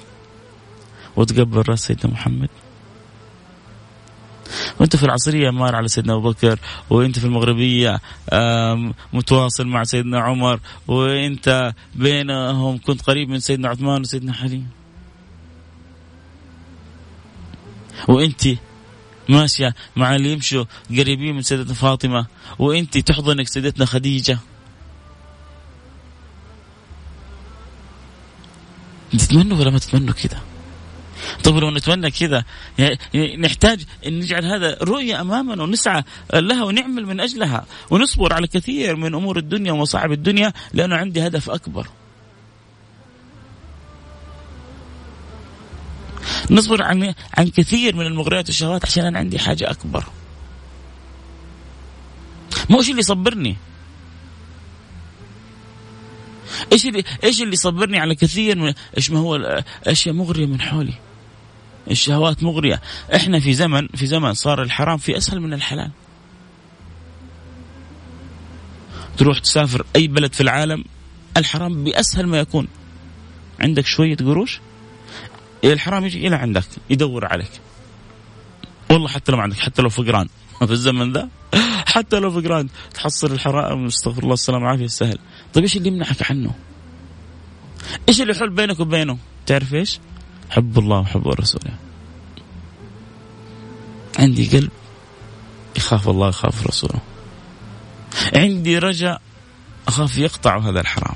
وتقبل 1.16 1.64
راس 1.70 1.80
سيدنا 1.80 2.14
محمد؟ 2.14 2.50
وأنت 4.80 4.96
في 4.96 5.04
العصرية 5.04 5.50
مار 5.50 5.76
على 5.76 5.88
سيدنا 5.88 6.14
أبو 6.14 6.30
بكر 6.30 6.60
وأنت 6.90 7.20
في 7.20 7.26
المغربية 7.26 8.00
متواصل 9.14 9.68
مع 9.68 9.84
سيدنا 9.84 10.20
عمر 10.20 10.60
وأنت 10.88 11.74
بينهم 11.96 12.78
كنت 12.78 13.02
قريب 13.02 13.30
من 13.30 13.40
سيدنا 13.40 13.70
عثمان 13.70 14.02
وسيدنا 14.02 14.34
علي 14.42 14.79
وأنت 18.08 18.47
ماشية 19.30 19.76
مع 19.95 20.16
اللي 20.16 20.34
يمشوا 20.34 20.66
قريبين 20.89 21.36
من 21.36 21.41
سيدتنا 21.41 21.74
فاطمة 21.74 22.26
وأنت 22.60 22.97
تحضنك 22.97 23.47
سيدتنا 23.47 23.86
خديجة 23.86 24.39
تتمنوا 29.12 29.58
ولا 29.58 29.70
ما 29.70 29.80
تتمنوا 29.80 30.14
كذا 30.14 30.41
طيب 31.43 31.56
لو 31.58 31.72
نتمنى 31.72 32.12
كذا 32.12 32.43
يعني 32.78 33.38
نحتاج 33.38 33.86
أن 34.08 34.20
نجعل 34.20 34.45
هذا 34.45 34.78
رؤية 34.82 35.22
أمامنا 35.22 35.64
ونسعى 35.64 36.04
لها 36.34 36.64
ونعمل 36.64 37.06
من 37.06 37.20
أجلها 37.20 37.66
ونصبر 37.89 38.34
على 38.34 38.47
كثير 38.47 38.95
من 38.95 39.16
أمور 39.16 39.38
الدنيا 39.38 39.72
ومصاعب 39.72 40.12
الدنيا 40.12 40.54
لأنه 40.74 40.95
عندي 40.95 41.28
هدف 41.28 41.50
أكبر. 41.50 41.88
نصبر 46.52 46.82
عن 46.82 47.14
عن 47.38 47.48
كثير 47.48 47.96
من 47.96 48.06
المغريات 48.06 48.46
والشهوات 48.46 48.86
عشان 48.86 49.06
أنا 49.06 49.20
عندي 49.20 49.40
حاجة 49.40 49.72
أكبر. 49.72 50.06
ما 52.70 52.76
هو 52.76 52.82
اللي 52.82 53.00
يصبرني؟ 53.00 53.56
إيش 56.72 56.86
اللي 56.86 57.04
إيش 57.24 57.42
اللي 57.42 57.54
يصبرني 57.54 58.00
على 58.00 58.16
كثير 58.16 58.58
من 58.58 58.74
إيش 58.98 59.12
ما 59.12 59.20
هو 59.20 59.64
أشياء 59.88 60.16
مغرية 60.16 60.46
من 60.46 60.62
حولي. 60.62 60.94
الشهوات 61.92 62.44
مغرية. 62.44 62.82
إحنا 63.16 63.40
في 63.40 63.54
زمن 63.54 63.88
في 63.88 64.06
زمن 64.06 64.34
صار 64.34 64.62
الحرام 64.62 64.98
في 64.98 65.18
أسهل 65.18 65.40
من 65.40 65.54
الحلال. 65.54 65.92
تروح 69.18 69.40
تسافر 69.40 69.86
أي 69.96 70.08
بلد 70.08 70.34
في 70.34 70.42
العالم 70.42 70.84
الحرام 71.38 71.84
بأسهل 71.84 72.28
ما 72.28 72.40
يكون. 72.40 72.68
عندك 73.60 73.86
شوية 73.86 74.16
قروش؟ 74.16 74.60
الحرام 75.64 76.05
يجي 76.05 76.28
إلى 76.28 76.36
عندك 76.36 76.64
يدور 76.89 77.26
عليك. 77.26 77.51
والله 78.89 79.07
حتى 79.07 79.32
لو 79.32 79.38
ما 79.38 79.43
عندك 79.43 79.60
حتى 79.60 79.82
لو 79.82 79.89
فقران 79.89 80.28
في 80.68 80.72
الزمن 80.72 81.14
ذا 81.14 81.30
حتى 81.86 82.20
لو 82.20 82.32
فقران 82.32 82.68
تحصل 82.93 83.32
الحرام 83.32 83.86
استغفر 83.86 84.24
الله 84.24 84.34
السلامة 84.34 84.64
والعافية 84.64 84.88
سهل. 84.88 85.20
طيب 85.53 85.64
إيش 85.64 85.78
اللي 85.78 85.88
يمنعك 85.88 86.32
عنه؟ 86.32 86.55
إيش 88.10 88.22
اللي 88.22 88.32
يحول 88.34 88.49
بينك 88.49 88.80
وبينه؟ 88.80 89.18
تعرف 89.45 89.74
إيش؟ 89.74 89.99
حب 90.49 90.80
الله 90.80 90.99
وحب 90.99 91.28
رسوله 91.28 91.72
عندي 94.20 94.47
قلب 94.47 94.72
يخاف 95.78 96.10
الله 96.10 96.30
يخاف 96.30 96.68
رسوله. 96.68 96.99
عندي 98.36 98.78
رجاء 98.78 99.22
أخاف 99.88 100.18
يقطع 100.18 100.60
هذا 100.60 100.80
الحرام. 100.80 101.16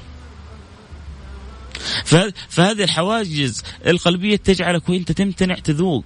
فهذه 2.50 2.84
الحواجز 2.84 3.64
القلبية 3.88 4.36
تجعلك 4.36 4.90
وإنت 4.90 5.12
تمتنع 5.12 5.56
تذوق. 5.56 6.06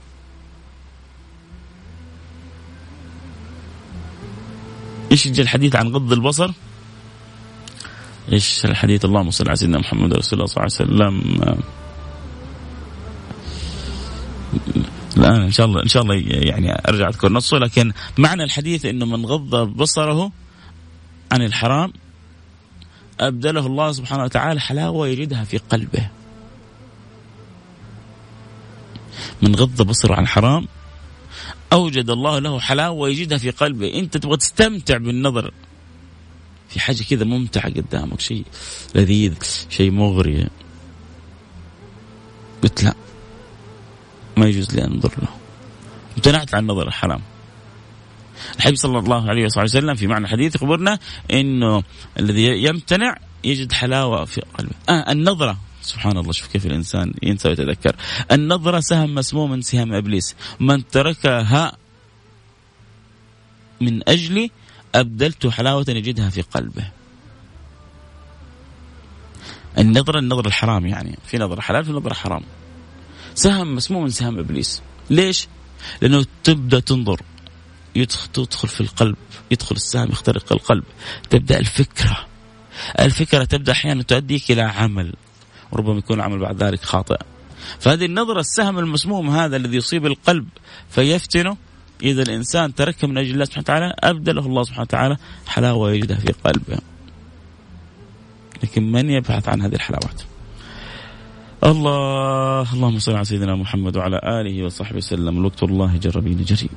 إيش 5.11 5.28
الحديث 5.28 5.75
عن 5.75 5.88
غض 5.88 6.13
البصر؟ 6.13 6.51
إيش 8.32 8.65
الحديث؟ 8.65 9.05
اللهم 9.05 9.32
صل 9.32 9.47
على 9.47 9.55
سيدنا 9.55 9.80
محمد 9.80 10.13
رسول 10.13 10.39
الله 10.39 10.45
صلى 10.45 10.63
الله 10.86 11.05
عليه 11.05 11.15
وسلم. 11.15 11.63
الآن 15.17 15.41
إن 15.41 15.51
شاء 15.51 15.65
الله 15.65 15.84
إن 15.84 15.88
شاء 15.88 16.03
الله 16.03 16.15
يعني 16.25 16.82
أرجع 16.89 17.07
أذكر 17.07 17.32
نصه 17.32 17.57
لكن 17.57 17.91
معنى 18.17 18.43
الحديث 18.43 18.86
إنه 18.86 19.05
من 19.05 19.25
غض 19.25 19.55
بصره 19.55 20.32
عن 21.32 21.41
الحرام 21.41 21.93
أبدله 23.20 23.65
الله 23.65 23.91
سبحانه 23.91 24.24
وتعالى 24.24 24.59
حلاوة 24.59 25.07
يجدها 25.07 25.43
في 25.43 25.57
قلبه. 25.57 26.09
من 29.41 29.55
غض 29.55 29.82
بصره 29.82 30.15
عن 30.15 30.24
الحرام 30.24 30.68
أوجد 31.74 32.09
الله 32.09 32.39
له 32.39 32.59
حلاوة 32.59 33.09
يجدها 33.09 33.38
في 33.38 33.51
قلبه، 33.51 33.93
إنت 33.93 34.18
تبغى 34.18 34.38
تستمتع 34.38 34.97
بالنظر 34.97 35.53
في 36.70 36.80
حاجة 36.80 37.03
كذا 37.03 37.24
ممتعة 37.24 37.70
قدامك، 37.74 38.20
شيء 38.20 38.45
لذيذ، 38.95 39.36
شيء 39.70 39.91
مغري. 39.91 40.47
قلت 42.63 42.84
لا 42.84 42.93
ما 44.38 44.45
يجوز 44.45 44.76
لي 44.76 44.86
أنظر 44.86 45.11
له. 45.18 45.28
امتنعت 46.18 46.55
عن 46.55 46.68
نظر 46.68 46.88
الحرام. 46.88 47.22
الحبيب 48.57 48.75
صلى 48.75 48.99
الله 48.99 49.29
عليه 49.29 49.45
وسلم 49.45 49.95
في 49.95 50.07
معنى 50.07 50.25
الحديث 50.25 50.55
يخبرنا 50.55 50.99
إنه 51.31 51.83
الذي 52.19 52.63
يمتنع 52.63 53.17
يجد 53.43 53.71
حلاوة 53.71 54.25
في 54.25 54.41
قلبه. 54.41 54.75
آه 54.89 55.11
النظرة. 55.11 55.57
سبحان 55.81 56.17
الله 56.17 56.31
شوف 56.31 56.47
كيف 56.47 56.65
الإنسان 56.65 57.13
ينسى 57.23 57.49
ويتذكر. 57.49 57.95
النظرة 58.31 58.79
سهم 58.79 59.15
مسموم 59.15 59.51
من 59.51 59.61
سهام 59.61 59.93
إبليس. 59.93 60.35
من 60.59 60.88
تركها 60.88 61.77
من 63.81 64.09
اجلي 64.09 64.51
أبدلت 64.95 65.47
حلاوة 65.47 65.85
يجدها 65.88 66.29
في 66.29 66.41
قلبه. 66.41 66.91
النظرة 69.77 70.19
النظرة 70.19 70.47
الحرام 70.47 70.85
يعني. 70.85 71.17
في 71.27 71.38
نظرة 71.38 71.61
حلال 71.61 71.85
في 71.85 71.91
نظرة 71.91 72.13
حرام. 72.13 72.43
سهم 73.35 73.75
مسموم 73.75 74.03
من 74.03 74.09
سهام 74.09 74.39
إبليس. 74.39 74.81
ليش؟ 75.09 75.47
لأنه 76.01 76.25
تبدأ 76.43 76.79
تنظر. 76.79 77.21
تدخل 78.05 78.67
في 78.67 78.81
القلب 78.81 79.15
يدخل 79.51 79.75
السهم 79.75 80.09
يخترق 80.09 80.53
القلب. 80.53 80.83
تبدأ 81.29 81.59
الفكرة. 81.59 82.17
الفكرة 82.99 83.43
تبدأ 83.43 83.71
أحيانا 83.71 84.03
تؤديك 84.03 84.51
إلى 84.51 84.61
عمل. 84.61 85.13
وربما 85.71 85.97
يكون 85.97 86.17
العمل 86.17 86.39
بعد 86.39 86.63
ذلك 86.63 86.83
خاطئ. 86.83 87.17
فهذه 87.79 88.05
النظرة 88.05 88.39
السهم 88.39 88.79
المسموم 88.79 89.29
هذا 89.29 89.57
الذي 89.57 89.77
يصيب 89.77 90.05
القلب 90.05 90.47
فيفتنه. 90.89 91.57
إذا 92.03 92.21
الإنسان 92.21 92.75
تركه 92.75 93.07
من 93.07 93.17
أجل 93.17 93.33
الله 93.33 93.45
سبحانه 93.45 93.63
وتعالى 93.63 93.93
أبدله 93.99 94.45
الله 94.45 94.63
سبحانه 94.63 94.81
وتعالى 94.81 95.17
حلاوة 95.47 95.91
يجدها 95.91 96.17
في 96.17 96.31
قلبه. 96.31 96.77
لكن 98.63 98.91
من 98.91 99.09
يبحث 99.09 99.49
عن 99.49 99.61
هذه 99.61 99.75
الحلاوات؟ 99.75 100.21
الله 101.63 102.73
اللهم 102.73 102.99
صل 102.99 103.15
على 103.15 103.25
سيدنا 103.25 103.55
محمد 103.55 103.97
وعلى 103.97 104.21
آله 104.23 104.65
وصحبه 104.65 104.97
وسلم. 104.97 105.37
الوقت 105.37 105.63
والله 105.63 105.97
جربين 105.97 106.43
جريب. 106.43 106.69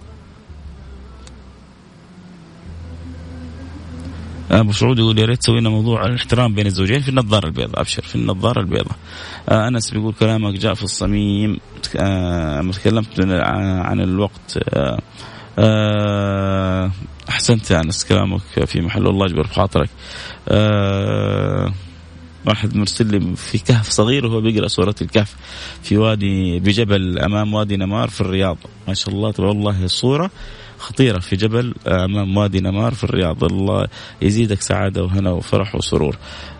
أبو 4.50 4.72
سعود 4.72 4.98
يقول 4.98 5.18
يا 5.18 5.26
ريت 5.26 5.42
سوينا 5.42 5.70
موضوع 5.70 6.06
الاحترام 6.06 6.54
بين 6.54 6.66
الزوجين 6.66 7.00
في 7.00 7.08
النظارة 7.08 7.46
البيضاء. 7.46 7.80
أبشر 7.80 8.02
في 8.02 8.16
النظارة 8.16 8.60
البيضاء. 8.60 8.96
آه 9.48 9.68
أنس 9.68 9.90
بيقول 9.90 10.14
كلامك 10.14 10.54
جاء 10.54 10.74
في 10.74 10.82
الصميم. 10.82 11.58
آه 11.96 12.62
تكلمت 12.62 13.20
عن 13.20 14.00
الوقت. 14.00 14.58
آه 15.58 16.90
أحسنت 17.28 17.70
يا 17.70 17.80
أنس 17.80 18.04
كلامك 18.04 18.40
في 18.66 18.80
محل. 18.80 19.06
الله 19.06 19.26
يجبر 19.26 19.42
بخاطرك. 19.42 19.90
آه 20.48 21.72
واحد 22.46 22.76
مرسل 22.76 23.06
لي 23.06 23.36
في 23.36 23.58
كهف 23.58 23.88
صغير 23.88 24.26
وهو 24.26 24.40
بيقرأ 24.40 24.68
سورة 24.68 24.94
الكهف 25.02 25.36
في 25.82 25.96
وادي 25.96 26.58
بجبل 26.60 27.18
أمام 27.18 27.54
وادي 27.54 27.76
نمار 27.76 28.08
في 28.08 28.20
الرياض. 28.20 28.58
ما 28.88 28.94
شاء 28.94 29.14
الله 29.14 29.32
تبارك 29.32 29.54
الله 29.54 29.84
الصورة 29.84 30.30
خطيرة 30.80 31.18
في 31.18 31.36
جبل 31.36 31.74
أمام 31.86 32.36
وادي 32.36 32.60
نمار 32.60 32.94
في 32.94 33.04
الرياض. 33.04 33.44
الله 33.44 33.86
يزيدك 34.22 34.60
سعادة 34.60 35.04
وهنا 35.04 35.30
وفرح 35.30 35.74
وسرور. 35.74 36.16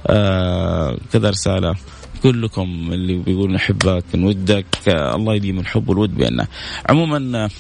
آه 0.07 0.99
كذا 1.13 1.31
رسالة. 1.31 1.75
كلكم 2.23 2.89
اللي 2.93 3.19
بيقول 3.19 3.53
نحبك 3.53 4.05
نودك 4.15 4.67
آه 4.89 5.17
الله 5.17 5.35
يديم 5.35 5.59
الحب 5.59 5.89
والود 5.89 6.15
بيننا. 6.15 6.47
عموما 6.89 7.45
آه 7.45 7.51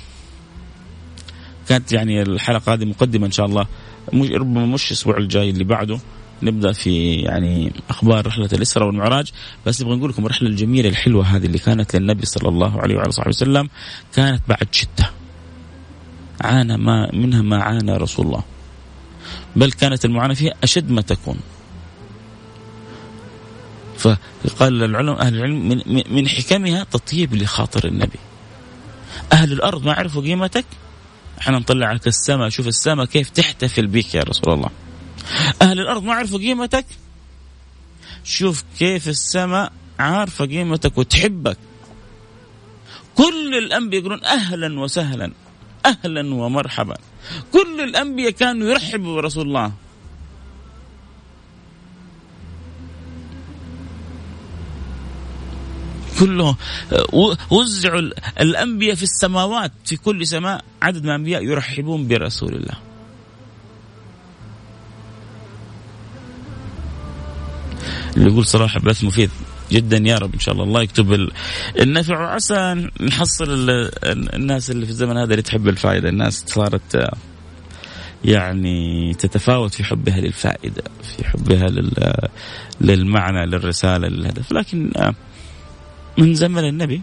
كانت 1.68 1.92
يعني 1.92 2.22
الحلقة 2.22 2.74
هذه 2.74 2.84
مقدمة 2.84 3.26
إن 3.26 3.32
شاء 3.32 3.46
الله. 3.46 3.66
ربما 4.14 4.66
مش 4.66 4.90
الأسبوع 4.90 5.16
الجاي 5.16 5.50
اللي 5.50 5.64
بعده. 5.64 5.98
نبدأ 6.42 6.72
في 6.72 7.12
يعني 7.14 7.72
أخبار 7.90 8.26
رحلة 8.26 8.48
الإسراء 8.52 8.86
والمعراج. 8.86 9.32
بس 9.66 9.82
نبغى 9.82 9.96
نقول 9.96 10.10
لكم 10.10 10.26
الرحلة 10.26 10.48
الجميلة 10.48 10.88
الحلوة 10.88 11.24
هذه 11.24 11.46
اللي 11.46 11.58
كانت 11.58 11.96
للنبي 11.96 12.26
صلى 12.26 12.48
الله 12.48 12.80
عليه 12.80 12.96
وعلى 12.96 13.12
صحبه 13.12 13.28
وسلم 13.28 13.68
كانت 14.14 14.42
بعد 14.48 14.66
شدة. 14.72 15.19
عانى 16.40 16.76
ما 16.76 17.10
منها 17.12 17.42
ما 17.42 17.62
عانى 17.62 17.96
رسول 17.96 18.26
الله. 18.26 18.42
بل 19.56 19.72
كانت 19.72 20.04
المعاناة 20.04 20.34
فيها 20.34 20.54
أشد 20.62 20.90
ما 20.90 21.02
تكون. 21.02 21.40
فقال 23.98 24.82
العلماء 24.82 25.20
أهل 25.20 25.34
العلم 25.34 25.68
من, 25.68 26.02
من 26.10 26.28
حكمها 26.28 26.84
تطيب 26.84 27.34
لخاطر 27.34 27.88
النبي. 27.88 28.18
أهل 29.32 29.52
الأرض 29.52 29.84
ما 29.84 29.92
عرفوا 29.92 30.22
قيمتك؟ 30.22 30.64
أحنا 31.40 31.58
نطلع 31.58 31.92
لك 31.92 32.06
السماء 32.06 32.48
شوف 32.48 32.66
السماء 32.68 33.06
كيف 33.06 33.30
تحتفل 33.30 33.86
بك 33.86 34.14
يا 34.14 34.22
رسول 34.22 34.54
الله. 34.54 34.70
أهل 35.62 35.80
الأرض 35.80 36.02
ما 36.02 36.14
عرفوا 36.14 36.38
قيمتك؟ 36.38 36.86
شوف 38.24 38.64
كيف 38.78 39.08
السماء 39.08 39.72
عارفة 39.98 40.46
قيمتك 40.46 40.98
وتحبك. 40.98 41.56
كل 43.14 43.54
الأنبياء 43.58 44.00
يقولون 44.00 44.24
أهلا 44.24 44.80
وسهلا. 44.80 45.32
أهلا 45.86 46.34
ومرحبا. 46.34 46.96
كل 47.52 47.80
الأنبياء 47.80 48.30
كانوا 48.30 48.68
يرحبوا 48.68 49.16
برسول 49.16 49.46
الله. 49.46 49.72
كله 56.20 56.56
وزعوا 57.50 58.00
الأنبياء 58.40 58.94
في 58.94 59.02
السماوات 59.02 59.72
في 59.84 59.96
كل 59.96 60.26
سماء 60.26 60.64
عدد 60.82 61.02
من 61.02 61.08
الأنبياء 61.08 61.44
يرحبون 61.44 62.08
برسول 62.08 62.54
الله. 62.54 62.74
اللي 68.16 68.30
يقول 68.30 68.46
صراحة 68.46 68.80
بث 68.80 69.04
مفيد. 69.04 69.30
جدا 69.72 69.96
يا 69.96 70.18
رب 70.18 70.34
إن 70.34 70.40
شاء 70.40 70.54
الله. 70.54 70.64
الله 70.64 70.82
يكتب 70.82 71.28
النفع 71.80 72.20
وعسى 72.20 72.88
نحصل 73.00 73.46
الناس 74.04 74.70
اللي 74.70 74.86
في 74.86 74.92
الزمن 74.92 75.16
هذا 75.16 75.30
اللي 75.30 75.42
تحب 75.42 75.68
الفائدة. 75.68 76.08
الناس 76.08 76.44
صارت 76.46 77.10
يعني 78.24 79.14
تتفاوت 79.14 79.74
في 79.74 79.84
حبها 79.84 80.20
للفائدة 80.20 80.82
في 81.02 81.24
حبها 81.24 81.66
للمعنى 82.80 83.46
للرسالة 83.46 84.08
للهدف. 84.08 84.52
لكن 84.52 84.92
من 86.18 86.34
زمن 86.34 86.64
النبي 86.64 87.00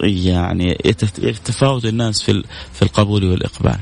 يعني 0.00 0.78
يتفاوت 1.18 1.84
الناس 1.84 2.22
في 2.22 2.44
في 2.72 2.82
القبول 2.82 3.24
والإقبال. 3.24 3.78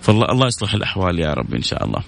فالله 0.00 0.26
الله 0.32 0.46
يصلح 0.46 0.74
الأحوال 0.74 1.18
يا 1.18 1.34
رب 1.34 1.54
إن 1.54 1.62
شاء 1.62 1.84
الله. 1.84 2.02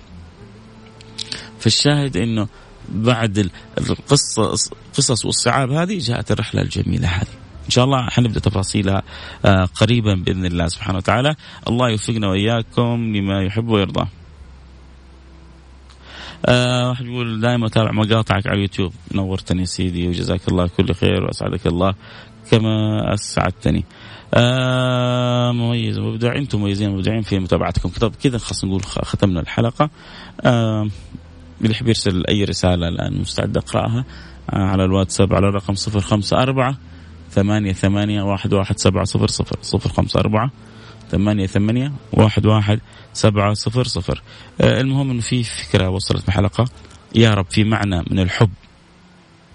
فالشاهد 1.60 2.16
إنه 2.16 2.48
بعد 2.88 3.50
القصة 3.78 4.70
قصص 4.96 5.24
والصعاب 5.24 5.70
هذه 5.70 5.98
جاءت 5.98 6.32
الرحلة 6.32 6.62
الجميلة 6.62 7.08
هذه. 7.08 7.36
إن 7.64 7.70
شاء 7.70 7.84
الله 7.84 8.06
حنبدا 8.06 8.40
تفاصيلها 8.40 9.02
آه، 9.44 9.64
قريبا 9.64 10.14
بإذن 10.14 10.46
الله 10.46 10.66
سبحانه 10.68 10.98
وتعالى. 10.98 11.34
الله 11.68 11.90
يوفقنا 11.90 12.28
وإياكم 12.28 13.16
لما 13.16 13.42
يحب 13.42 13.68
ويرضى. 13.68 14.08
آه 16.46 16.88
واحد 16.88 17.06
يقول 17.06 17.40
دائما 17.40 17.66
أتابع 17.66 17.92
مقاطعك 17.92 18.46
على 18.46 18.56
اليوتيوب. 18.56 18.92
نورتني 19.14 19.60
يا 19.60 19.66
سيدي 19.66 20.08
وجزاك 20.08 20.48
الله 20.48 20.66
كل 20.66 20.94
خير 20.94 21.24
وأسعدك 21.24 21.66
الله 21.66 21.94
كما 22.50 23.14
أسعدتني. 23.14 23.84
آه 24.34 25.52
مميز 25.52 25.98
مبدع 25.98 26.36
أنتم 26.36 26.60
مميزين 26.60 26.90
مبدعين 26.90 27.22
في 27.22 27.38
متابعتكم. 27.38 27.90
كذا 28.22 28.38
خلاص 28.38 28.64
نقول 28.64 28.82
ختمنا 28.82 29.40
الحلقة. 29.40 29.90
آه 30.40 30.88
اللي 31.60 31.72
يحب 31.72 31.88
يرسل 31.88 32.24
أي 32.28 32.44
رسالة 32.44 32.88
الآن 32.88 33.20
مستعد 33.20 33.56
أقرأها. 33.56 34.04
آه، 34.50 34.56
على 34.56 34.84
الواتساب 34.84 35.34
على 35.34 35.48
الرقم 35.48 35.74
صفر 35.74 36.00
خمسة 36.00 36.42
أربعة 36.42 36.76
ثمانية 37.30 37.72
ثمانية 37.72 38.22
واحد 38.22 38.52
واحد 38.52 38.78
سبعة 38.78 39.04
صفر 39.04 39.26
صفر. 39.26 39.56
صفر 39.62 39.90
خمسة 39.90 40.20
أربعة 40.20 40.50
ثمانية 41.10 41.46
ثمانية 41.46 41.92
واحد 42.12 42.46
واحد 42.46 42.80
سبعة 43.12 43.54
صفر 43.54 43.84
صفر. 43.84 44.22
آه، 44.60 44.80
المهم 44.80 45.10
أنه 45.10 45.20
في 45.20 45.44
فكرة 45.44 45.88
وصلت 45.88 46.26
بحلقة 46.26 46.64
يا 47.14 47.34
رب 47.34 47.46
في 47.50 47.64
معنى 47.64 48.04
من 48.10 48.18
الحب. 48.18 48.50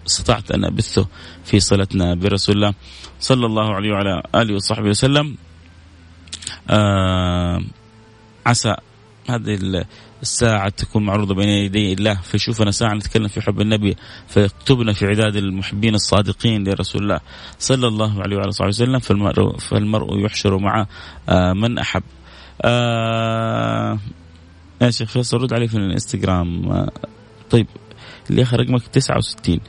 استطعت 0.08 0.52
أن 0.52 0.66
أبثه 0.66 1.08
في 1.44 1.60
صلتنا 1.60 2.16
برسول 2.16 2.56
الله 2.56 2.74
صلى 3.20 3.46
الله 3.46 3.76
عليه 3.76 3.92
وعلى 3.92 4.24
آله 4.36 4.56
وصحبه 4.56 4.90
وسلم. 4.90 5.36
آه 6.70 7.62
عسى 8.46 8.76
هذه 9.30 9.86
الساعة 10.22 10.70
تكون 10.70 11.06
معروضة 11.06 11.36
بين 11.36 11.50
يدي 11.50 11.94
الله. 11.94 12.14
فيشوفنا 12.14 12.72
ساعة 12.72 12.94
نتكلم 12.94 13.28
في 13.28 13.42
حب 13.42 13.62
النبي 13.62 13.96
فيكتبنا 14.28 14.94
في 14.94 15.06
عداد 15.06 15.36
المحبين 15.36 15.96
الصادقين 15.96 16.64
لرسول 16.68 17.04
الله 17.04 17.20
صلى 17.60 17.88
الله 17.88 18.22
عليه 18.22 18.38
وعلى 18.38 18.52
صحبه 18.52 18.68
وسلم 18.68 19.00
فالمرء, 19.00 19.58
فالمرء 19.58 20.26
يحشر 20.26 20.58
مع 20.58 20.86
آه 21.30 21.54
من 21.54 21.78
أحب. 21.78 22.04
آه 22.62 24.00
يا 24.82 24.92
شيخ 24.92 25.10
فيصل 25.10 25.38
رد 25.38 25.54
علي 25.54 25.68
في 25.68 25.76
الانستغرام. 25.78 26.72
آه 26.72 26.92
طيب 27.50 27.68
اللي 28.30 28.42
آخر 28.42 28.60
رقمك 28.60 28.88
69 28.88 29.60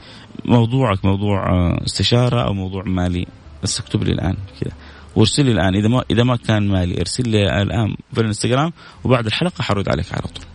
موضوعك 0.45 1.05
موضوع 1.05 1.49
آه، 1.49 1.85
استشارة 1.85 2.41
أو 2.47 2.53
موضوع 2.53 2.83
مالي؟ 2.83 3.27
بس 3.63 3.79
اكتب 3.79 4.03
لي 4.03 4.11
الآن 4.11 4.37
كذا. 4.61 4.71
وارسل 5.15 5.45
لي 5.45 5.51
الآن 5.51 5.75
إذا 5.75 5.87
ما 5.87 6.03
إذا 6.11 6.23
ما 6.23 6.35
كان 6.35 6.67
مالي 6.67 6.99
ارسل 6.99 7.29
لي 7.29 7.61
الآن 7.61 7.95
في 8.13 8.21
الانستغرام 8.21 8.73
وبعد 9.03 9.25
الحلقة 9.25 9.61
حرد 9.61 9.89
عليك 9.89 10.13
على 10.13 10.21
طول. 10.21 10.45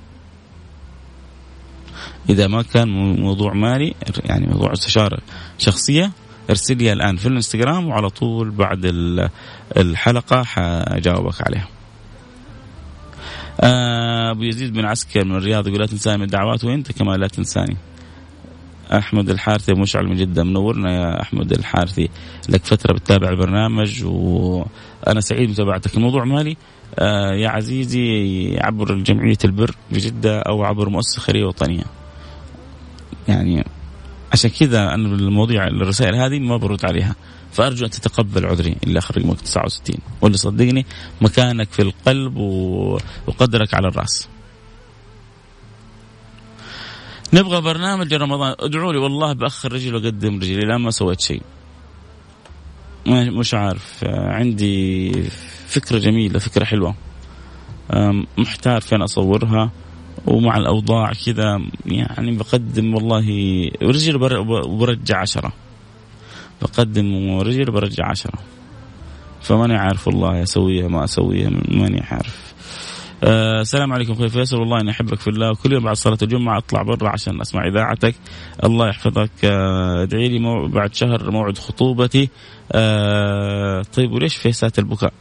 إذا 2.30 2.46
ما 2.46 2.62
كان 2.62 2.88
موضوع 3.20 3.52
مالي 3.52 3.94
يعني 4.24 4.46
موضوع 4.46 4.72
استشارة 4.72 5.18
شخصية 5.58 6.10
ارسل 6.50 6.76
لي 6.76 6.92
الآن 6.92 7.16
في 7.16 7.26
الانستغرام 7.26 7.88
وعلى 7.88 8.10
طول 8.10 8.50
بعد 8.50 8.80
الحلقة 9.76 10.42
حجاوبك 10.42 11.46
عليها. 11.46 11.68
آه، 13.60 14.30
أبو 14.30 14.42
يزيد 14.42 14.72
بن 14.72 14.84
عسكر 14.84 15.24
من 15.24 15.36
الرياض 15.36 15.68
يقول 15.68 15.80
لا 15.80 15.86
تنساني 15.86 16.16
من 16.16 16.24
الدعوات 16.24 16.64
وأنت 16.64 16.92
كمان 16.92 17.20
لا 17.20 17.26
تنساني. 17.26 17.76
أحمد 18.92 19.30
الحارثي 19.30 19.72
مشعل 19.72 20.06
من 20.06 20.16
جده 20.16 20.44
منورنا 20.44 20.92
يا 20.92 21.22
أحمد 21.22 21.52
الحارثي. 21.52 22.08
لك 22.48 22.64
فترة 22.64 22.92
بتتابع 22.92 23.28
البرنامج 23.28 24.04
وأنا 24.04 25.20
سعيد 25.20 25.50
متابعتك 25.50 25.94
الموضوع 25.94 26.24
مالي 26.24 26.56
آه 26.98 27.32
يا 27.34 27.48
عزيزي 27.48 28.58
عبر 28.60 28.94
جمعية 28.94 29.38
البر 29.44 29.74
بجده 29.90 30.38
أو 30.38 30.64
عبر 30.64 30.88
مؤسسة 30.88 31.20
خيرية 31.20 31.44
وطنية. 31.44 31.84
يعني 33.28 33.64
عشان 34.32 34.50
كذا 34.50 34.94
أنا 34.94 34.94
المواضيع 34.94 35.66
الرسائل 35.66 36.14
هذه 36.14 36.38
ما 36.38 36.56
برد 36.56 36.84
عليها. 36.84 37.14
فأرجو 37.52 37.84
أن 37.84 37.90
تتقبل 37.90 38.46
عذري 38.46 38.76
اللي 38.84 38.98
آخر 38.98 39.18
رقمك 39.18 39.40
69 39.40 39.96
واللي 40.20 40.38
صدقني 40.38 40.86
مكانك 41.20 41.72
في 41.72 41.82
القلب 41.82 42.36
وقدرك 43.26 43.74
على 43.74 43.88
الرأس. 43.88 44.28
نبغى 47.32 47.60
برنامج 47.60 48.14
رمضان. 48.14 48.54
ادعوا 48.60 48.92
لي 48.92 48.98
والله 48.98 49.32
بأخر 49.32 49.72
رجلي 49.72 49.92
وأقدم 49.92 50.36
رجلي 50.36 50.66
لا 50.66 50.78
ما 50.78 50.90
سويت 50.90 51.20
شيء. 51.20 51.42
مش 53.06 53.54
عارف. 53.54 54.04
عندي 54.04 55.12
فكرة 55.66 55.98
جميلة 55.98 56.38
فكرة 56.38 56.64
حلوة. 56.64 56.94
محتار 58.38 58.80
فين 58.80 59.02
أصورها. 59.02 59.70
ومع 60.26 60.56
الأوضاع 60.56 61.12
كذا 61.26 61.62
يعني 61.86 62.36
بقدم 62.36 62.94
والله 62.94 63.26
رجل 63.82 64.38
وبرجع 64.48 65.20
عشرة. 65.20 65.52
بقدم 66.62 67.38
رجل 67.38 67.70
وبرجع 67.70 68.10
عشرة. 68.10 68.38
فماني 69.42 69.76
عارف 69.76 70.08
والله 70.08 70.42
أسويها 70.42 70.88
ما 70.88 71.04
أسويها 71.04 71.50
ماني 71.68 72.00
عارف. 72.00 72.47
آه 73.24 73.60
السلام 73.60 73.92
عليكم 73.92 74.12
أخوي 74.12 74.28
فيصل. 74.28 74.56
والله 74.56 74.80
اني 74.80 74.90
أحبك 74.90 75.20
في 75.20 75.28
الله. 75.28 75.50
وكل 75.50 75.72
يوم 75.72 75.84
بعد 75.84 75.96
صلاة 75.96 76.18
الجمعة 76.22 76.58
أطلع 76.58 76.82
برا 76.82 77.08
عشان 77.08 77.40
أسمع 77.40 77.66
إذاعتك. 77.68 78.14
الله 78.64 78.88
يحفظك. 78.88 79.30
آه 79.44 80.02
ادعي 80.02 80.28
لي 80.28 80.68
بعد 80.68 80.94
شهر 80.94 81.30
موعد 81.30 81.58
خطوبتي. 81.58 82.28
آه 82.72 83.82
طيب 83.82 84.12
وليش 84.12 84.36
فيسات 84.36 84.78
البكاء؟ 84.78 85.12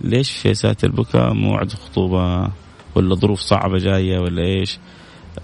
ليش 0.00 0.30
فيسات 0.30 0.84
البكاء 0.84 1.32
موعد 1.32 1.72
خطوبة؟ 1.72 2.50
ولا 2.94 3.14
ظروف 3.14 3.40
صعبة 3.40 3.78
جاية 3.78 4.18
ولا 4.18 4.42
إيش؟ 4.42 4.78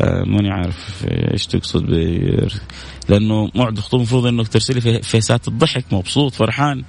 ماني 0.01 0.51
عارف 0.51 1.07
إيش 1.09 1.47
تقصد 1.47 1.91
لأنه 3.09 3.51
موعد 3.55 3.77
الخطوبة 3.77 4.03
المفروض 4.03 4.27
إنك 4.27 4.49
ترسلي 4.49 5.03
فيسات 5.03 5.49
الضحك. 5.49 5.85
مبسوط 5.93 6.35
فرحان. 6.35 6.85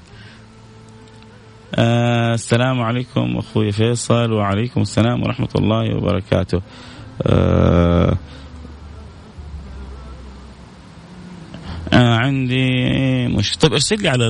آه 1.75 2.33
السلام 2.33 2.81
عليكم 2.81 3.37
أخوي 3.37 3.71
فيصل 3.71 4.31
وعليكم 4.31 4.81
السلام 4.81 5.23
ورحمة 5.23 5.49
الله 5.55 5.97
وبركاته. 5.97 6.61
آه 7.21 8.17
آه 11.93 12.15
عندي 12.15 12.67
مش 13.27 13.57
طيب 13.57 13.73
ارسل 13.73 14.01
لي 14.01 14.09
على 14.09 14.23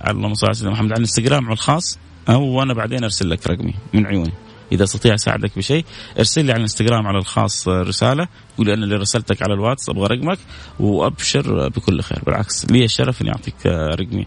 على 0.00 0.16
اللهم 0.16 0.34
صل 0.34 0.46
على 0.46 0.54
سيدنا 0.54 0.72
محمد 0.72 0.88
على 0.92 0.96
الانستغرام 0.96 1.44
على 1.44 1.52
الخاص 1.52 1.98
أو 2.28 2.62
أنا 2.62 2.74
بعدين 2.74 3.04
أرسل 3.04 3.30
لك 3.30 3.46
رقمي 3.46 3.74
من 3.94 4.06
عيوني. 4.06 4.32
إذا 4.72 4.84
أستطيع 4.84 5.14
أساعدك 5.14 5.58
بشيء 5.58 5.84
ارسل 6.18 6.44
لي 6.44 6.52
على 6.52 6.58
الانستغرام 6.58 7.06
على 7.06 7.18
الخاص 7.18 7.68
رسالة 7.68 8.28
قول 8.58 8.70
أنا 8.70 8.84
اللي 8.84 8.96
رسلتك 8.96 9.42
على 9.42 9.54
الواتس 9.54 9.88
أبغى 9.88 10.06
رقمك 10.06 10.38
وأبشر 10.80 11.68
بكل 11.68 12.00
خير 12.02 12.22
بالعكس 12.26 12.66
لي 12.70 12.84
الشرف 12.84 13.22
إني 13.22 13.30
أعطيك 13.30 13.66
رقمي 13.66 14.26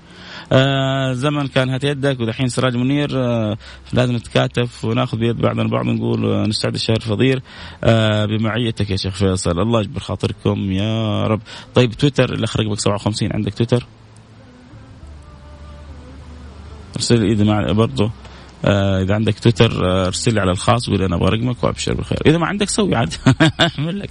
آه 0.51 1.13
زمن 1.13 1.47
كان 1.47 1.69
هات 1.69 1.83
يدك 1.83 2.19
ودحين 2.19 2.47
سراج 2.47 2.75
منير 2.75 3.09
آه 3.13 3.57
لازم 3.93 4.15
نتكاتف 4.15 4.85
وناخذ 4.85 5.17
بيد 5.17 5.37
بعضنا 5.37 5.61
البعض 5.61 5.85
نقول 5.85 6.25
آه 6.25 6.45
نستعد 6.45 6.73
الشهر 6.73 6.97
الفضيل 6.97 7.41
بمعيتك 8.29 8.89
يا 8.89 8.95
شيخ 8.95 9.15
فيصل. 9.15 9.59
الله 9.59 9.81
يجبر 9.81 9.99
خاطركم 9.99 10.71
يا 10.71 11.23
رب. 11.23 11.41
طيب 11.75 11.93
تويتر 11.93 12.33
الاخ 12.33 12.57
رقمك 12.57 12.79
57 12.79 13.29
عندك 13.33 13.53
تويتر؟ 13.53 13.85
ارسل 16.95 17.23
اذا 17.23 17.43
مع 17.43 17.71
برضه 17.71 18.11
إذا 18.63 19.15
عندك 19.15 19.39
تويتر 19.39 19.85
آه 19.85 20.07
أرسل 20.07 20.33
لي 20.33 20.41
على 20.41 20.51
الخاص 20.51 20.89
وقول 20.89 21.01
أنا 21.01 21.15
أبغى 21.15 21.29
رقمك 21.29 21.63
وأبشر 21.63 21.93
بالخير. 21.93 22.19
إذا 22.25 22.37
ما 22.37 22.45
عندك 22.45 22.69
سوي 22.69 22.95
عاد. 22.95 23.13
أعمل 23.77 23.99
لك. 23.99 24.09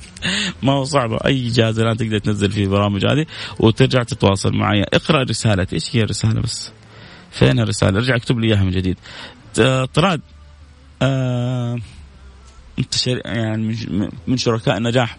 ما 0.62 0.72
هو 0.72 0.84
صعب. 0.84 1.12
أي 1.12 1.48
جهاز 1.48 1.78
الآن 1.78 1.96
تقدر 1.96 2.18
تنزل 2.18 2.52
فيه 2.52 2.68
برامج 2.68 3.06
هذه 3.06 3.26
وترجع 3.58 4.02
تتواصل 4.02 4.52
معي. 4.52 4.82
اقرأ 4.82 5.22
رساله 5.22 5.66
إيش 5.72 5.96
هي 5.96 6.02
الرسالة 6.02 6.40
بس؟ 6.40 6.72
فين 7.30 7.60
الرسالة؟ 7.60 7.98
ارجع 7.98 8.16
اكتب 8.16 8.38
لي 8.38 8.46
إياها 8.46 8.64
من 8.64 8.70
جديد. 8.70 8.98
طراد 9.94 10.20
آه 11.02 11.78
أنت 12.78 13.06
يعني 13.06 13.76
من 14.26 14.36
شركاء 14.36 14.76
النجاح. 14.76 15.18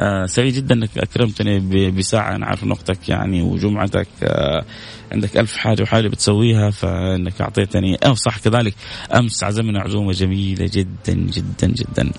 آه 0.00 0.26
سعيد 0.26 0.54
جدا 0.54 0.74
إنك 0.74 0.98
أكرمتني 0.98 1.90
بساعة. 1.90 2.36
أنا 2.36 2.46
عارف 2.46 2.64
نقطك 2.64 3.08
يعني 3.08 3.42
وجمعتك. 3.42 4.08
آه 4.22 4.64
عندك 5.12 5.36
ألف 5.36 5.56
حاجة 5.56 5.82
وحاجة 5.82 6.08
بتسويها 6.08 6.70
فإنك 6.70 7.40
أعطيتني 7.40 7.94
أو 7.96 8.14
صح 8.14 8.38
كذلك. 8.38 8.74
أمس 9.14 9.44
عزمنا 9.44 9.80
عزومة 9.80 10.12
جميلة 10.12 10.70
جدا 10.72 11.12
جدا 11.12 11.66
جدا. 11.66 12.10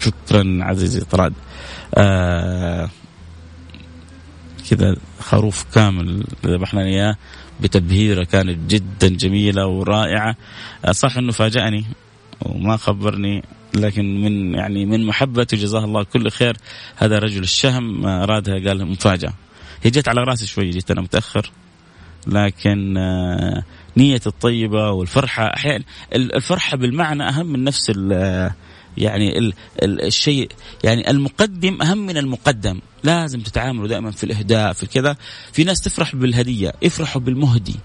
شكرا 0.00 0.58
عزيزي 0.60 1.00
طراد. 1.00 1.32
آه 1.94 2.90
كذا 4.70 4.96
خروف 5.20 5.64
كامل 5.74 6.24
ذبحنا 6.46 6.84
إياه 6.84 7.16
بتبهيره 7.60 8.24
كانت 8.24 8.70
جدا 8.70 9.08
جميلة 9.08 9.66
ورائعة. 9.66 10.36
آه 10.84 10.92
صح 10.92 11.16
إنه 11.16 11.32
فاجأني 11.32 11.84
وما 12.40 12.76
خبرني 12.76 13.42
لكن 13.74 14.20
من 14.20 14.54
يعني 14.54 14.86
من 14.86 15.06
محبته 15.06 15.56
جزاه 15.56 15.84
الله 15.84 16.02
كل 16.02 16.30
خير. 16.30 16.56
هذا 16.96 17.18
رجل 17.18 17.42
الشهم 17.42 18.06
ارادها 18.06 18.68
قال 18.68 18.86
مفاجأة. 18.86 19.32
هي 19.82 19.90
جت 19.90 20.08
على 20.08 20.20
راسي 20.20 20.46
شوي 20.46 20.70
جيت 20.70 20.90
أنا 20.90 21.00
متأخر. 21.00 21.50
لكن 22.26 22.96
آه، 22.96 23.62
نية 23.96 24.20
الطيبة 24.26 24.90
والفرحة. 24.90 25.44
أحيانا 25.44 25.84
الفرحة 26.14 26.76
بالمعنى 26.76 27.28
أهم 27.28 27.46
من 27.46 27.64
نفس 27.64 27.92
يعني 28.98 29.38
ال 29.38 29.54
الشيء 29.82 30.50
يعني 30.84 31.10
المقدم 31.10 31.82
أهم 31.82 31.98
من 31.98 32.16
المقدم. 32.16 32.80
لازم 33.04 33.40
تتعاملوا 33.40 33.88
دائما 33.88 34.10
في 34.10 34.24
الإهداء 34.24 34.72
في 34.72 34.86
كذا. 34.86 35.16
في 35.52 35.64
ناس 35.64 35.80
تفرح 35.80 36.16
بالهدية 36.16 36.72
افرحوا 36.84 37.20
بالمهدي. 37.20 37.76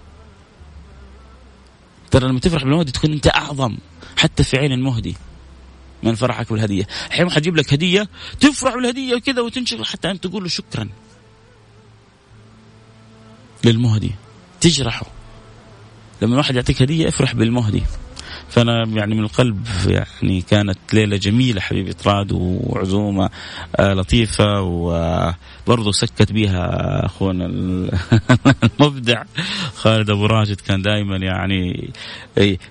ترى 2.12 2.28
لما 2.28 2.40
تفرح 2.40 2.64
بالمهدي 2.64 2.92
تكون 2.92 3.12
أنت 3.12 3.28
أعظم 3.28 3.78
حتى 4.18 4.44
في 4.44 4.58
عين 4.58 4.72
المهدي 4.72 5.16
من 6.04 6.16
فرحك 6.16 6.54
بالهدية. 6.54 6.88
أحيانا 7.12 7.32
حجيب 7.32 7.56
لك 7.56 7.74
هدية 7.74 8.10
تفرح 8.40 8.76
بالهدية 8.76 9.16
وكذا 9.16 9.42
وتنشغل 9.42 9.86
حتى 9.86 10.12
أنت 10.12 10.28
تقول 10.28 10.44
له 10.44 10.50
شكرا 10.50 10.90
للمهدي. 13.66 14.12
تجرحه. 14.62 15.06
لما 16.22 16.34
الواحد 16.34 16.56
يعطيك 16.56 16.82
هدية 16.82 17.08
افرح 17.08 17.36
بالمهدي. 17.36 17.84
فأنا 18.50 18.86
يعني 18.88 19.16
من 19.16 19.24
القلب 19.24 19.68
يعني 19.88 20.42
كانت 20.42 20.78
ليلة 20.94 21.18
جميلة 21.18 21.62
حبيبي 21.62 21.94
طراد 21.94 22.32
وعزومة 22.32 23.30
آه، 23.76 23.94
لطيفة 23.94 24.62
وبرضه 24.62 25.92
سكت 25.92 26.32
بها 26.32 27.06
أخونا 27.06 27.46
المبدع 28.80 29.24
خالد 29.76 30.10
أبو 30.10 30.26
راشد 30.26 30.62
كان 30.62 30.82
دائما 30.82 31.18
يعني 31.18 31.90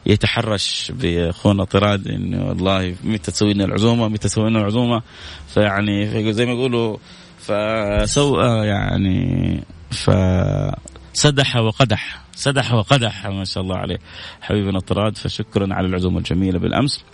يتحرش 0.07 0.93
بأخونا 0.95 1.64
طراد 1.64 2.09
انه 2.09 2.47
والله 2.47 2.95
متى 3.05 3.30
تسوي 3.30 3.55
لنا 3.55 3.64
العزومة 3.64 4.09
متى 4.09 4.28
تسوي 4.28 4.51
لنا 4.51 4.61
العزومة. 4.61 5.03
فيعني 5.49 6.32
زي 6.32 6.47
ما 6.47 6.53
يقولوا 6.53 6.97
فسوء 7.39 8.45
يعني 8.64 9.61
ف 9.91 10.11
سدح 11.16 11.56
وقدح 11.56 12.20
سدح 12.32 12.74
وقدح 12.74 13.26
ما 13.26 13.44
شاء 13.44 13.62
الله 13.62 13.76
عليه. 13.76 13.98
حبيبنا 14.40 14.80
طراد 14.80 15.18
فشكرا 15.18 15.74
على 15.74 15.86
العزومة 15.86 16.18
الجميلة 16.18 16.58
بالأمس. 16.58 17.04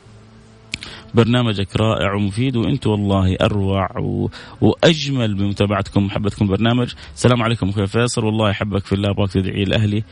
برنامجك 1.14 1.76
رائع 1.76 2.14
ومفيد 2.14 2.56
وانت 2.56 2.86
والله 2.86 3.36
أروع 3.40 3.98
و... 3.98 4.30
وأجمل 4.60 5.34
بمتابعتكم 5.34 6.02
ومحبتكم 6.02 6.46
برنامج. 6.46 6.92
السلام 7.14 7.42
عليكم 7.42 7.68
أخوي 7.68 7.86
فيصل 7.86 8.24
والله 8.24 8.50
أحبك 8.50 8.84
في 8.84 8.92
الله 8.92 9.10
أبغاك 9.10 9.32
تدعي 9.32 9.64
لأهلي. 9.64 10.04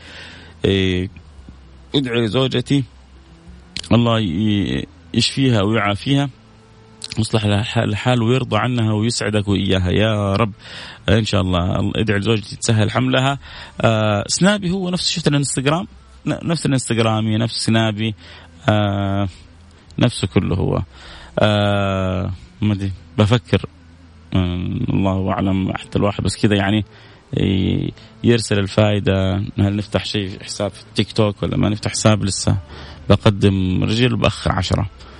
إيه... 0.65 1.09
ادعي 1.95 2.21
لزوجتي 2.21 2.83
الله 3.91 4.19
يشفيها 5.13 5.61
ويعافيها. 5.61 6.29
يصلح 7.19 7.45
الحال 7.77 8.21
ويرضى 8.21 8.57
عنها 8.57 8.93
ويسعدك 8.93 9.47
وإياها. 9.47 9.91
يا 9.91 10.33
رب 10.35 10.51
إن 11.09 11.25
شاء 11.25 11.41
الله. 11.41 11.91
ادعي 11.95 12.19
لزوجتي 12.19 12.55
تسهل 12.55 12.91
حملها. 12.91 13.39
آه 13.81 14.23
سنابي 14.27 14.71
هو 14.71 14.89
نفس 14.89 15.09
شفت 15.11 15.27
الانستغرام؟ 15.27 15.87
نفس 16.25 16.65
الانستغرامي 16.65 17.37
نفس 17.37 17.65
سنابي. 17.65 18.15
آه 18.69 19.27
نفسه 19.99 20.27
كله 20.27 20.55
هو. 20.55 20.81
آه 21.39 22.31
ما 22.61 22.73
أدري 22.73 22.91
بفكر. 23.17 23.65
آه 24.33 24.55
الله 24.89 25.31
أعلم 25.31 25.73
حتى 25.73 25.99
الواحد 25.99 26.23
بس 26.23 26.37
كذا 26.37 26.55
يعني 26.55 26.85
يرسل 28.23 28.59
الفائدة 28.59 29.35
هل 29.59 29.75
نفتح 29.75 30.05
شيء 30.05 30.43
حساب 30.43 30.71
في 30.71 30.81
التيك 30.81 31.11
توك 31.11 31.43
ولا 31.43 31.57
ما 31.57 31.69
نفتح؟ 31.69 31.91
حساب 31.91 32.23
لسه. 32.23 32.57
بقدم 33.09 33.83
رجل 33.83 34.13
وبأخر 34.13 34.51
عشرة. 34.51 34.81
آه 34.81 35.10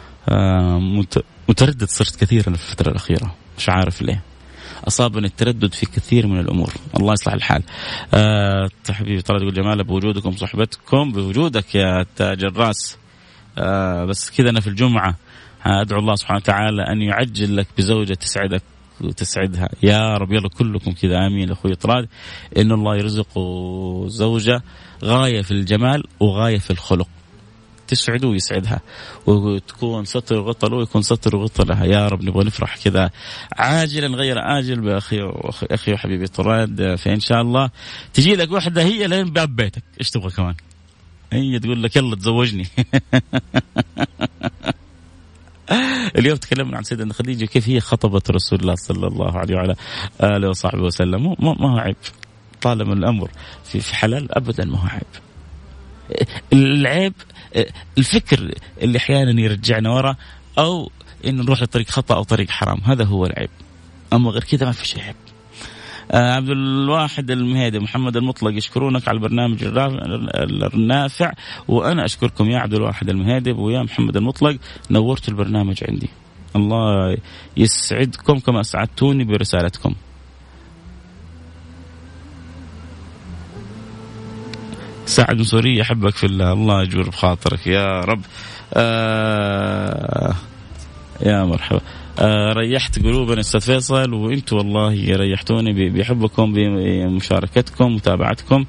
متردد 1.49 1.89
صرت 1.89 2.15
كثيرا 2.15 2.43
في 2.43 2.71
الفترة 2.71 2.89
الأخيرة. 2.91 3.35
مش 3.57 3.69
عارف 3.69 4.01
ليه. 4.01 4.21
أصابني 4.87 5.25
التردد 5.25 5.73
في 5.73 5.85
كثير 5.85 6.27
من 6.27 6.39
الأمور. 6.39 6.73
الله 6.99 7.13
يصلح 7.13 7.33
الحال. 7.33 7.63
أه 8.13 8.69
حبيبي 8.89 9.21
طلعت 9.21 9.41
يقول 9.41 9.53
جمال 9.53 9.83
بوجودكم 9.83 10.31
صحبتكم 10.31 11.11
بوجودك 11.11 11.75
يا 11.75 12.05
تاج 12.15 12.43
الرأس. 12.43 12.97
أه 13.57 14.05
بس 14.05 14.29
كذا 14.29 14.49
أنا 14.49 14.59
في 14.59 14.67
الجمعة 14.67 15.15
أدعو 15.65 15.99
الله 15.99 16.15
سبحانه 16.15 16.37
وتعالى 16.37 16.81
أن 16.81 17.01
يعجل 17.01 17.57
لك 17.57 17.67
بزوجة 17.77 18.13
تسعدك 18.13 18.63
وتسعدها 19.01 19.69
يا 19.83 20.17
رب 20.17 20.31
يلا 20.31 20.49
كلكم 20.49 20.91
كذا. 20.91 21.27
آمين. 21.27 21.51
أخوي 21.51 21.75
طراد 21.75 22.07
إن 22.57 22.71
الله 22.71 22.95
يرزقه 22.95 23.43
زوجة 24.07 24.61
غاية 25.03 25.41
في 25.41 25.51
الجمال 25.51 26.03
وغاية 26.19 26.57
في 26.57 26.71
الخلق. 26.71 27.07
تسعده 27.91 28.27
ويسعدها. 28.27 28.79
وتكون 29.25 30.05
ستر 30.05 30.39
وغطى 30.39 30.67
له 30.67 30.77
ويكون 30.77 31.01
ستر 31.01 31.35
وغطى 31.35 31.63
لها 31.63 31.85
يا 31.85 32.07
رب 32.07 32.23
نبغى 32.23 32.43
نفرح 32.43 32.77
كذا. 32.77 33.09
عاجلا 33.57 34.07
غير 34.07 34.35
أجل 34.39 34.81
بأخي 34.81 35.19
أخي 35.71 35.93
وحبيبي 35.93 36.27
طراد. 36.27 36.95
فإن 36.95 37.19
شاء 37.19 37.41
الله 37.41 37.69
تجي 38.13 38.35
لك 38.35 38.51
واحدة 38.51 38.83
هي 38.83 39.07
لين 39.07 39.29
باب 39.29 39.55
بيتك. 39.55 39.83
إيش 39.99 40.09
تبغى 40.09 40.29
كمان؟ 40.29 40.55
هي 41.33 41.59
تقول 41.59 41.83
لك 41.83 41.95
يلا 41.95 42.15
تزوجني. 42.15 42.67
اليوم 46.17 46.37
تكلمنا 46.37 46.77
عن 46.77 46.83
سيدنا 46.83 47.13
خديجة 47.13 47.45
كيف 47.45 47.69
هي 47.69 47.79
خطبت 47.79 48.31
رسول 48.31 48.59
الله 48.59 48.75
صلى 48.75 49.07
الله 49.07 49.37
عليه 49.37 49.55
وعلى 49.55 49.75
آله 50.23 50.49
وصحبه 50.49 50.83
وسلم. 50.83 51.35
ما 51.39 51.71
هو 51.73 51.77
عيب. 51.77 51.95
طالما 52.61 52.93
الأمر 52.93 53.31
في 53.63 53.95
حلال 53.95 54.37
ابدا 54.37 54.65
ما 54.65 54.77
هو 54.77 54.87
عيب. 54.87 55.30
العيب 56.53 57.13
الفكر 57.97 58.53
اللي 58.81 58.97
أحيانا 58.97 59.41
يرجعنا 59.41 59.89
ورا 59.89 60.15
أو 60.57 60.91
انه 61.25 61.43
نروح 61.43 61.61
لطريق 61.61 61.89
خطأ 61.89 62.15
أو 62.15 62.23
طريق 62.23 62.49
حرام. 62.49 62.81
هذا 62.83 63.03
هو 63.03 63.25
العيب. 63.25 63.49
أما 64.13 64.29
غير 64.31 64.43
كذا 64.43 64.65
ما 64.65 64.71
في 64.71 64.87
شيء 64.87 65.03
عيب. 65.03 65.15
آه 66.11 66.33
عبد 66.33 66.49
الواحد 66.49 67.31
المهيدي 67.31 67.79
محمد 67.79 68.17
المطلق 68.17 68.57
يشكرونك 68.57 69.07
على 69.07 69.15
البرنامج 69.15 69.63
النافع 70.73 71.33
وأنا 71.67 72.05
أشكركم 72.05 72.49
يا 72.49 72.59
عبد 72.59 72.73
الواحد 72.73 73.09
المهيدي 73.09 73.51
ويا 73.51 73.83
محمد 73.83 74.17
المطلق. 74.17 74.57
نورت 74.91 75.29
البرنامج 75.29 75.83
عندي. 75.89 76.09
الله 76.55 77.17
يسعدكم 77.57 78.39
كما 78.39 78.61
اسعدتوني 78.61 79.23
برسالتكم. 79.23 79.95
سعد 85.11 85.37
من 85.37 85.43
سوريا 85.43 85.81
أحبك 85.81 86.15
في 86.15 86.25
الله. 86.25 86.53
الله 86.53 86.83
يجبر 86.83 87.09
بخاطرك. 87.09 87.67
يا 87.67 87.99
رب. 87.99 88.21
آه 88.73 90.35
يا 91.21 91.43
مرحبا. 91.43 91.81
آه 92.19 92.53
ريحت 92.53 92.99
قلوبنا 92.99 93.39
أستاذ 93.39 93.61
فيصل 93.61 94.13
وأنتم 94.13 94.57
والله 94.57 95.15
ريحتوني 95.15 95.89
بحبكم 95.89 96.53
بمشاركتكم 96.53 97.95
متابعتكم. 97.95 98.65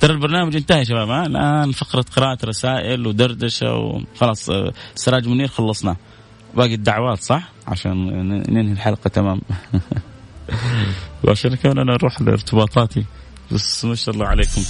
ترى 0.00 0.12
البرنامج 0.12 0.56
انتهى 0.56 0.78
يا 0.78 0.84
شباب 0.84 1.10
الآن 1.10 1.72
فقرة 1.72 2.04
قراءة 2.16 2.38
رسائل 2.44 3.06
ودردشة 3.06 3.74
وخلاص 3.74 4.50
آه، 4.50 4.72
سراج 4.94 5.28
منير 5.28 5.48
خلصنا. 5.48 5.96
باقي 6.56 6.74
الدعوات 6.74 7.18
صح؟ 7.18 7.52
عشان 7.66 7.96
ننهي 8.48 8.72
الحلقة 8.72 9.08
تمام. 9.08 9.40
وعشان 11.24 11.54
كمان 11.54 11.78
أنا 11.78 11.94
أروح 11.94 12.22
لارتباطاتي 12.22 13.04
بس 13.50 13.84
ما 13.84 13.94
شاء 13.94 14.14
الله 14.14 14.26
عليكم. 14.26 14.62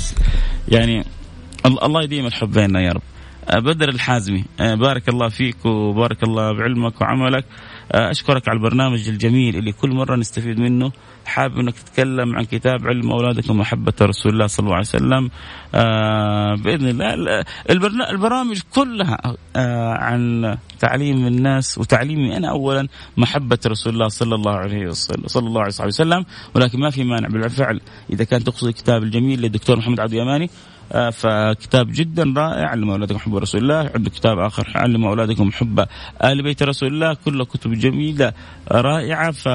يعني 0.69 1.05
الله 1.67 2.03
يديم 2.03 2.27
الحب 2.27 2.53
بيننا 2.53 2.81
يا 2.81 2.93
رب. 2.93 3.03
آه، 3.51 3.59
بدر 3.59 3.89
الحازمي. 3.89 4.45
آه، 4.61 4.75
بارك 4.75 5.09
الله 5.09 5.29
فيك 5.29 5.67
وبارك 5.67 6.23
الله 6.23 6.53
بعلمك 6.53 7.01
وعملك. 7.01 7.45
آه، 7.93 8.11
أشكرك 8.11 8.49
على 8.49 8.57
البرنامج 8.57 9.09
الجميل 9.09 9.57
اللي 9.57 9.73
كل 9.73 9.91
مرة 9.91 10.17
نستفيد 10.17 10.61
منه. 10.61 10.93
حابب 11.27 11.59
إنك 11.59 11.75
تتكلم 11.75 12.37
عن 12.37 12.45
كتاب 12.45 12.87
علم 12.87 13.11
أولادك 13.11 13.51
ومحبة 13.51 13.93
رسول 14.03 14.33
الله 14.33 14.47
صلى 14.47 14.65
الله 14.65 14.75
عليه 14.75 14.87
وسلم. 14.87 15.31
بإذن 16.63 17.01
الله 17.01 17.45
البرامج 18.11 18.61
كلها 18.75 19.19
عن 19.97 20.57
تعليم 20.79 21.27
الناس 21.27 21.79
وتعليمي 21.79 22.37
أنا 22.37 22.51
اولا 22.51 22.89
محبة 23.17 23.59
رسول 23.67 23.93
الله 23.93 24.09
صلى 24.09 24.35
الله 24.35 24.53
عليه 24.53 24.87
وسلم 24.87 25.27
صلى 25.27 25.49
الله 25.49 25.61
عليه 25.61 25.87
وسلم. 25.87 26.25
ولكن 26.55 26.81
ما 26.81 26.91
في 26.91 27.05
مانع 27.05 27.29
بالفعل 27.29 27.81
إذا 28.11 28.25
كان 28.25 28.45
تقصد 28.45 28.67
الكتاب 28.67 29.03
الجميل 29.03 29.41
للدكتور 29.41 29.77
محمد 29.77 30.01
عبد 30.01 30.13
اليماني. 30.13 30.51
فكتاب 30.91 31.87
جدا 31.93 32.35
رائع. 32.37 32.67
علم 32.69 32.91
أولادكم 32.91 33.19
حب 33.19 33.37
رسول 33.37 33.63
الله. 33.63 33.91
عنده 33.95 34.11
كتاب 34.11 34.39
آخر. 34.39 34.73
علم 34.75 35.05
أولادكم 35.05 35.53
حب 35.53 35.87
آل 36.25 36.43
بيت 36.43 36.63
رسول 36.63 36.89
الله. 36.89 37.15
كله 37.25 37.45
كتب 37.45 37.73
جميلة 37.73 38.33
رائعة. 38.73 39.31
ف 39.31 39.49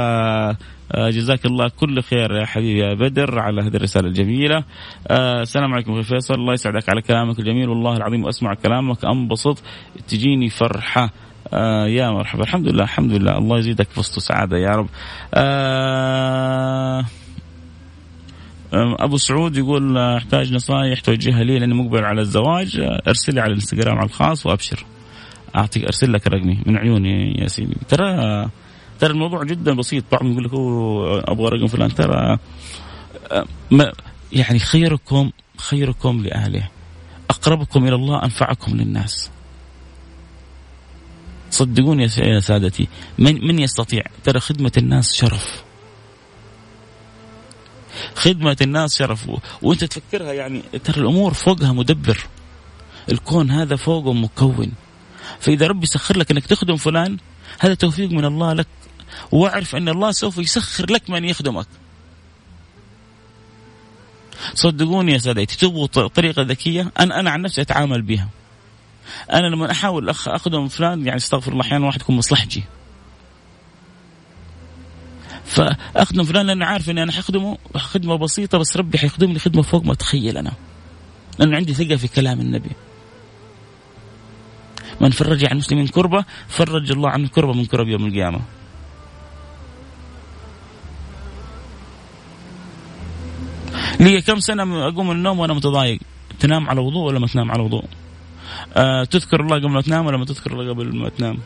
آه، 0.93 1.09
جزاك 1.09 1.45
الله 1.45 1.67
كل 1.67 2.01
خير 2.01 2.31
يا 2.31 2.45
حبيبي 2.45 2.79
يا 2.79 2.93
بدر 2.93 3.39
على 3.39 3.61
هذه 3.61 3.75
الرسالة 3.75 4.07
الجميلة. 4.07 4.63
آه 5.07 5.41
السلام 5.41 5.73
عليكم 5.73 5.91
أخي 5.93 6.03
فيصل. 6.03 6.33
الله 6.33 6.53
يسعدك 6.53 6.89
على 6.89 7.01
كلامك 7.01 7.39
الجميل. 7.39 7.69
والله 7.69 7.97
العظيم 7.97 8.27
أسمع 8.27 8.53
كلامك. 8.53 9.05
أنبسط. 9.05 9.63
تجيني 10.07 10.49
فرحة. 10.49 11.09
آه 11.53 11.87
يا 11.87 12.09
مرحبا. 12.11 12.43
الحمد 12.43 12.67
لله 12.67 12.83
الحمد 12.83 13.11
لله. 13.11 13.37
الله 13.37 13.57
يزيدك 13.59 13.87
فسط 13.89 14.19
سعاده 14.19 14.57
يا 14.57 14.75
رب. 14.75 14.87
آه 15.33 17.05
أبو 18.73 19.17
سعود 19.17 19.57
يقول 19.57 19.97
أحتاج 19.97 20.53
نصائح 20.53 20.99
توجهها 20.99 21.43
لي 21.43 21.59
لأني 21.59 21.73
مقبل 21.73 22.05
على 22.05 22.21
الزواج. 22.21 22.79
ارسل 23.07 23.33
لي 23.33 23.41
على 23.41 23.49
الانستغرام 23.49 23.97
على 23.97 24.05
الخاص 24.05 24.45
وأبشر. 24.45 24.85
اعطيك 25.55 25.83
ارسل 25.83 26.13
لك 26.13 26.27
رقمي 26.27 26.63
من 26.65 26.77
عيوني 26.77 27.41
يا 27.41 27.47
سيدي 27.47 27.75
ترى 27.89 28.49
ترى 28.99 29.11
الموضوع 29.11 29.43
جدا 29.43 29.73
بسيط. 29.73 30.03
بعضهم 30.11 30.31
يقول 30.31 30.43
لك 30.43 30.51
أبغى 31.29 31.49
رقم 31.49 31.67
فلان. 31.67 31.95
ترى 31.95 32.37
ما 33.71 33.91
يعني 34.33 34.59
خيركم 34.59 35.31
خيركم 35.57 36.23
لأهله. 36.23 36.69
أقربكم 37.29 37.87
إلى 37.87 37.95
الله 37.95 38.23
أنفعكم 38.23 38.77
للناس. 38.77 39.31
صدقوني 41.49 42.03
يا 42.17 42.39
سادتي 42.39 42.87
من 43.19 43.47
من 43.47 43.59
يستطيع؟ 43.59 44.03
ترى 44.23 44.39
خدمة 44.39 44.71
الناس 44.77 45.13
شرف. 45.13 45.63
خدمة 48.15 48.57
الناس 48.61 48.97
شرف 48.97 49.29
وأنت 49.61 49.83
تفكرها 49.83 50.33
يعني 50.33 50.61
ترى 50.83 51.01
الأمور 51.01 51.33
فوقها 51.33 51.73
مدبر. 51.73 52.17
الكون 53.11 53.51
هذا 53.51 53.75
فوقه 53.75 54.13
مكون. 54.13 54.71
فإذا 55.39 55.67
ربي 55.67 55.85
سخر 55.85 56.17
لك 56.17 56.31
إنك 56.31 56.45
تخدم 56.45 56.75
فلان 56.75 57.17
هذا 57.59 57.73
توفيق 57.73 58.11
من 58.11 58.25
الله 58.25 58.53
لك. 58.53 58.67
واعرف 59.31 59.75
أن 59.75 59.89
الله 59.89 60.11
سوف 60.11 60.37
يسخر 60.37 60.91
لك 60.91 61.09
من 61.09 61.25
يخدمك. 61.25 61.67
صدقوني 64.53 65.11
يا 65.11 65.17
سادتي 65.17 65.57
تبغوا 65.57 65.87
طريقة 66.07 66.41
ذكية؟ 66.41 66.91
أنا 66.99 67.19
أنا 67.19 67.31
عن 67.31 67.41
نفسي 67.41 67.61
أتعامل 67.61 68.01
بها. 68.01 68.29
أنا 69.31 69.47
لما 69.47 69.71
أحاول 69.71 70.09
أخدم 70.09 70.67
فلان 70.67 71.05
يعني 71.05 71.17
استغفر 71.17 71.51
الله 71.51 71.61
أحيانا 71.61 71.85
واحد 71.85 72.01
يكون 72.01 72.17
مصلحجي. 72.17 72.63
فأخدم 75.51 76.23
فلان 76.23 76.47
لاني 76.47 76.63
عارف 76.63 76.89
إني 76.89 77.03
أنا 77.03 77.11
حخدمه 77.11 77.57
خدمة 77.75 78.15
بسيطة 78.15 78.57
بس 78.57 78.77
ربي 78.77 78.97
حيخدمني 78.97 79.39
خدمة 79.39 79.61
فوق 79.61 79.85
ما 79.85 79.93
اتخيل 79.93 80.37
أنا. 80.37 80.51
لأنه 81.39 81.55
عندي 81.55 81.73
ثقة 81.73 81.95
في 81.95 82.07
كلام 82.07 82.39
النبي. 82.39 82.69
من 85.01 85.09
فرج 85.09 85.45
عن 85.45 85.57
مسلم 85.57 85.87
كربة 85.87 86.25
فرج 86.47 86.91
الله 86.91 87.09
عنه 87.09 87.27
كربة 87.27 87.53
من 87.53 87.65
كرب 87.65 87.87
يوم 87.87 88.05
القيامة. 88.05 88.39
لي 93.99 94.21
كم 94.21 94.39
سنة 94.39 94.87
أقوم 94.87 95.07
من 95.07 95.15
النوم 95.15 95.39
وأنا 95.39 95.53
متضايق. 95.53 95.99
تنام 96.39 96.69
على 96.69 96.79
وضوء 96.81 97.07
ولا 97.07 97.19
ما 97.19 97.27
تنام 97.27 97.51
على 97.51 97.63
وضوء؟ 97.63 97.85
آه 98.75 99.03
تذكر 99.03 99.41
الله 99.41 99.55
قبل 99.55 99.69
ما 99.69 99.81
تنام 99.81 100.05
ولا 100.05 100.17
ما 100.17 100.25
تذكر 100.25 100.51
الله 100.53 100.69
قبل 100.69 100.95
ما 100.95 101.09
تنام؟ 101.09 101.37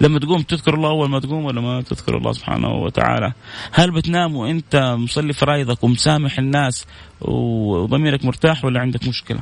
لما 0.00 0.18
تقوم 0.18 0.42
تذكر 0.42 0.74
الله 0.74 0.88
أول 0.88 1.08
ما 1.08 1.20
تقوم 1.20 1.44
ولا 1.44 1.60
ما 1.60 1.82
تذكر 1.82 2.16
الله 2.16 2.32
سبحانه 2.32 2.68
وتعالى؟ 2.68 3.32
هل 3.72 3.90
بتنام 3.90 4.36
وأنت 4.36 4.76
مصلي 4.98 5.32
فرايضك 5.32 5.84
ومسامح 5.84 6.38
الناس 6.38 6.86
وضميرك 7.20 8.24
مرتاح 8.24 8.64
ولا 8.64 8.80
عندك 8.80 9.08
مشكلة؟ 9.08 9.40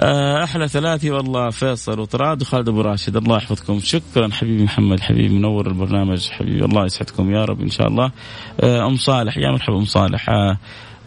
آه، 0.00 0.44
أحلى 0.44 0.68
ثلاثي 0.68 1.10
والله 1.10 1.50
فيصل 1.50 2.00
وطراد 2.00 2.42
وخالد 2.42 2.68
أبو 2.68 2.80
راشد. 2.80 3.16
الله 3.16 3.36
يحفظكم. 3.36 3.80
شكرا 3.80 4.28
حبيبي 4.32 4.64
محمد 4.64 5.00
حبيبي 5.00 5.34
منور 5.34 5.66
البرنامج 5.66 6.28
حبيبي 6.28 6.64
الله 6.64 6.84
يسعدكم. 6.84 7.34
يا 7.34 7.44
رب 7.44 7.60
إن 7.60 7.70
شاء 7.70 7.88
الله. 7.88 8.12
آه، 8.60 8.86
أم 8.86 8.96
صالح. 8.96 9.36
يا 9.36 9.50
مرحبا 9.50 9.76
أم 9.76 9.84
صالح. 9.84 10.30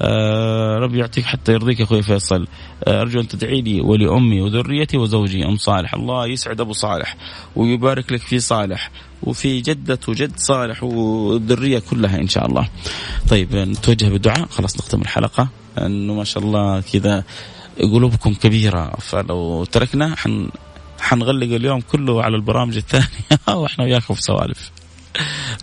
آه، 0.01 0.75
آه 0.75 0.79
ربي 0.79 0.99
يعطيك 0.99 1.25
حتى 1.25 1.51
يرضيك 1.51 1.79
يا 1.79 1.85
أخوي 1.85 2.03
فيصل. 2.03 2.47
آه 2.83 3.01
أرجو 3.01 3.19
أن 3.19 3.27
تدعي 3.27 3.61
لي 3.61 3.81
ولأمي 3.81 4.41
وذريتي 4.41 4.97
وزوجي 4.97 5.45
أم 5.45 5.57
صالح. 5.57 5.93
الله 5.93 6.27
يسعد 6.27 6.61
أبو 6.61 6.73
صالح 6.73 7.17
ويبارك 7.55 8.11
لك 8.11 8.21
في 8.21 8.39
صالح 8.39 8.91
وفي 9.23 9.61
جدة 9.61 9.99
وجد 10.07 10.31
صالح 10.37 10.83
والذرية 10.83 11.79
كلها 11.79 12.19
إن 12.19 12.27
شاء 12.27 12.45
الله. 12.45 12.69
طيب 13.29 13.55
نتوجه 13.55 14.05
بالدعاء. 14.05 14.45
خلاص 14.45 14.77
نختم 14.77 15.01
الحلقة. 15.01 15.47
أنه 15.77 16.13
ما 16.13 16.23
شاء 16.23 16.43
الله 16.43 16.81
كذا 16.81 17.23
قلوبكم 17.79 18.33
كبيرة. 18.33 18.95
فلو 18.99 19.65
تركنا 19.65 20.15
حن 20.15 20.49
حنغلق 20.99 21.55
اليوم 21.55 21.81
كله 21.81 22.23
على 22.23 22.35
البرامج 22.35 22.75
الثانية 22.75 23.39
وإحنا 23.61 23.83
وياكم 23.85 24.13
في 24.13 24.21
سوالف. 24.21 24.71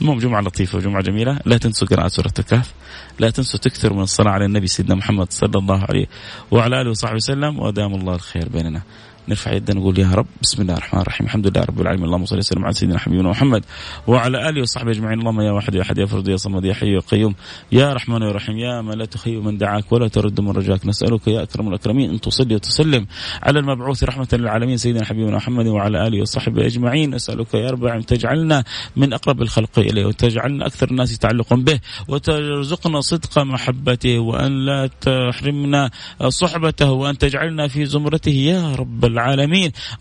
المهم 0.00 0.18
جمعة 0.18 0.40
لطيفة 0.40 0.78
وجمعة 0.78 1.02
جميلة. 1.02 1.40
لا 1.44 1.58
تنسوا 1.58 1.88
قراءة 1.88 2.08
سورة 2.08 2.32
الكهف. 2.38 2.72
لا 3.18 3.30
تنسوا 3.30 3.60
تكثروا 3.60 3.96
من 3.96 4.02
الصلاة 4.02 4.30
على 4.30 4.44
النبي 4.44 4.66
سيدنا 4.66 4.94
محمد 4.94 5.32
صلى 5.32 5.58
الله 5.58 5.84
عليه 5.88 6.06
وعلى 6.50 6.80
آله 6.80 6.90
وصحبه 6.90 7.14
وسلم. 7.14 7.58
ودام 7.58 7.94
الله 7.94 8.14
الخير 8.14 8.48
بيننا. 8.48 8.82
نرفع 9.30 9.52
يدنا 9.52 9.80
نقول 9.80 9.98
يا 9.98 10.10
رب 10.14 10.26
بسم 10.42 10.62
الله 10.62 10.74
الرحمن 10.74 11.00
الرحيم. 11.00 11.26
الحمد 11.26 11.46
لله 11.46 11.64
رب 11.64 11.80
العالمين. 11.80 12.04
اللهم 12.04 12.24
صل 12.24 12.38
وسلم 12.38 12.64
على 12.64 12.74
سيدنا 12.74 12.98
حبيبنا 12.98 13.30
محمد 13.30 13.64
وعلى 14.06 14.48
آله 14.48 14.60
وصحبه 14.62 14.90
أجمعين. 14.90 15.18
اللهم 15.20 15.40
يا 15.40 15.52
واحد 15.52 15.74
يا 15.74 15.82
أحد 15.82 15.98
يا 15.98 16.06
فرد 16.06 16.28
يا 16.28 16.36
صمد 16.36 16.64
يا 16.64 16.74
حي 16.74 16.92
يا 16.92 17.00
قيوم. 17.00 17.34
يا 17.72 17.92
رحمن 17.92 18.22
يا 18.22 18.32
رحيم. 18.32 18.58
يا 18.58 18.82
من 18.82 18.98
لا 18.98 19.04
تخيب 19.04 19.44
من 19.44 19.58
دعاك 19.58 19.92
ولا 19.92 20.08
ترد 20.08 20.40
من 20.40 20.50
رجاك. 20.50 20.86
نسألك 20.86 21.28
يا 21.28 21.42
أكرم 21.42 21.68
الأكرمين 21.68 22.10
أن 22.10 22.20
تصلي 22.20 22.54
وتسلم 22.54 23.06
على 23.42 23.58
المبعوث 23.58 24.04
رحمة 24.04 24.28
للعالمين. 24.32 24.76
سيدنا 24.76 25.04
حبيبنا 25.04 25.36
محمد 25.36 25.66
وعلى 25.66 26.06
آله 26.06 26.20
وصحبه 26.22 26.66
أجمعين. 26.66 27.14
نسألك 27.14 27.54
يا 27.54 27.70
رب 27.70 27.84
أن 27.84 28.06
تجعلنا 28.06 28.64
من 28.96 29.12
أقرب 29.12 29.42
الخلق 29.42 29.78
إليه 29.78 30.06
وتجعلنا 30.06 30.66
أكثر 30.66 30.90
الناس 30.90 31.18
تعلقا 31.18 31.56
به 31.56 31.80
وترزقنا 32.08 33.00
صدق 33.00 33.38
محبته 33.38 34.18
وأن 34.18 34.66
لا 34.66 34.90
تحرمنا 35.00 35.90
صحبته 36.28 36.90
وأن 36.90 37.18
تجعلنا 37.18 37.68
في 37.68 37.86
زمرته. 37.86 38.30
يا 38.30 38.74
رب 38.74 39.04
العالمين. 39.04 39.19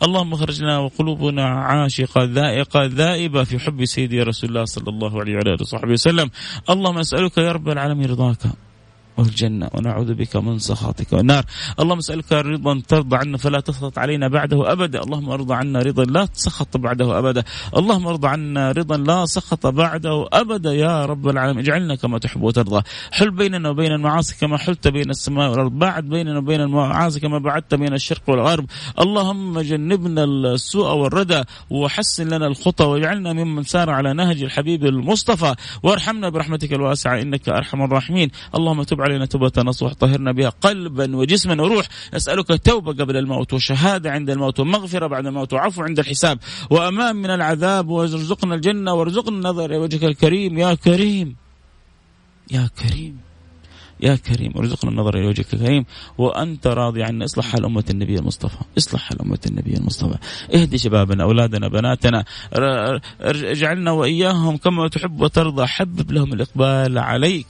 اللهم 0.03 0.33
اخرجنا 0.33 0.77
وقلوبنا 0.77 1.45
عاشقة 1.45 2.23
ذائقة 2.23 2.85
ذائبة 2.85 3.43
في 3.43 3.59
حب 3.59 3.85
سيدي 3.85 4.23
رسول 4.23 4.49
الله 4.49 4.65
صلى 4.65 4.89
الله 4.89 5.19
عليه 5.19 5.33
وعلى 5.35 5.53
آله 5.53 5.61
وصحبه 5.61 5.91
وسلم. 5.91 6.29
اللهم 6.69 6.97
أسألك 6.97 7.37
يا 7.37 7.51
رب 7.51 7.69
العالمين 7.69 8.09
رضاك. 8.09 8.68
والجنة 9.19 9.69
ونعوذ 9.73 10.13
بك 10.13 10.35
من 10.35 10.59
سخطك 10.59 11.13
والنار. 11.13 11.45
اللهم 11.79 11.97
اسألك 11.97 12.31
رضا 12.33 12.81
ترضى 12.87 13.15
عنا 13.17 13.37
فلا 13.37 13.59
تسخط 13.59 13.99
علينا 13.99 14.27
بعده 14.27 14.71
أبدا. 14.71 15.03
اللهم 15.03 15.29
ارضى 15.29 15.53
عنا 15.53 15.79
رضا 15.79 16.03
لا 16.03 16.25
تسخط 16.25 16.77
بعده 16.77 17.19
أبدا. 17.19 17.43
اللهم 17.77 18.07
ارضى 18.07 18.27
عنا 18.27 18.71
رضا 18.71 18.97
لا 18.97 19.25
سخط 19.25 19.67
بعده 19.67 20.27
أبدا 20.33 20.73
يا 20.73 21.05
رب 21.05 21.29
العالمين. 21.29 21.59
اجعلنا 21.59 21.95
كما 21.95 22.17
تحب 22.19 22.41
وترضى. 22.41 22.81
حل 23.11 23.31
بيننا 23.31 23.69
وبين 23.69 23.91
المعاصي 23.91 24.35
كما 24.41 24.57
حلت 24.57 24.87
بين 24.87 25.09
السماء 25.09 25.49
والأرض. 25.51 25.71
بعد 25.71 26.03
بيننا 26.03 26.37
وبين 26.37 26.61
المعاصي 26.61 27.19
كما 27.19 27.39
بعدت 27.39 27.75
بين 27.75 27.93
الشرق 27.93 28.21
والغرب. 28.27 28.65
اللهم 28.99 29.59
جنبنا 29.59 30.23
السوء 30.23 30.93
والردى 30.93 31.43
وحسن 31.69 32.27
لنا 32.27 32.47
الخطى 32.47 32.85
واجعلنا 32.85 33.33
ممن 33.33 33.63
سار 33.63 33.89
على 33.89 34.13
نهج 34.13 34.43
الحبيب 34.43 34.85
المصطفى. 34.85 35.55
وارحمنا 35.83 36.29
برحمتك 36.29 36.73
الواسعة 36.73 37.21
إنك 37.21 37.49
أرحم 37.49 37.81
الراحمين. 37.81 38.31
اللهم 38.55 38.83
تب 38.83 39.01
علينا 39.09 39.25
توبة 39.25 39.51
نصوح 39.57 39.93
طهرنا 39.93 40.31
بها 40.31 40.49
قلبا 40.49 41.15
وجسما 41.15 41.63
وروح. 41.63 41.87
نسألك 42.13 42.61
توبة 42.63 42.93
قبل 43.03 43.17
الموت 43.17 43.53
وشهادة 43.53 44.11
عند 44.11 44.29
الموت 44.29 44.59
ومغفرة 44.59 45.07
بعد 45.07 45.25
الموت 45.25 45.53
وعفو 45.53 45.83
عند 45.83 45.99
الحساب. 45.99 46.39
وأمان 46.69 47.15
من 47.15 47.29
العذاب 47.29 47.89
وارزقنا 47.89 48.55
الجنة 48.55 48.93
وارزقنا 48.93 49.37
النظر. 49.37 49.65
إلى 49.65 49.77
وجهك 49.77 50.03
الكريم 50.03 50.57
يا 50.57 50.73
كريم 50.73 51.35
يا 52.51 52.69
كريم 52.79 53.17
يا 54.01 54.15
كريم. 54.15 54.53
ارزقنا 54.57 54.91
النظر 54.91 55.17
إلى 55.17 55.27
وجهك 55.27 55.53
الكريم. 55.53 55.85
وأنت 56.17 56.67
راضي 56.67 57.03
عنا. 57.03 57.25
اصلح 57.25 57.45
حال 57.45 57.65
أمة 57.65 57.83
النبي 57.89 58.19
المصطفى. 58.19 58.57
اصلح 58.77 59.01
حال 59.01 59.21
أمة 59.21 59.39
النبي 59.45 59.73
المصطفى. 59.77 60.17
اهدي 60.53 60.77
شبابنا 60.77 61.23
أولادنا 61.23 61.67
بناتنا. 61.67 62.25
اجعلنا 63.21 63.91
وإياهم 63.91 64.57
كما 64.57 64.87
تحب 64.87 65.21
وترضى. 65.21 65.65
حبب 65.67 66.11
لهم 66.11 66.33
الإقبال 66.33 66.97
عليك. 66.97 67.47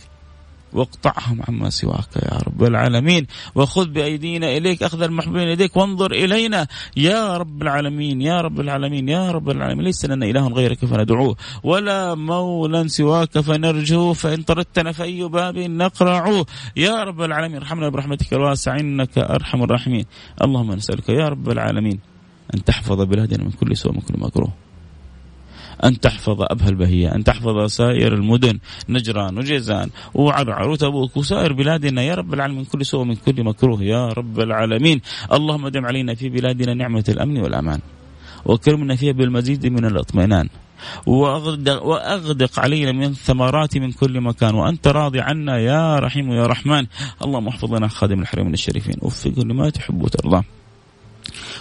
واقطعهم 0.74 1.42
عما 1.48 1.70
سواك 1.70 2.16
يا 2.16 2.38
رب 2.48 2.64
العالمين. 2.64 3.28
وخذ 3.56 3.88
بأيدينا 3.88 4.58
إليك 4.58 4.84
أخذ 4.84 5.02
المحبوبين 5.02 5.48
إليك 5.52 5.78
وانظر 5.78 6.12
إلينا 6.12 6.68
يا 6.98 7.38
رب 7.38 7.62
العالمين 7.62 8.22
يا 8.22 8.42
رب 8.42 8.60
العالمين 8.60 9.10
يا 9.10 9.32
رب 9.32 9.50
العالمين. 9.50 9.86
ليس 9.86 10.06
لنا 10.06 10.26
إله 10.26 10.48
غيرك 10.48 10.86
فندعوه 10.86 11.36
ولا 11.64 12.16
مولا 12.16 12.88
سواك 12.88 13.40
فنرجوه 13.40 14.14
فإن 14.14 14.42
طردتنا 14.42 14.92
فأي 14.92 15.24
باب 15.24 15.58
نقرعه. 15.58 16.46
يا 16.76 17.04
رب 17.04 17.22
العالمين 17.22 17.58
ارحمنا 17.58 17.90
برحمتك 17.90 18.34
الواسعة 18.34 18.80
إنك 18.80 19.18
أرحم 19.18 19.64
الراحمين. 19.64 20.06
اللهم 20.42 20.72
نسألك 20.72 21.10
يا 21.10 21.30
رب 21.30 21.50
العالمين 21.50 22.00
أن 22.56 22.64
تحفظ 22.64 23.02
بلادنا 23.02 23.44
من 23.44 23.52
كل 23.52 23.78
سوء 23.78 23.92
ومن 23.92 24.02
كل 24.02 24.20
مكروه. 24.20 24.69
أن 25.84 26.00
تحفظ 26.00 26.42
أبها 26.42 26.70
البهية 26.70 27.16
أن 27.16 27.24
تحفظ 27.24 27.66
سائر 27.66 28.14
المدن 28.14 28.60
نجران 28.90 29.38
وجيزان 29.38 29.90
وعرعر 30.14 30.70
وتبوك 30.70 31.18
وسائر 31.18 31.54
بلادنا. 31.54 32.02
يا 32.02 32.16
رب 32.16 32.34
العالمين 32.34 32.60
من 32.60 32.66
كل 32.66 32.86
سوء 32.86 33.04
من 33.04 33.16
كل 33.16 33.44
مكروه. 33.44 33.84
يا 33.84 34.08
رب 34.08 34.40
العالمين. 34.40 35.02
اللهم 35.32 35.68
دم 35.68 35.86
علينا 35.86 36.16
في 36.16 36.30
بلادنا 36.30 36.74
نعمة 36.74 37.04
الأمن 37.10 37.38
والأمان. 37.38 37.80
واكرمنا 38.46 38.96
فيها 38.96 39.12
بالمزيد 39.14 39.66
من 39.68 39.86
الاطمئنان. 39.86 40.50
وأغدق, 41.06 41.84
وأغدق 41.84 42.60
علينا 42.60 42.92
من 42.92 43.04
الثمرات 43.04 43.78
من 43.78 43.92
كل 43.92 44.22
مكان. 44.22 44.56
وأنت 44.56 44.88
راضي 44.88 45.20
عنا 45.20 45.58
يا 45.58 46.00
رحيم 46.00 46.32
يا 46.32 46.48
رحمن. 46.48 46.86
اللهم 47.26 47.48
احفظ 47.48 47.74
لنا 47.74 47.88
خادم 47.88 48.22
الحرمين 48.22 48.54
الشريفين. 48.54 48.96
وفقه 49.02 49.42
لما 49.44 49.70
تحب 49.70 50.04
وترضى. 50.04 50.44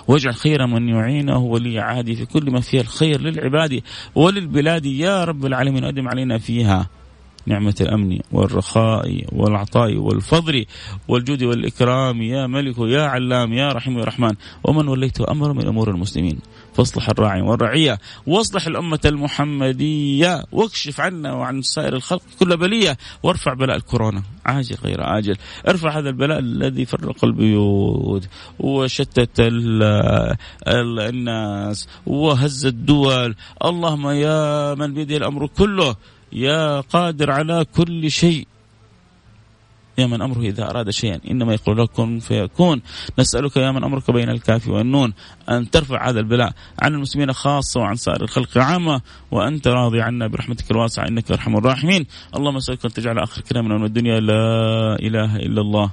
واجعل 0.08 0.34
خير 0.34 0.66
من 0.66 0.88
يعينه 0.88 1.38
ولي 1.38 1.78
عهدي 1.78 2.16
في 2.16 2.26
كل 2.26 2.50
ما 2.50 2.60
فيه 2.60 2.80
الخير 2.80 3.20
للعباد 3.20 3.82
وللبلاد. 4.14 4.86
يا 4.86 5.24
رب 5.24 5.46
العالمين 5.46 5.84
أدم 5.84 6.08
علينا 6.08 6.38
فيها 6.38 6.88
نعمة 7.46 7.74
الأمن 7.80 8.18
والرخاء 8.32 9.24
والعطاء 9.32 9.96
والفضل 9.96 10.66
والجود 11.08 11.42
والإكرام. 11.42 12.22
يا 12.22 12.46
ملك 12.46 12.78
يا 12.78 13.02
علام 13.02 13.52
يا 13.52 13.72
رحيم 13.72 13.98
يا 13.98 14.04
رحمن. 14.04 14.32
ومن 14.64 14.88
وليت 14.88 15.20
أمر 15.20 15.52
من 15.52 15.66
أمور 15.66 15.90
المسلمين. 15.90 16.38
فاصلح 16.78 17.08
الراعي 17.08 17.42
والرعية 17.42 17.98
واصلح 18.26 18.66
الأمة 18.66 19.00
المحمدية 19.04 20.44
واكشف 20.52 21.00
عنا 21.00 21.32
وعن 21.32 21.62
سائر 21.62 21.92
الخلق 21.96 22.22
كل 22.40 22.56
بلية 22.56 22.98
وارفع 23.22 23.54
بلاء 23.54 23.76
الكورونا. 23.76 24.22
عاجل 24.46 24.76
غير 24.84 25.02
عاجل. 25.02 25.36
ارفع 25.68 25.98
هذا 25.98 26.08
البلاء 26.08 26.38
الذي 26.38 26.84
فرق 26.84 27.24
البيوت 27.24 28.28
وشتت 28.58 29.40
ال 29.40 29.82
ال 30.68 31.00
الناس 31.00 31.88
وهز 32.06 32.66
الدول. 32.66 33.34
اللهم 33.64 34.08
يا 34.10 34.74
من 34.74 34.94
بيده 34.94 35.16
الأمر 35.16 35.46
كله 35.46 35.96
يا 36.32 36.80
قادر 36.80 37.30
على 37.30 37.66
كل 37.76 38.10
شيء. 38.10 38.46
يا 39.98 40.06
من 40.06 40.22
أمره 40.22 40.40
إذا 40.40 40.70
أراد 40.70 40.90
شيئا. 40.90 41.20
إنما 41.30 41.54
يقول 41.54 41.78
لكم 41.78 42.18
فيكون. 42.18 42.82
نسألك 43.18 43.56
يا 43.56 43.72
من 43.72 43.84
أمرك 43.84 44.10
بين 44.10 44.28
الكاف 44.28 44.68
والنون 44.68 45.12
أن 45.50 45.70
ترفع 45.70 46.08
هذا 46.08 46.20
البلاء 46.20 46.52
عن 46.82 46.94
المسلمين 46.94 47.32
خاصة 47.32 47.80
وعن 47.80 47.96
سائر 47.96 48.22
الخلق 48.22 48.58
عامة 48.58 49.00
وانت 49.30 49.68
راضي 49.68 50.00
عنا 50.00 50.26
برحمتك 50.26 50.70
الواسعة 50.70 51.08
إنك 51.08 51.30
أرحم 51.30 51.56
الراحمين. 51.56 52.06
اللهم 52.36 52.56
أسألك 52.56 52.84
أن 52.84 52.92
تجعل 52.92 53.18
آخر 53.18 53.42
كلامنا 53.42 53.78
من 53.78 53.84
الدنيا 53.84 54.20
لا 54.20 54.96
إله 55.00 55.36
إلا 55.36 55.60
الله. 55.60 55.90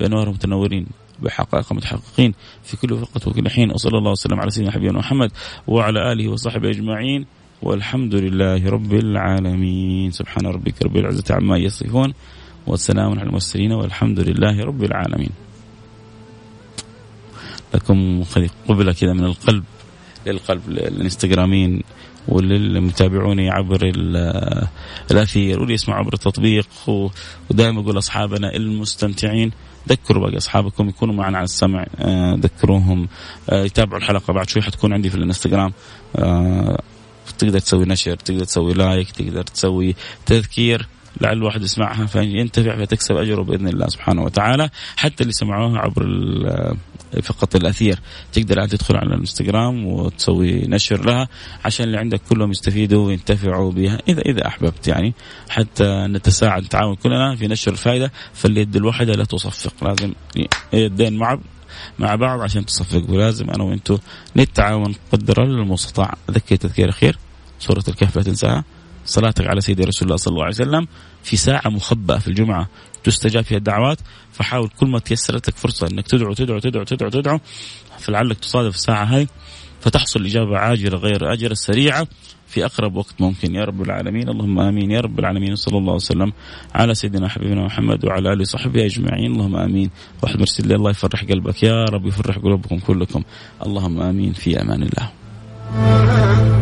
بانوار 0.00 0.30
متنورين 0.30 0.86
بحقائق 1.22 1.72
متحققين 1.72 2.34
في 2.62 2.76
كل 2.76 2.92
وقت 2.92 3.26
وكل 3.26 3.48
حين. 3.48 3.70
وصلى 3.70 3.98
الله 3.98 4.10
وسلم 4.10 4.40
على 4.40 4.50
سيدنا 4.50 4.72
حبيبنا 4.72 4.98
محمد 4.98 5.30
وعلى 5.66 6.12
آله 6.12 6.28
وصحبه 6.28 6.70
أجمعين. 6.70 7.26
والحمد 7.62 8.14
لله 8.14 8.70
رب 8.70 8.94
العالمين. 8.94 10.10
سبحان 10.10 10.46
ربك 10.46 10.82
رب 10.82 10.96
العزة 10.96 11.34
عما 11.34 11.58
يصفون. 11.58 12.12
والسلام 12.66 13.10
على 13.10 13.22
المرسلين 13.22 13.72
والحمد 13.72 14.20
لله 14.20 14.64
رب 14.64 14.84
العالمين. 14.84 15.30
لكم 17.74 18.24
قبلة 18.68 18.92
كذا 18.92 19.12
من 19.12 19.24
القلب 19.24 19.64
للقلب 20.26 20.62
للانستغرامين 20.68 21.82
وللمتابعوني 22.28 23.50
عبر 23.50 23.92
الاثير 25.10 25.60
واللي 25.60 25.74
يسمع 25.74 25.94
عبر 25.94 26.14
التطبيق 26.14 26.68
ودائما 27.50 27.80
أقول 27.80 27.98
أصحابنا 27.98 28.56
المستمتعين 28.56 29.52
ذكروا 29.88 30.26
باقي 30.26 30.36
أصحابكم 30.36 30.88
يكونوا 30.88 31.14
معنا 31.14 31.36
على 31.36 31.44
السمع 31.44 31.86
آه، 31.98 32.34
ذكروهم 32.34 33.08
آه، 33.50 33.64
يتابعوا 33.64 33.98
الحلقة 33.98 34.32
بعد 34.32 34.48
شوي 34.48 34.62
حتكون 34.62 34.92
عندي 34.92 35.10
في 35.10 35.16
الانستغرام 35.16 35.72
آه، 36.16 36.82
تقدر 37.38 37.58
تسوي 37.58 37.84
نشر 37.84 38.16
تقدر 38.16 38.44
تسوي 38.44 38.74
لايك 38.74 39.10
تقدر 39.10 39.42
تسوي 39.42 39.94
تذكير 40.26 40.88
لعل 41.20 41.36
الواحد 41.36 41.62
يسمعها 41.62 42.06
فينتفع 42.06 42.76
فتكسب 42.76 43.16
أجره 43.16 43.42
بإذن 43.42 43.68
الله 43.68 43.86
سبحانه 43.88 44.22
وتعالى. 44.22 44.70
حتى 44.96 45.22
اللي 45.22 45.32
سمعوها 45.32 45.78
عبر 45.78 46.06
فقط 47.22 47.56
الأثير 47.56 47.98
تقدر 48.32 48.62
انت 48.62 48.74
تدخل 48.74 48.96
على 48.96 49.14
الإنستغرام 49.14 49.86
وتسوي 49.86 50.66
نشر 50.66 51.04
لها 51.04 51.28
عشان 51.64 51.86
اللي 51.86 51.98
عندك 51.98 52.20
كلهم 52.28 52.50
يستفيدوا 52.50 53.06
وينتفعوا 53.06 53.72
بها 53.72 53.98
اذا 54.08 54.20
إذا 54.20 54.46
أحببت 54.46 54.88
يعني. 54.88 55.14
حتى 55.48 55.84
نتساعد 55.84 56.62
نتعاون 56.62 56.94
كلنا 56.94 57.36
في 57.36 57.46
نشر 57.48 57.72
الفائدة 57.72 58.12
فاليد 58.34 58.76
الواحدة 58.76 59.12
لا 59.12 59.24
تصفق 59.24 59.84
لازم 59.84 60.12
يدين 60.72 61.16
مع 61.16 61.38
مع 61.98 62.14
بعض 62.14 62.40
عشان 62.40 62.66
تصفق 62.66 63.10
ولازم 63.10 63.50
أنا 63.50 63.64
وأنتم 63.64 63.98
نتعاون 64.36 64.94
قدر 65.12 65.42
المستطاع. 65.42 66.14
أذكر 66.30 66.56
تذكير 66.56 66.90
خير 66.90 67.18
سورة 67.58 67.84
الكهف 67.88 68.16
لا 68.16 68.22
تنساها. 68.22 68.64
صلاتك 69.06 69.46
على 69.46 69.60
سيدي 69.60 69.84
رسول 69.84 70.08
الله 70.08 70.16
صلى 70.16 70.32
الله 70.32 70.44
عليه 70.44 70.54
وسلم 70.54 70.86
في 71.22 71.36
ساعة 71.36 71.68
مخبأة 71.68 72.18
في 72.18 72.28
الجمعة 72.28 72.68
تستجاب 73.04 73.44
فيها 73.44 73.58
الدعوات 73.58 73.98
فحاول 74.32 74.68
كل 74.68 74.86
ما 74.86 74.98
تيسرت 74.98 75.48
لك 75.48 75.56
فرصة 75.56 75.86
إنك 75.92 76.06
تدعو 76.06 76.32
تدعو 76.32 76.58
تدعو 76.58 76.84
تدعو 76.84 77.10
تدعو 77.10 77.40
فلعلك 77.98 78.38
تصادف 78.38 78.74
الساعة 78.74 79.04
هاي 79.04 79.28
فتحصل 79.80 80.26
إجابة 80.26 80.58
عاجلة 80.58 80.98
غير 80.98 81.32
آجلة 81.32 81.54
سريعة 81.54 82.06
في 82.46 82.64
أقرب 82.64 82.96
وقت 82.96 83.14
ممكن. 83.20 83.54
يا 83.54 83.64
رب 83.64 83.82
العالمين 83.82 84.28
اللهم 84.28 84.60
آمين. 84.60 84.90
يا 84.90 85.00
رب 85.00 85.18
العالمين 85.18 85.56
صلى 85.56 85.78
الله 85.78 85.94
وسلم 85.94 86.32
على 86.74 86.94
سيدنا 86.94 87.28
حبيبنا 87.28 87.64
محمد 87.64 88.04
وعلى 88.04 88.32
آله 88.32 88.40
وصحبه 88.40 88.86
أجمعين. 88.86 89.32
اللهم 89.32 89.56
آمين. 89.56 89.90
واحد 90.22 90.38
مرسل 90.38 90.72
الله 90.72 90.90
يفرح 90.90 91.24
قلبك. 91.24 91.62
يا 91.62 91.84
رب 91.84 92.06
يفرح 92.06 92.38
قلوبكم 92.38 92.78
كلكم. 92.78 93.22
اللهم 93.66 94.00
آمين. 94.00 94.32
في 94.32 94.60
أمان 94.60 94.82
الله. 94.82 96.55